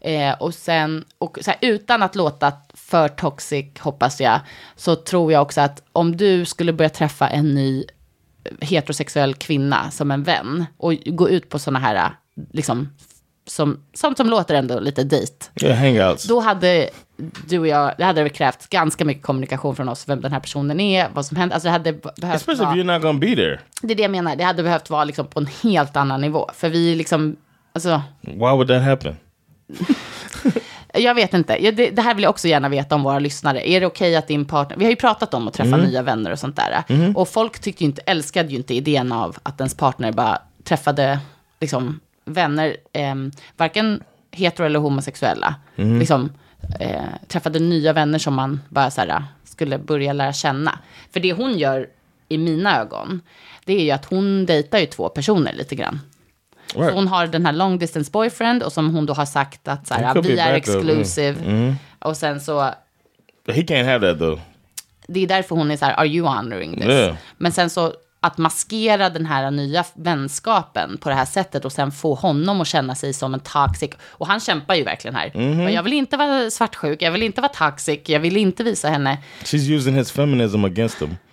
Eh, 0.00 0.32
och 0.32 0.54
sen, 0.54 1.04
och 1.18 1.38
så 1.42 1.50
här, 1.50 1.58
utan 1.60 2.02
att 2.02 2.14
låta 2.14 2.52
för 2.92 3.08
toxic 3.08 3.66
hoppas 3.80 4.20
jag, 4.20 4.40
så 4.76 4.96
tror 4.96 5.32
jag 5.32 5.42
också 5.42 5.60
att 5.60 5.82
om 5.92 6.16
du 6.16 6.44
skulle 6.44 6.72
börja 6.72 6.88
träffa 6.88 7.28
en 7.28 7.54
ny 7.54 7.84
heterosexuell 8.60 9.34
kvinna 9.34 9.90
som 9.90 10.10
en 10.10 10.22
vän 10.22 10.64
och 10.76 10.94
gå 11.06 11.28
ut 11.28 11.48
på 11.48 11.58
sådana 11.58 11.78
här, 11.78 12.10
liksom, 12.52 12.88
som, 13.46 13.80
som, 13.94 14.14
som 14.14 14.28
låter 14.28 14.54
ändå 14.54 14.80
lite 14.80 15.04
dejt. 15.04 15.32
yeah, 15.62 15.78
hangouts. 15.78 16.24
Då 16.24 16.40
hade 16.40 16.90
du 17.48 17.58
och 17.58 17.66
jag, 17.66 17.94
det 17.98 18.04
hade 18.04 18.28
krävt 18.28 18.68
ganska 18.68 19.04
mycket 19.04 19.22
kommunikation 19.22 19.76
från 19.76 19.88
oss, 19.88 20.08
vem 20.08 20.20
den 20.20 20.32
här 20.32 20.40
personen 20.40 20.80
är, 20.80 21.08
vad 21.14 21.26
som 21.26 21.36
händer. 21.36 21.54
Alltså 21.54 21.66
det 21.66 21.72
hade 21.72 21.92
behövt 21.92 22.36
Especially 22.36 22.54
if 22.54 22.60
vara, 22.60 22.76
you're 22.76 22.94
not 22.94 23.02
gonna 23.02 23.18
be 23.18 23.34
there. 23.36 23.60
det 23.82 23.92
är 23.92 23.96
det 23.96 24.02
jag 24.02 24.10
menar, 24.10 24.36
det 24.36 24.44
hade 24.44 24.62
behövt 24.62 24.90
vara 24.90 25.04
liksom 25.04 25.26
på 25.26 25.40
en 25.40 25.48
helt 25.62 25.96
annan 25.96 26.20
nivå. 26.20 26.50
För 26.54 26.68
vi 26.68 26.94
liksom, 26.94 27.36
alltså, 27.72 28.02
Why 28.20 28.34
would 28.34 28.68
that 28.68 28.82
happen? 28.82 29.16
jag 30.92 31.14
vet 31.14 31.34
inte, 31.34 31.64
Ja, 31.64 31.72
det, 31.72 31.90
det 31.90 32.02
här 32.02 32.14
vill 32.14 32.22
jag 32.22 32.30
också 32.30 32.48
gärna 32.48 32.68
veta 32.68 32.94
om 32.94 33.02
våra 33.02 33.18
lyssnare. 33.18 33.68
Är 33.70 33.80
det 33.80 33.86
okej 33.86 34.16
att 34.16 34.28
din 34.28 34.44
partner, 34.44 34.76
vi 34.76 34.84
har 34.84 34.90
ju 34.90 34.96
pratat 34.96 35.34
om 35.34 35.48
att 35.48 35.54
träffa 35.54 35.76
nya 35.86 36.02
vänner 36.02 36.30
och 36.30 36.38
sånt 36.38 36.56
där. 36.56 36.82
Och 37.16 37.28
folk 37.28 37.58
tyckte 37.58 37.84
ju 37.84 37.88
inte, 37.90 38.02
älskade 38.06 38.48
ju 38.48 38.56
inte 38.56 38.74
idén 38.74 39.12
av 39.12 39.36
att 39.42 39.60
ens 39.60 39.74
partner 39.74 40.12
bara 40.12 40.38
träffade 40.64 41.18
liksom, 41.60 42.00
vänner, 42.24 42.76
eh, 42.92 43.14
varken 43.56 44.02
hetero 44.30 44.66
eller 44.66 44.78
homosexuella. 44.78 45.54
Liksom, 45.98 46.32
eh, 46.80 47.02
träffade 47.28 47.58
nya 47.58 47.92
vänner 47.92 48.18
som 48.18 48.34
man 48.34 48.60
bara 48.68 48.90
så 48.90 49.00
här, 49.00 49.24
skulle 49.44 49.78
börja 49.78 50.12
lära 50.12 50.32
känna. 50.32 50.78
För 51.12 51.20
det 51.20 51.32
hon 51.32 51.58
gör 51.58 51.88
i 52.28 52.38
mina 52.38 52.80
ögon, 52.80 53.20
det 53.64 53.72
är 53.72 53.84
ju 53.84 53.90
att 53.90 54.04
hon 54.04 54.46
dejtar 54.46 54.78
ju 54.78 54.86
två 54.86 55.08
personer 55.08 55.52
lite 55.52 55.74
grann. 55.74 56.00
Så 56.72 56.90
hon 56.90 57.08
har 57.08 57.26
den 57.26 57.46
här 57.46 57.52
long 57.52 57.78
distance 57.78 58.10
boyfriend 58.10 58.62
och 58.62 58.72
som 58.72 58.94
hon 58.94 59.06
då 59.06 59.14
har 59.14 59.26
sagt 59.26 59.68
att 59.68 59.86
så 59.86 59.94
här, 59.94 60.22
vi 60.22 60.38
är 60.38 60.46
mm. 60.46 60.56
exclusive. 60.56 61.76
Och 61.98 62.16
sen 62.16 62.40
så, 62.40 62.70
But 63.46 63.56
he 63.56 63.62
can't 63.62 63.84
have 63.84 64.10
that 64.10 64.18
though. 64.18 64.40
det 65.08 65.20
är 65.20 65.26
därför 65.26 65.56
hon 65.56 65.70
är 65.70 65.76
så 65.76 65.84
här, 65.84 65.92
are 65.92 66.08
you 66.08 66.28
honoring 66.28 66.76
this? 66.76 66.84
Yeah. 66.84 67.14
Men 67.38 67.52
sen 67.52 67.70
så 67.70 67.92
att 68.20 68.38
maskera 68.38 69.10
den 69.10 69.26
här 69.26 69.50
nya 69.50 69.84
vänskapen 69.94 70.98
på 70.98 71.08
det 71.08 71.14
här 71.14 71.24
sättet 71.24 71.64
och 71.64 71.72
sen 71.72 71.92
få 71.92 72.14
honom 72.14 72.60
att 72.60 72.66
känna 72.66 72.94
sig 72.94 73.12
som 73.12 73.34
en 73.34 73.40
toxic. 73.40 73.90
Och 74.02 74.26
han 74.26 74.40
kämpar 74.40 74.74
ju 74.74 74.84
verkligen 74.84 75.14
här. 75.14 75.32
Mhm. 75.34 75.72
Jag 75.72 75.82
vill 75.82 75.92
inte 75.92 76.16
vara 76.16 76.50
svartsjuk, 76.50 77.02
jag 77.02 77.10
vill 77.10 77.22
inte 77.22 77.40
vara 77.40 77.52
toxic, 77.52 78.00
jag 78.06 78.20
vill 78.20 78.36
inte 78.36 78.64
visa 78.64 78.88
henne. 78.88 79.18
She's 79.44 79.76
using 79.76 79.94
his 79.94 80.12
feminism 80.12 80.64
against 80.64 81.02
him. 81.02 81.16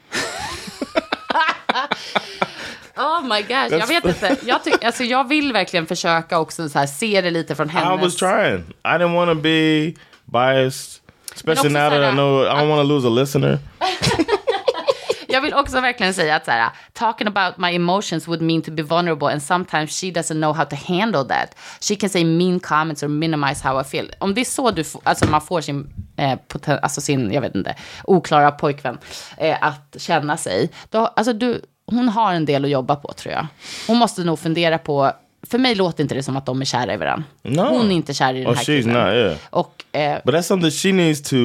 Oh 3.00 3.22
my 3.22 3.42
gosh, 3.42 3.80
jag 3.80 3.88
vet 3.88 4.06
inte. 4.06 4.38
Jag, 4.46 4.64
tyck, 4.64 4.84
alltså, 4.84 5.04
jag 5.04 5.28
vill 5.28 5.54
verkligen 5.54 5.86
försöka 5.86 6.40
också 6.40 6.70
så 6.70 6.80
här, 6.80 6.86
se 6.86 7.22
det 7.22 7.32
lite 7.32 7.56
från 7.56 7.68
I 7.68 7.72
hennes... 7.72 8.02
was 8.02 8.16
trying. 8.16 8.64
I 8.84 8.98
didn't 8.98 9.16
want 9.16 9.30
to 9.30 9.36
be 9.36 9.94
biased, 10.26 11.02
especially 11.36 11.70
now 11.70 11.90
that 11.90 12.14
I 12.14 12.16
know 12.16 12.44
I 12.44 12.50
don't 12.50 12.70
want 12.70 12.80
to 12.80 12.94
lose 12.94 13.08
a 13.08 13.10
listener. 13.10 13.60
Jag 15.32 15.42
vill 15.42 15.54
också 15.54 15.82
verkligen 15.82 16.14
säga 16.14 16.36
att 16.36 16.46
så 16.46 16.52
här, 16.52 16.70
talking 16.94 17.28
about 17.28 17.58
my 17.58 17.76
emotions 17.76 18.28
would 18.28 18.42
mean 18.42 18.62
to 18.62 18.72
be 18.72 18.84
vulnerable 18.84 19.28
and 19.28 19.44
sometimes 19.44 20.02
she 20.02 20.08
doesn't 20.08 20.40
know 20.40 20.54
how 20.54 20.66
to 20.66 20.76
handle 20.76 21.24
that. 21.24 21.56
She 21.82 21.96
can 21.96 22.10
say 22.10 22.26
mean 22.26 22.60
comments 22.60 23.04
or 23.04 23.08
minimize 23.08 23.68
how 23.68 23.82
I 23.82 23.84
feel. 23.84 24.12
Om 24.20 24.34
det 24.34 24.42
är 24.42 24.46
så 24.46 24.72
du 24.72 24.84
alltså 25.04 25.26
man 25.26 25.42
får 25.42 25.62
sin, 25.62 25.94
eh, 26.18 26.38
alltså 26.82 27.02
sin, 27.02 27.34
jag 27.34 27.42
vet 27.42 27.56
inte, 27.56 27.76
oklara 28.04 28.52
pojkvän 28.52 28.98
eh, 29.38 29.58
att 29.62 29.96
känna 29.98 30.38
sig. 30.38 30.70
Då, 30.90 31.00
alltså 31.00 31.34
du, 31.34 31.62
hon 31.94 32.10
har 32.10 32.34
en 32.34 32.46
del 32.46 32.66
att 32.66 32.72
jobba 32.72 32.96
på 32.96 33.14
tror 33.14 33.34
jag. 33.34 33.48
Hon 33.88 33.98
måste 33.98 34.24
nog 34.24 34.40
fundera 34.40 34.78
på, 34.78 35.12
för 35.50 35.58
mig 35.58 35.76
låter 35.76 36.04
inte 36.04 36.16
det 36.16 36.24
som 36.24 36.38
att 36.38 36.46
de 36.46 36.62
är 36.62 36.66
kära 36.66 36.94
i 36.94 36.98
varandra. 36.98 37.24
No. 37.44 37.62
Hon 37.62 37.92
är 37.92 37.96
inte 37.96 38.14
kär 38.14 38.34
i 38.34 38.38
den 38.40 38.48
Oh, 38.48 38.56
här 38.56 38.64
she's 38.64 38.82
killen. 38.82 39.06
not, 39.06 39.14
yeah. 39.14 39.38
Och 39.50 39.84
eh, 39.92 40.20
But 40.26 40.36
that's 40.36 40.42
something 40.42 40.72
she 40.72 40.92
needs 40.92 41.22
to, 41.22 41.36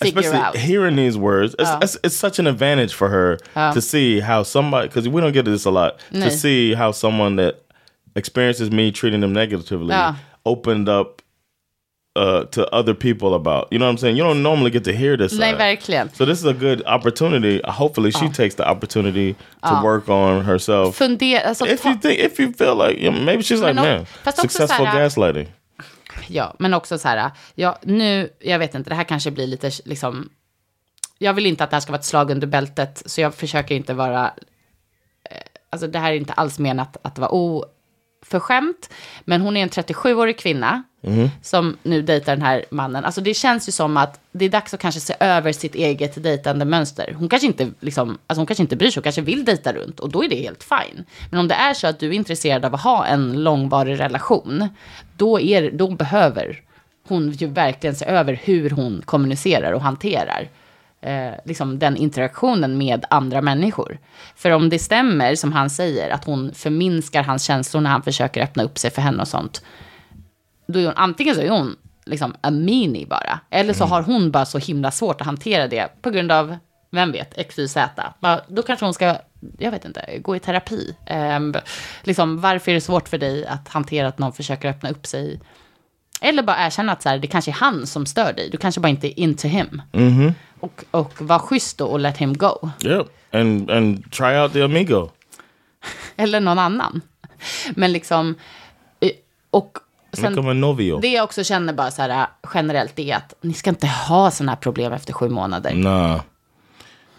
especially 0.00 0.38
out. 0.38 0.56
hearing 0.56 0.96
these 0.96 1.18
words. 1.18 1.54
It's, 1.58 1.78
it's, 1.84 1.96
it's 2.02 2.16
such 2.16 2.38
an 2.38 2.46
advantage 2.46 2.92
for 2.94 3.08
her 3.08 3.38
to 3.74 3.80
see 3.80 4.20
how 4.20 4.44
somebody, 4.44 4.88
because 4.88 5.08
we 5.08 5.20
don't 5.20 5.32
get 5.32 5.44
this 5.44 5.66
a 5.66 5.70
lot, 5.70 5.92
Nej. 6.10 6.30
to 6.30 6.36
see 6.36 6.74
how 6.74 6.92
someone 6.92 7.42
that 7.42 7.54
experiences 8.14 8.70
me 8.70 8.92
treating 8.92 9.20
them 9.20 9.32
negatively 9.32 9.94
Ja. 9.94 10.14
opened 10.44 10.88
up 10.88 11.20
uh, 12.18 12.44
to 12.50 12.62
other 12.72 12.94
people 12.94 13.34
about. 13.34 13.68
You 13.72 13.78
know 13.78 13.86
what 13.86 13.92
I'm 13.92 13.98
saying? 13.98 14.16
You 14.18 14.24
don't 14.24 14.42
normally 14.42 14.70
get 14.70 14.84
to 14.84 14.92
hear 14.92 15.16
this. 15.16 15.32
nej, 15.32 15.50
side. 15.50 15.58
verkligen. 15.58 16.10
So 16.14 16.24
this 16.26 16.38
is 16.38 16.46
a 16.46 16.52
good 16.52 16.82
opportunity. 16.86 17.60
Hopefully, 17.64 18.10
she 18.12 18.28
takes 18.28 18.54
the 18.56 18.64
opportunity 18.70 19.34
to 19.62 19.80
work 19.84 20.08
on 20.08 20.44
herself. 20.44 20.98
Fundera, 20.98 21.40
alltså, 21.40 21.66
if 21.66 21.84
you 21.84 21.94
think, 22.02 22.18
if 22.20 22.40
you 22.40 22.52
feel 22.52 22.74
like, 22.88 23.00
you 23.00 23.10
know, 23.10 23.24
maybe 23.24 23.42
she's 23.42 23.60
like, 23.60 23.74
Men 23.74 23.78
o- 24.00 24.06
man, 24.24 24.32
successful 24.34 24.86
här- 24.86 24.98
gaslighting. 25.02 25.48
Ja, 26.28 26.54
men 26.58 26.74
också 26.74 26.98
så 26.98 27.08
här, 27.08 27.30
ja, 27.54 27.78
nu, 27.82 28.30
jag 28.40 28.58
vet 28.58 28.74
inte, 28.74 28.90
det 28.90 28.96
här 28.96 29.04
kanske 29.04 29.30
blir 29.30 29.46
lite 29.46 29.70
liksom, 29.84 30.28
jag 31.18 31.34
vill 31.34 31.46
inte 31.46 31.64
att 31.64 31.70
det 31.70 31.76
här 31.76 31.80
ska 31.80 31.92
vara 31.92 31.98
ett 31.98 32.04
slag 32.04 32.30
under 32.30 32.46
bältet, 32.46 33.02
så 33.06 33.20
jag 33.20 33.34
försöker 33.34 33.74
inte 33.74 33.94
vara, 33.94 34.24
eh, 35.30 35.36
alltså 35.70 35.86
det 35.86 35.98
här 35.98 36.12
är 36.12 36.16
inte 36.16 36.32
alls 36.32 36.58
menat 36.58 36.96
att 37.02 37.18
vara 37.18 37.30
oförskämt, 38.28 38.90
men 39.24 39.40
hon 39.40 39.56
är 39.56 39.62
en 39.62 39.68
37-årig 39.68 40.38
kvinna 40.38 40.82
som 41.42 41.76
nu 41.82 42.02
dejtar 42.02 42.32
den 42.36 42.42
här 42.42 42.64
mannen. 42.70 43.04
Alltså 43.04 43.20
det 43.20 43.34
känns 43.34 43.68
ju 43.68 43.72
som 43.72 43.96
att 43.96 44.20
det 44.32 44.44
är 44.44 44.48
dags 44.48 44.74
att 44.74 44.80
kanske 44.80 45.00
se 45.00 45.14
över 45.20 45.52
sitt 45.52 45.74
eget 45.74 46.22
dejtande 46.22 46.64
mönster. 46.64 47.14
Hon 47.18 47.28
kanske 47.28 47.46
inte, 47.46 47.70
liksom, 47.80 48.18
alltså 48.26 48.40
hon 48.40 48.46
kanske 48.46 48.62
inte 48.62 48.76
bryr 48.76 48.90
sig, 48.90 49.00
hon 49.00 49.02
kanske 49.02 49.22
vill 49.22 49.44
dejta 49.44 49.72
runt 49.72 50.00
och 50.00 50.08
då 50.10 50.24
är 50.24 50.28
det 50.28 50.36
helt 50.36 50.64
fine. 50.64 51.04
Men 51.30 51.40
om 51.40 51.48
det 51.48 51.54
är 51.54 51.74
så 51.74 51.86
att 51.86 52.00
du 52.00 52.08
är 52.08 52.12
intresserad 52.12 52.64
av 52.64 52.74
att 52.74 52.82
ha 52.82 53.06
en 53.06 53.44
långvarig 53.44 54.00
relation, 54.00 54.68
då, 55.16 55.40
är, 55.40 55.70
då 55.70 55.90
behöver 55.90 56.60
hon 57.08 57.30
ju 57.30 57.46
verkligen 57.46 57.96
se 57.96 58.04
över 58.04 58.40
hur 58.44 58.70
hon 58.70 59.02
kommunicerar 59.04 59.72
och 59.72 59.80
hanterar 59.80 60.48
eh, 61.00 61.32
liksom 61.44 61.78
den 61.78 61.96
interaktionen 61.96 62.78
med 62.78 63.04
andra 63.10 63.40
människor. 63.40 63.98
För 64.36 64.50
om 64.50 64.68
det 64.68 64.78
stämmer, 64.78 65.34
som 65.34 65.52
han 65.52 65.70
säger, 65.70 66.10
att 66.10 66.24
hon 66.24 66.54
förminskar 66.54 67.22
hans 67.22 67.44
känslor 67.44 67.80
när 67.80 67.90
han 67.90 68.02
försöker 68.02 68.42
öppna 68.42 68.62
upp 68.62 68.78
sig 68.78 68.90
för 68.90 69.02
henne 69.02 69.22
och 69.22 69.28
sånt, 69.28 69.62
då 70.66 70.78
är 70.78 70.84
hon, 70.84 70.94
antingen 70.96 71.34
så 71.34 71.40
är 71.40 71.50
hon 71.50 71.76
liksom 72.04 72.34
a 72.40 72.50
mini 72.50 73.06
bara. 73.06 73.40
Eller 73.50 73.72
så 73.72 73.84
har 73.84 74.02
hon 74.02 74.30
bara 74.30 74.46
så 74.46 74.58
himla 74.58 74.90
svårt 74.90 75.20
att 75.20 75.26
hantera 75.26 75.68
det 75.68 76.02
på 76.02 76.10
grund 76.10 76.32
av, 76.32 76.56
vem 76.90 77.12
vet, 77.12 77.38
X, 77.38 77.58
Y, 77.58 77.68
Z. 77.68 78.14
Bara, 78.20 78.40
Då 78.48 78.62
kanske 78.62 78.86
hon 78.86 78.94
ska, 78.94 79.16
jag 79.58 79.70
vet 79.70 79.84
inte, 79.84 80.18
gå 80.18 80.36
i 80.36 80.40
terapi. 80.40 80.96
Ehm, 81.06 81.54
liksom, 82.02 82.40
varför 82.40 82.70
är 82.70 82.74
det 82.74 82.80
svårt 82.80 83.08
för 83.08 83.18
dig 83.18 83.46
att 83.46 83.68
hantera 83.68 84.08
att 84.08 84.18
någon 84.18 84.32
försöker 84.32 84.68
öppna 84.68 84.90
upp 84.90 85.06
sig? 85.06 85.40
Eller 86.20 86.42
bara 86.42 86.66
erkänna 86.66 86.92
att 86.92 87.02
så 87.02 87.08
här, 87.08 87.18
det 87.18 87.26
kanske 87.26 87.50
är 87.50 87.54
han 87.54 87.86
som 87.86 88.06
stör 88.06 88.32
dig. 88.32 88.50
Du 88.50 88.56
kanske 88.58 88.80
bara 88.80 88.88
inte 88.88 89.06
är 89.06 89.20
into 89.20 89.48
him. 89.48 89.82
Och, 90.60 90.84
och 90.90 91.12
var 91.18 91.38
schysst 91.38 91.78
då 91.78 91.86
och 91.86 92.00
let 92.00 92.16
him 92.16 92.34
go. 92.34 92.70
Yep. 92.84 93.06
And 93.32 93.70
and 93.70 94.12
try 94.12 94.36
out 94.36 94.52
the 94.52 94.62
amigo. 94.62 95.10
Eller 96.16 96.40
någon 96.40 96.58
annan. 96.58 97.00
Men 97.70 97.92
liksom, 97.92 98.34
eh, 99.00 99.10
och 99.50 99.78
sen, 100.12 100.60
det 101.00 101.08
jag 101.08 101.24
också 101.24 101.44
känner 101.44 101.72
bara 101.72 101.90
så 101.90 102.02
här 102.02 102.26
generellt 102.54 102.98
är 102.98 103.16
att 103.16 103.34
ni 103.40 103.52
ska 103.52 103.70
inte 103.70 103.86
ha 103.86 104.30
sådana 104.30 104.52
här 104.52 104.56
problem 104.56 104.92
efter 104.92 105.12
sju 105.12 105.28
månader. 105.28 105.74
Nah. 105.74 106.20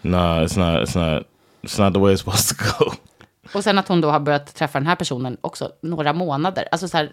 Nah, 0.02 0.42
it's 0.42 0.58
not 0.58 0.88
it's 0.88 0.96
not 0.98 1.26
it's 1.62 1.78
not 1.84 1.94
the 1.94 2.00
way 2.00 2.14
it's 2.14 2.18
supposed 2.18 2.58
to 2.58 2.84
go. 2.84 2.92
Och 3.52 3.64
sen 3.64 3.78
att 3.78 3.88
hon 3.88 4.00
då 4.00 4.10
har 4.10 4.20
börjat 4.20 4.54
träffa 4.54 4.78
den 4.78 4.86
här 4.86 4.96
personen 4.96 5.36
också 5.40 5.70
några 5.82 6.12
månader. 6.12 6.64
Alltså 6.70 6.88
så 6.88 6.96
här, 6.96 7.12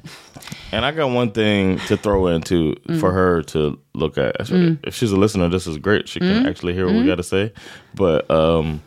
And 0.74 0.86
I 0.86 0.92
got 1.02 1.06
one 1.16 1.32
thing 1.32 1.80
to 1.88 1.98
throw 1.98 2.36
into 2.36 2.56
for 3.02 3.12
her 3.12 3.42
to 3.44 3.76
look 3.94 4.18
at. 4.18 4.42
If 4.88 5.02
she's 5.02 5.16
a 5.16 5.20
listener, 5.22 5.50
this 5.50 5.68
is 5.68 5.78
great. 5.78 6.10
She 6.10 6.20
can 6.20 6.48
actually 6.48 6.74
hear 6.74 6.86
what 6.86 6.96
we 6.96 7.06
got 7.10 7.18
to 7.18 7.24
say. 7.24 7.50
But 7.92 8.32
um, 8.32 8.80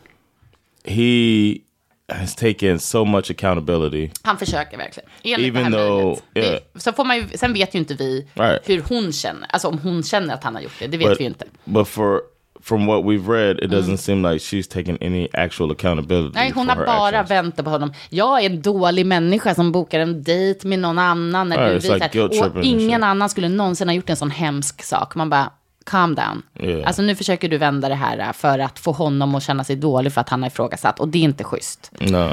he 0.83 1.61
has 2.09 2.35
taken 2.35 2.79
so 2.79 3.05
much 3.05 3.31
accountability. 3.31 4.09
han 4.21 4.37
försöker 4.37 4.77
verkligen. 4.77 5.09
Enligt 5.23 5.47
Even 5.55 5.71
det 5.71 5.77
här 5.77 5.85
though- 5.85 6.19
yeah. 6.35 6.59
Det- 6.73 6.79
Så 6.79 6.91
får 6.93 7.05
man 7.05 7.17
ju, 7.17 7.27
sen 7.27 7.53
vet 7.53 7.75
ju 7.75 7.79
inte 7.79 7.93
vi 7.93 8.27
Right. 8.33 8.69
hur 8.69 8.81
hon 8.89 9.11
känner. 9.11 9.47
Alltså 9.49 9.67
om 9.67 9.77
hon 9.77 10.03
känner 10.03 10.33
att 10.33 10.43
han 10.43 10.55
har 10.55 10.61
gjort 10.61 10.79
det, 10.79 10.87
det 10.87 10.97
vet 10.97 11.07
But, 11.09 11.19
vi 11.19 11.23
ju 11.23 11.27
inte. 11.29 11.45
but 11.65 11.87
for 11.87 12.21
from 12.63 12.85
what 12.87 13.03
we've 13.03 13.27
read, 13.27 13.59
it 13.59 13.71
doesn't 13.71 13.97
seem 13.97 14.23
like 14.23 14.39
she's 14.39 14.67
taken 14.67 14.97
any 15.01 15.27
actual 15.33 15.71
accountability. 15.71 16.31
Nej, 16.35 16.51
hon 16.55 16.69
har 16.69 16.75
bara 16.85 17.07
actions. 17.19 17.31
väntat 17.31 17.65
på 17.65 17.71
honom. 17.71 17.93
Jag 18.09 18.41
är 18.41 18.49
en 18.49 18.61
dålig 18.61 19.05
människa 19.05 19.55
som 19.55 19.71
bokar 19.71 19.99
en 19.99 20.23
dejt 20.23 20.67
med 20.67 20.79
någon 20.79 20.99
annan. 20.99 21.49
När 21.49 21.67
Ja, 21.73 21.79
du 21.79 21.93
like 21.93 22.21
och 22.21 22.63
ingen 22.63 23.03
annan 23.03 23.29
skulle 23.29 23.49
någonsin 23.49 23.87
ha 23.87 23.95
gjort 23.95 24.09
en 24.09 24.15
sån 24.15 24.31
hemsk 24.31 24.83
sak. 24.83 25.15
Man 25.15 25.29
bara, 25.29 25.51
calm 25.85 26.15
down. 26.15 26.41
Yeah. 26.59 26.87
Alltså 26.87 27.01
nu 27.01 27.15
försöker 27.15 27.49
du 27.49 27.57
vända 27.57 27.89
det 27.89 27.95
här 27.95 28.19
äh, 28.19 28.33
för 28.33 28.59
att 28.59 28.79
få 28.79 28.91
honom 28.91 29.35
att 29.35 29.43
känna 29.43 29.63
sig 29.63 29.75
dålig 29.75 30.13
för 30.13 30.21
att 30.21 30.29
han 30.29 30.41
har 30.41 30.49
ifrågasatt. 30.49 30.99
Och 30.99 31.07
det 31.07 31.17
är 31.19 31.23
inte 31.23 31.43
schysst. 31.43 31.91
No. 31.99 32.29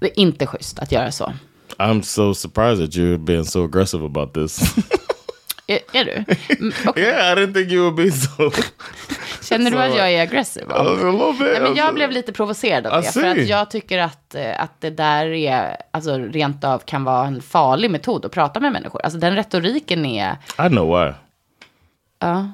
Det 0.00 0.06
är 0.06 0.18
inte 0.20 0.46
schysst 0.46 0.78
att 0.78 0.92
göra 0.92 1.12
så. 1.12 1.32
I'm 1.78 2.02
so 2.02 2.34
surprised 2.34 2.78
that 2.86 2.94
you're 2.96 3.18
being 3.18 3.44
so 3.44 3.64
aggressive 3.64 4.04
about 4.04 4.34
this. 4.34 4.74
Är, 5.70 5.78
är 5.92 6.04
du? 6.04 6.24
Okej. 6.88 7.02
yeah, 7.04 7.32
I 7.32 7.34
didn't 7.40 7.54
think 7.54 7.72
you 7.72 7.82
would 7.82 7.94
be 7.96 8.10
so. 8.12 8.50
Känner 9.42 9.70
du 9.70 9.78
att 9.78 9.96
jag 9.96 10.12
är 10.12 10.22
aggressiv? 10.22 10.62
a 10.70 10.82
little 10.82 11.12
bit. 11.32 11.40
Nej, 11.40 11.60
men 11.60 11.74
jag 11.74 11.94
blev 11.94 12.10
lite 12.10 12.32
provocerad 12.32 12.86
av 12.86 13.02
det. 13.02 13.12
För 13.12 13.24
att 13.24 13.46
jag 13.48 13.70
tycker 13.70 13.98
att, 13.98 14.34
eh, 14.34 14.62
att 14.62 14.80
det 14.80 14.90
där 14.90 15.26
är, 15.26 15.76
alltså 15.90 16.16
rent 16.18 16.64
av 16.64 16.78
kan 16.78 17.04
vara 17.04 17.26
en 17.26 17.42
farlig 17.42 17.90
metod 17.90 18.24
att 18.24 18.32
prata 18.32 18.60
med 18.60 18.72
människor. 18.72 19.00
Alltså 19.02 19.18
den 19.18 19.36
retoriken 19.36 20.04
är, 20.06 20.32
I 20.66 20.68
know 20.68 20.88
why. 20.98 21.12
ja, 22.18 22.52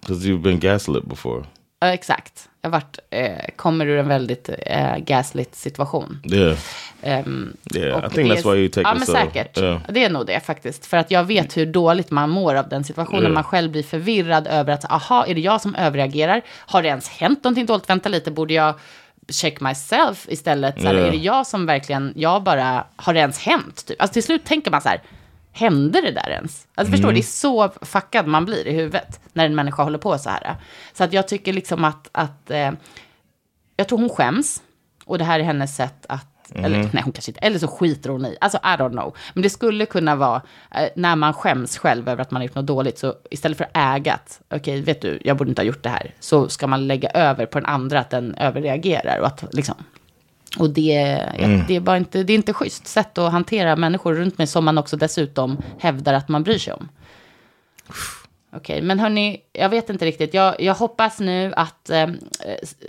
Because 0.00 0.28
you've 0.28 0.42
been 0.42 0.60
gaslit 0.60 1.04
before. 1.04 1.44
ja, 1.80 1.86
exakt. 1.86 2.48
Jag 2.66 2.70
varit, 2.70 2.98
eh, 3.10 3.30
kommer 3.56 3.86
ur 3.86 3.98
en 3.98 4.08
väldigt 4.08 4.50
eh, 4.58 4.96
gaslit 4.96 5.54
situation. 5.54 6.20
Yeah. 6.24 6.58
Ehm, 7.02 7.56
Yeah, 7.74 7.98
I 7.98 8.10
think 8.10 8.28
det 8.28 8.34
that's 8.34 8.52
why 8.52 8.58
you 8.58 8.68
take 8.68 8.88
Ja, 8.88 8.94
men 8.94 9.06
so. 9.06 9.12
säkert. 9.12 9.58
Yeah. 9.58 9.80
Det 9.88 10.04
är 10.04 10.10
nog 10.10 10.26
det 10.26 10.40
faktiskt. 10.40 10.86
För 10.86 10.96
att 10.96 11.10
jag 11.10 11.24
vet 11.24 11.56
hur 11.56 11.66
dåligt 11.66 12.10
man 12.10 12.30
mår 12.30 12.54
av 12.54 12.68
den 12.68 12.84
situationen. 12.84 13.22
Yeah. 13.22 13.34
Man 13.34 13.44
själv 13.44 13.70
blir 13.72 13.82
förvirrad 13.82 14.46
över 14.46 14.72
att, 14.72 14.84
aha, 14.84 15.26
är 15.26 15.34
det 15.34 15.40
jag 15.40 15.60
som 15.60 15.74
överreagerar? 15.74 16.42
Har 16.58 16.82
det 16.82 16.88
ens 16.88 17.08
hänt 17.08 17.44
någonting 17.44 17.66
dåligt? 17.66 17.90
Vänta 17.90 18.08
lite, 18.08 18.30
borde 18.30 18.54
jag 18.54 18.74
check 19.28 19.60
myself 19.60 20.26
istället? 20.28 20.80
Så 20.80 20.86
här. 20.86 20.94
Är 20.94 21.10
det 21.10 21.16
jag 21.16 21.46
som 21.46 21.66
verkligen, 21.66 22.12
jag 22.16 22.42
bara, 22.42 22.84
har 22.96 23.14
det 23.14 23.20
ens 23.20 23.38
hänt? 23.38 23.86
Typ. 23.86 24.02
Alltså 24.02 24.12
till 24.12 24.22
slut 24.22 24.44
tänker 24.44 24.70
man 24.70 24.80
så 24.82 24.88
här, 24.88 25.00
hände 25.56 26.00
det 26.00 26.10
där 26.10 26.30
ens? 26.30 26.66
Alltså 26.74 26.90
förstår 26.90 27.08
du, 27.08 27.14
det 27.14 27.20
är 27.20 27.22
så 27.22 27.68
fuckad 27.82 28.26
man 28.26 28.44
blir 28.44 28.66
i 28.66 28.72
huvudet 28.72 29.20
när 29.32 29.46
en 29.46 29.54
människa 29.54 29.82
håller 29.82 29.98
på 29.98 30.18
så 30.18 30.30
här. 30.30 30.56
Så 30.92 31.04
att 31.04 31.12
jag 31.12 31.28
tycker 31.28 31.52
liksom 31.52 31.84
att, 31.84 32.08
att 32.12 32.50
eh, 32.50 32.72
jag 33.76 33.88
tror 33.88 33.98
hon 33.98 34.08
skäms. 34.08 34.62
Och 35.04 35.18
det 35.18 35.24
här 35.24 35.40
är 35.40 35.44
hennes 35.44 35.76
sätt 35.76 36.06
att, 36.08 36.50
eller 36.54 36.78
nej 36.78 37.02
hon 37.04 37.12
kanske 37.12 37.30
inte, 37.30 37.40
eller 37.40 37.58
så 37.58 37.68
skiter 37.68 38.10
hon 38.10 38.26
i. 38.26 38.36
Alltså 38.40 38.58
I 38.58 38.60
don't 38.60 38.90
know. 38.90 39.16
Men 39.34 39.42
det 39.42 39.50
skulle 39.50 39.86
kunna 39.86 40.16
vara, 40.16 40.42
eh, 40.74 40.88
när 40.96 41.16
man 41.16 41.32
skäms 41.34 41.78
själv 41.78 42.08
över 42.08 42.22
att 42.22 42.30
man 42.30 42.40
har 42.40 42.46
gjort 42.46 42.54
något 42.54 42.66
dåligt, 42.66 42.98
så 42.98 43.14
istället 43.30 43.58
för 43.58 43.64
att 43.64 43.70
äga 43.74 44.14
att, 44.14 44.40
okej 44.50 44.80
vet 44.80 45.02
du, 45.02 45.20
jag 45.24 45.36
borde 45.36 45.50
inte 45.50 45.62
ha 45.62 45.66
gjort 45.66 45.82
det 45.82 45.88
här, 45.88 46.14
så 46.20 46.48
ska 46.48 46.66
man 46.66 46.86
lägga 46.86 47.10
över 47.10 47.46
på 47.46 47.58
den 47.60 47.66
andra 47.66 48.00
att 48.00 48.10
den 48.10 48.34
överreagerar. 48.34 49.18
Och 49.18 49.26
att 49.26 49.44
liksom, 49.54 49.74
och 50.58 50.70
det, 50.70 51.22
ja, 51.38 51.48
det 51.68 51.76
är 51.76 51.80
bara 51.80 51.96
inte, 51.96 52.22
det 52.22 52.32
är 52.32 52.34
inte 52.34 52.52
schysst 52.52 52.86
sätt 52.86 53.18
att 53.18 53.32
hantera 53.32 53.76
människor 53.76 54.14
runt 54.14 54.38
mig 54.38 54.46
som 54.46 54.64
man 54.64 54.78
också 54.78 54.96
dessutom 54.96 55.62
hävdar 55.78 56.14
att 56.14 56.28
man 56.28 56.42
bryr 56.42 56.58
sig 56.58 56.72
om. 56.72 56.88
Okej, 58.56 58.82
men 58.82 58.98
hörni, 58.98 59.40
jag 59.52 59.68
vet 59.68 59.90
inte 59.90 60.04
riktigt. 60.04 60.34
Jag, 60.34 60.60
jag 60.60 60.74
hoppas 60.74 61.20
nu 61.20 61.52
att 61.56 61.90
eh, 61.90 62.06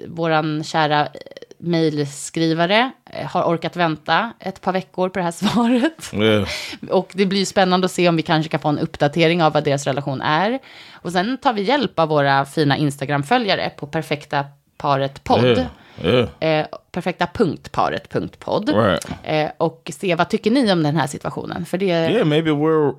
vår 0.08 0.64
kära 0.64 1.02
eh, 1.02 1.10
mejlskrivare 1.58 2.92
eh, 3.06 3.28
har 3.28 3.44
orkat 3.44 3.76
vänta 3.76 4.34
ett 4.40 4.62
par 4.62 4.74
veckor 4.74 5.10
på 5.10 5.20
det 5.20 5.24
här 5.24 5.32
svaret. 5.48 6.14
Yeah. 6.14 6.48
Och 6.90 7.12
det 7.14 7.26
blir 7.26 7.46
spännande 7.46 7.86
att 7.86 7.92
se 7.92 8.10
om 8.10 8.16
vi 8.16 8.22
kanske 8.22 8.50
kan 8.50 8.60
få 8.60 8.70
en 8.70 8.80
uppdatering 8.80 9.44
av 9.44 9.54
vad 9.54 9.64
deras 9.64 9.88
relation 9.88 10.22
är. 10.22 10.60
Och 10.92 11.12
sen 11.12 11.38
tar 11.38 11.54
vi 11.54 11.62
hjälp 11.62 12.00
av 12.00 12.10
våra 12.10 12.46
fina 12.46 12.78
Instagram-följare 12.78 13.72
på 13.78 13.88
perfekta 13.88 14.46
paret 14.78 15.24
podd. 15.24 15.46
Yeah. 15.46 15.68
Yeah. 16.04 16.30
Eh, 16.40 16.66
perfekta 16.92 17.28
punkt 17.34 17.72
paret 17.72 18.10
punkt 18.10 18.40
podd. 18.40 18.70
Right. 18.70 19.08
Eh, 19.24 19.50
och 19.58 19.92
se 19.94 20.16
vad 20.16 20.30
tycker 20.30 20.52
ni 20.52 20.72
om 20.72 20.84
den 20.84 20.96
här 20.98 21.08
situationen. 21.08 21.66
För 21.66 21.78
det 21.78 21.86
Yeah, 21.86 22.26
maybe 22.26 22.52
we're 22.52 22.96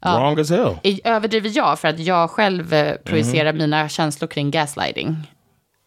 wrong 0.00 0.40
as 0.40 0.50
hell. 0.50 0.76
överdriver 1.04 1.50
jag 1.54 1.78
för 1.78 1.88
att 1.88 1.98
jag 1.98 2.30
själv 2.30 2.72
eh, 2.74 2.94
projicerar 3.04 3.52
mina 3.52 3.88
känslor 3.88 4.28
kring 4.28 4.50
gaslighting. 4.50 5.16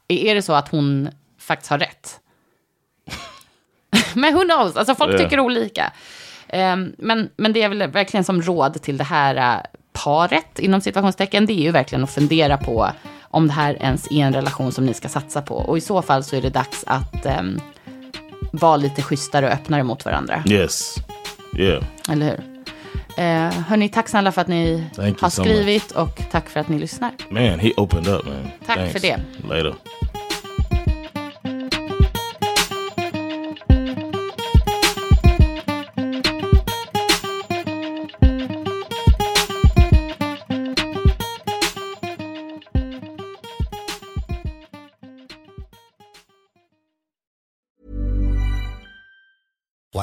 Är, 0.08 0.36
det 0.36 0.42
så 0.42 0.54
att 0.54 0.70
hon 0.70 1.10
faktiskt 1.40 1.70
har 1.70 1.80
rätt? 1.80 2.20
men 4.16 4.34
who 4.34 4.42
knows, 4.44 4.76
alltså 4.78 4.96
folk 4.96 5.14
Ja. 5.14 5.18
tycker 5.18 5.40
olika. 5.40 5.94
Ehm, 6.48 6.96
men, 6.98 7.30
men 7.36 7.54
det 7.54 7.62
är 7.62 7.70
väl 7.70 7.88
verkligen 7.92 8.24
som 8.24 8.42
råd 8.42 8.82
till 8.82 8.98
det 8.98 9.04
här 9.04 9.36
eh, 9.36 9.62
paret, 9.94 10.60
inom 10.60 10.82
situationstecken, 10.82 11.46
det 11.46 11.54
är 11.54 11.64
ju 11.64 11.72
verkligen 11.72 12.04
att 12.04 12.14
fundera 12.14 12.58
på 12.58 12.92
om 13.32 13.48
det 13.48 13.54
här 13.54 13.78
ens 13.80 14.12
är 14.12 14.26
en 14.26 14.34
relation 14.34 14.72
som 14.72 14.86
ni 14.86 14.94
ska 14.94 15.10
satsa 15.10 15.42
på. 15.42 15.56
Och 15.56 15.78
i 15.78 15.82
så 15.82 16.02
fall 16.02 16.24
så 16.24 16.36
är 16.36 16.42
det 16.42 16.50
dags 16.50 16.84
att 16.88 17.26
ehm, 17.26 17.60
vara 18.52 18.78
lite 18.78 19.02
schysstare 19.02 19.46
och 19.46 19.54
öppnare 19.54 19.84
mot 19.84 20.06
varandra. 20.06 20.44
Yes. 20.50 20.96
Yeah. 21.58 21.84
Eller 22.10 22.26
hur? 22.26 22.52
Eh, 23.18 23.52
hörni, 23.52 23.90
tack 23.90 24.10
snälla 24.10 24.32
för 24.32 24.42
att 24.42 24.48
ni 24.48 24.84
Thank 24.96 25.22
har 25.22 25.30
so 25.30 25.44
skrivit 25.44 25.92
och 25.92 26.22
tack 26.32 26.50
för 26.50 26.60
att 26.60 26.70
ni 26.70 26.80
lyssnar. 26.80 27.12
Man, 27.30 27.60
he 27.60 27.72
opened 27.78 28.08
up, 28.08 28.26
man. 28.26 28.52
Tack 28.66 28.78
Thanks. 28.78 28.92
för 28.94 29.00
det. 29.00 29.20
Later. 29.50 29.76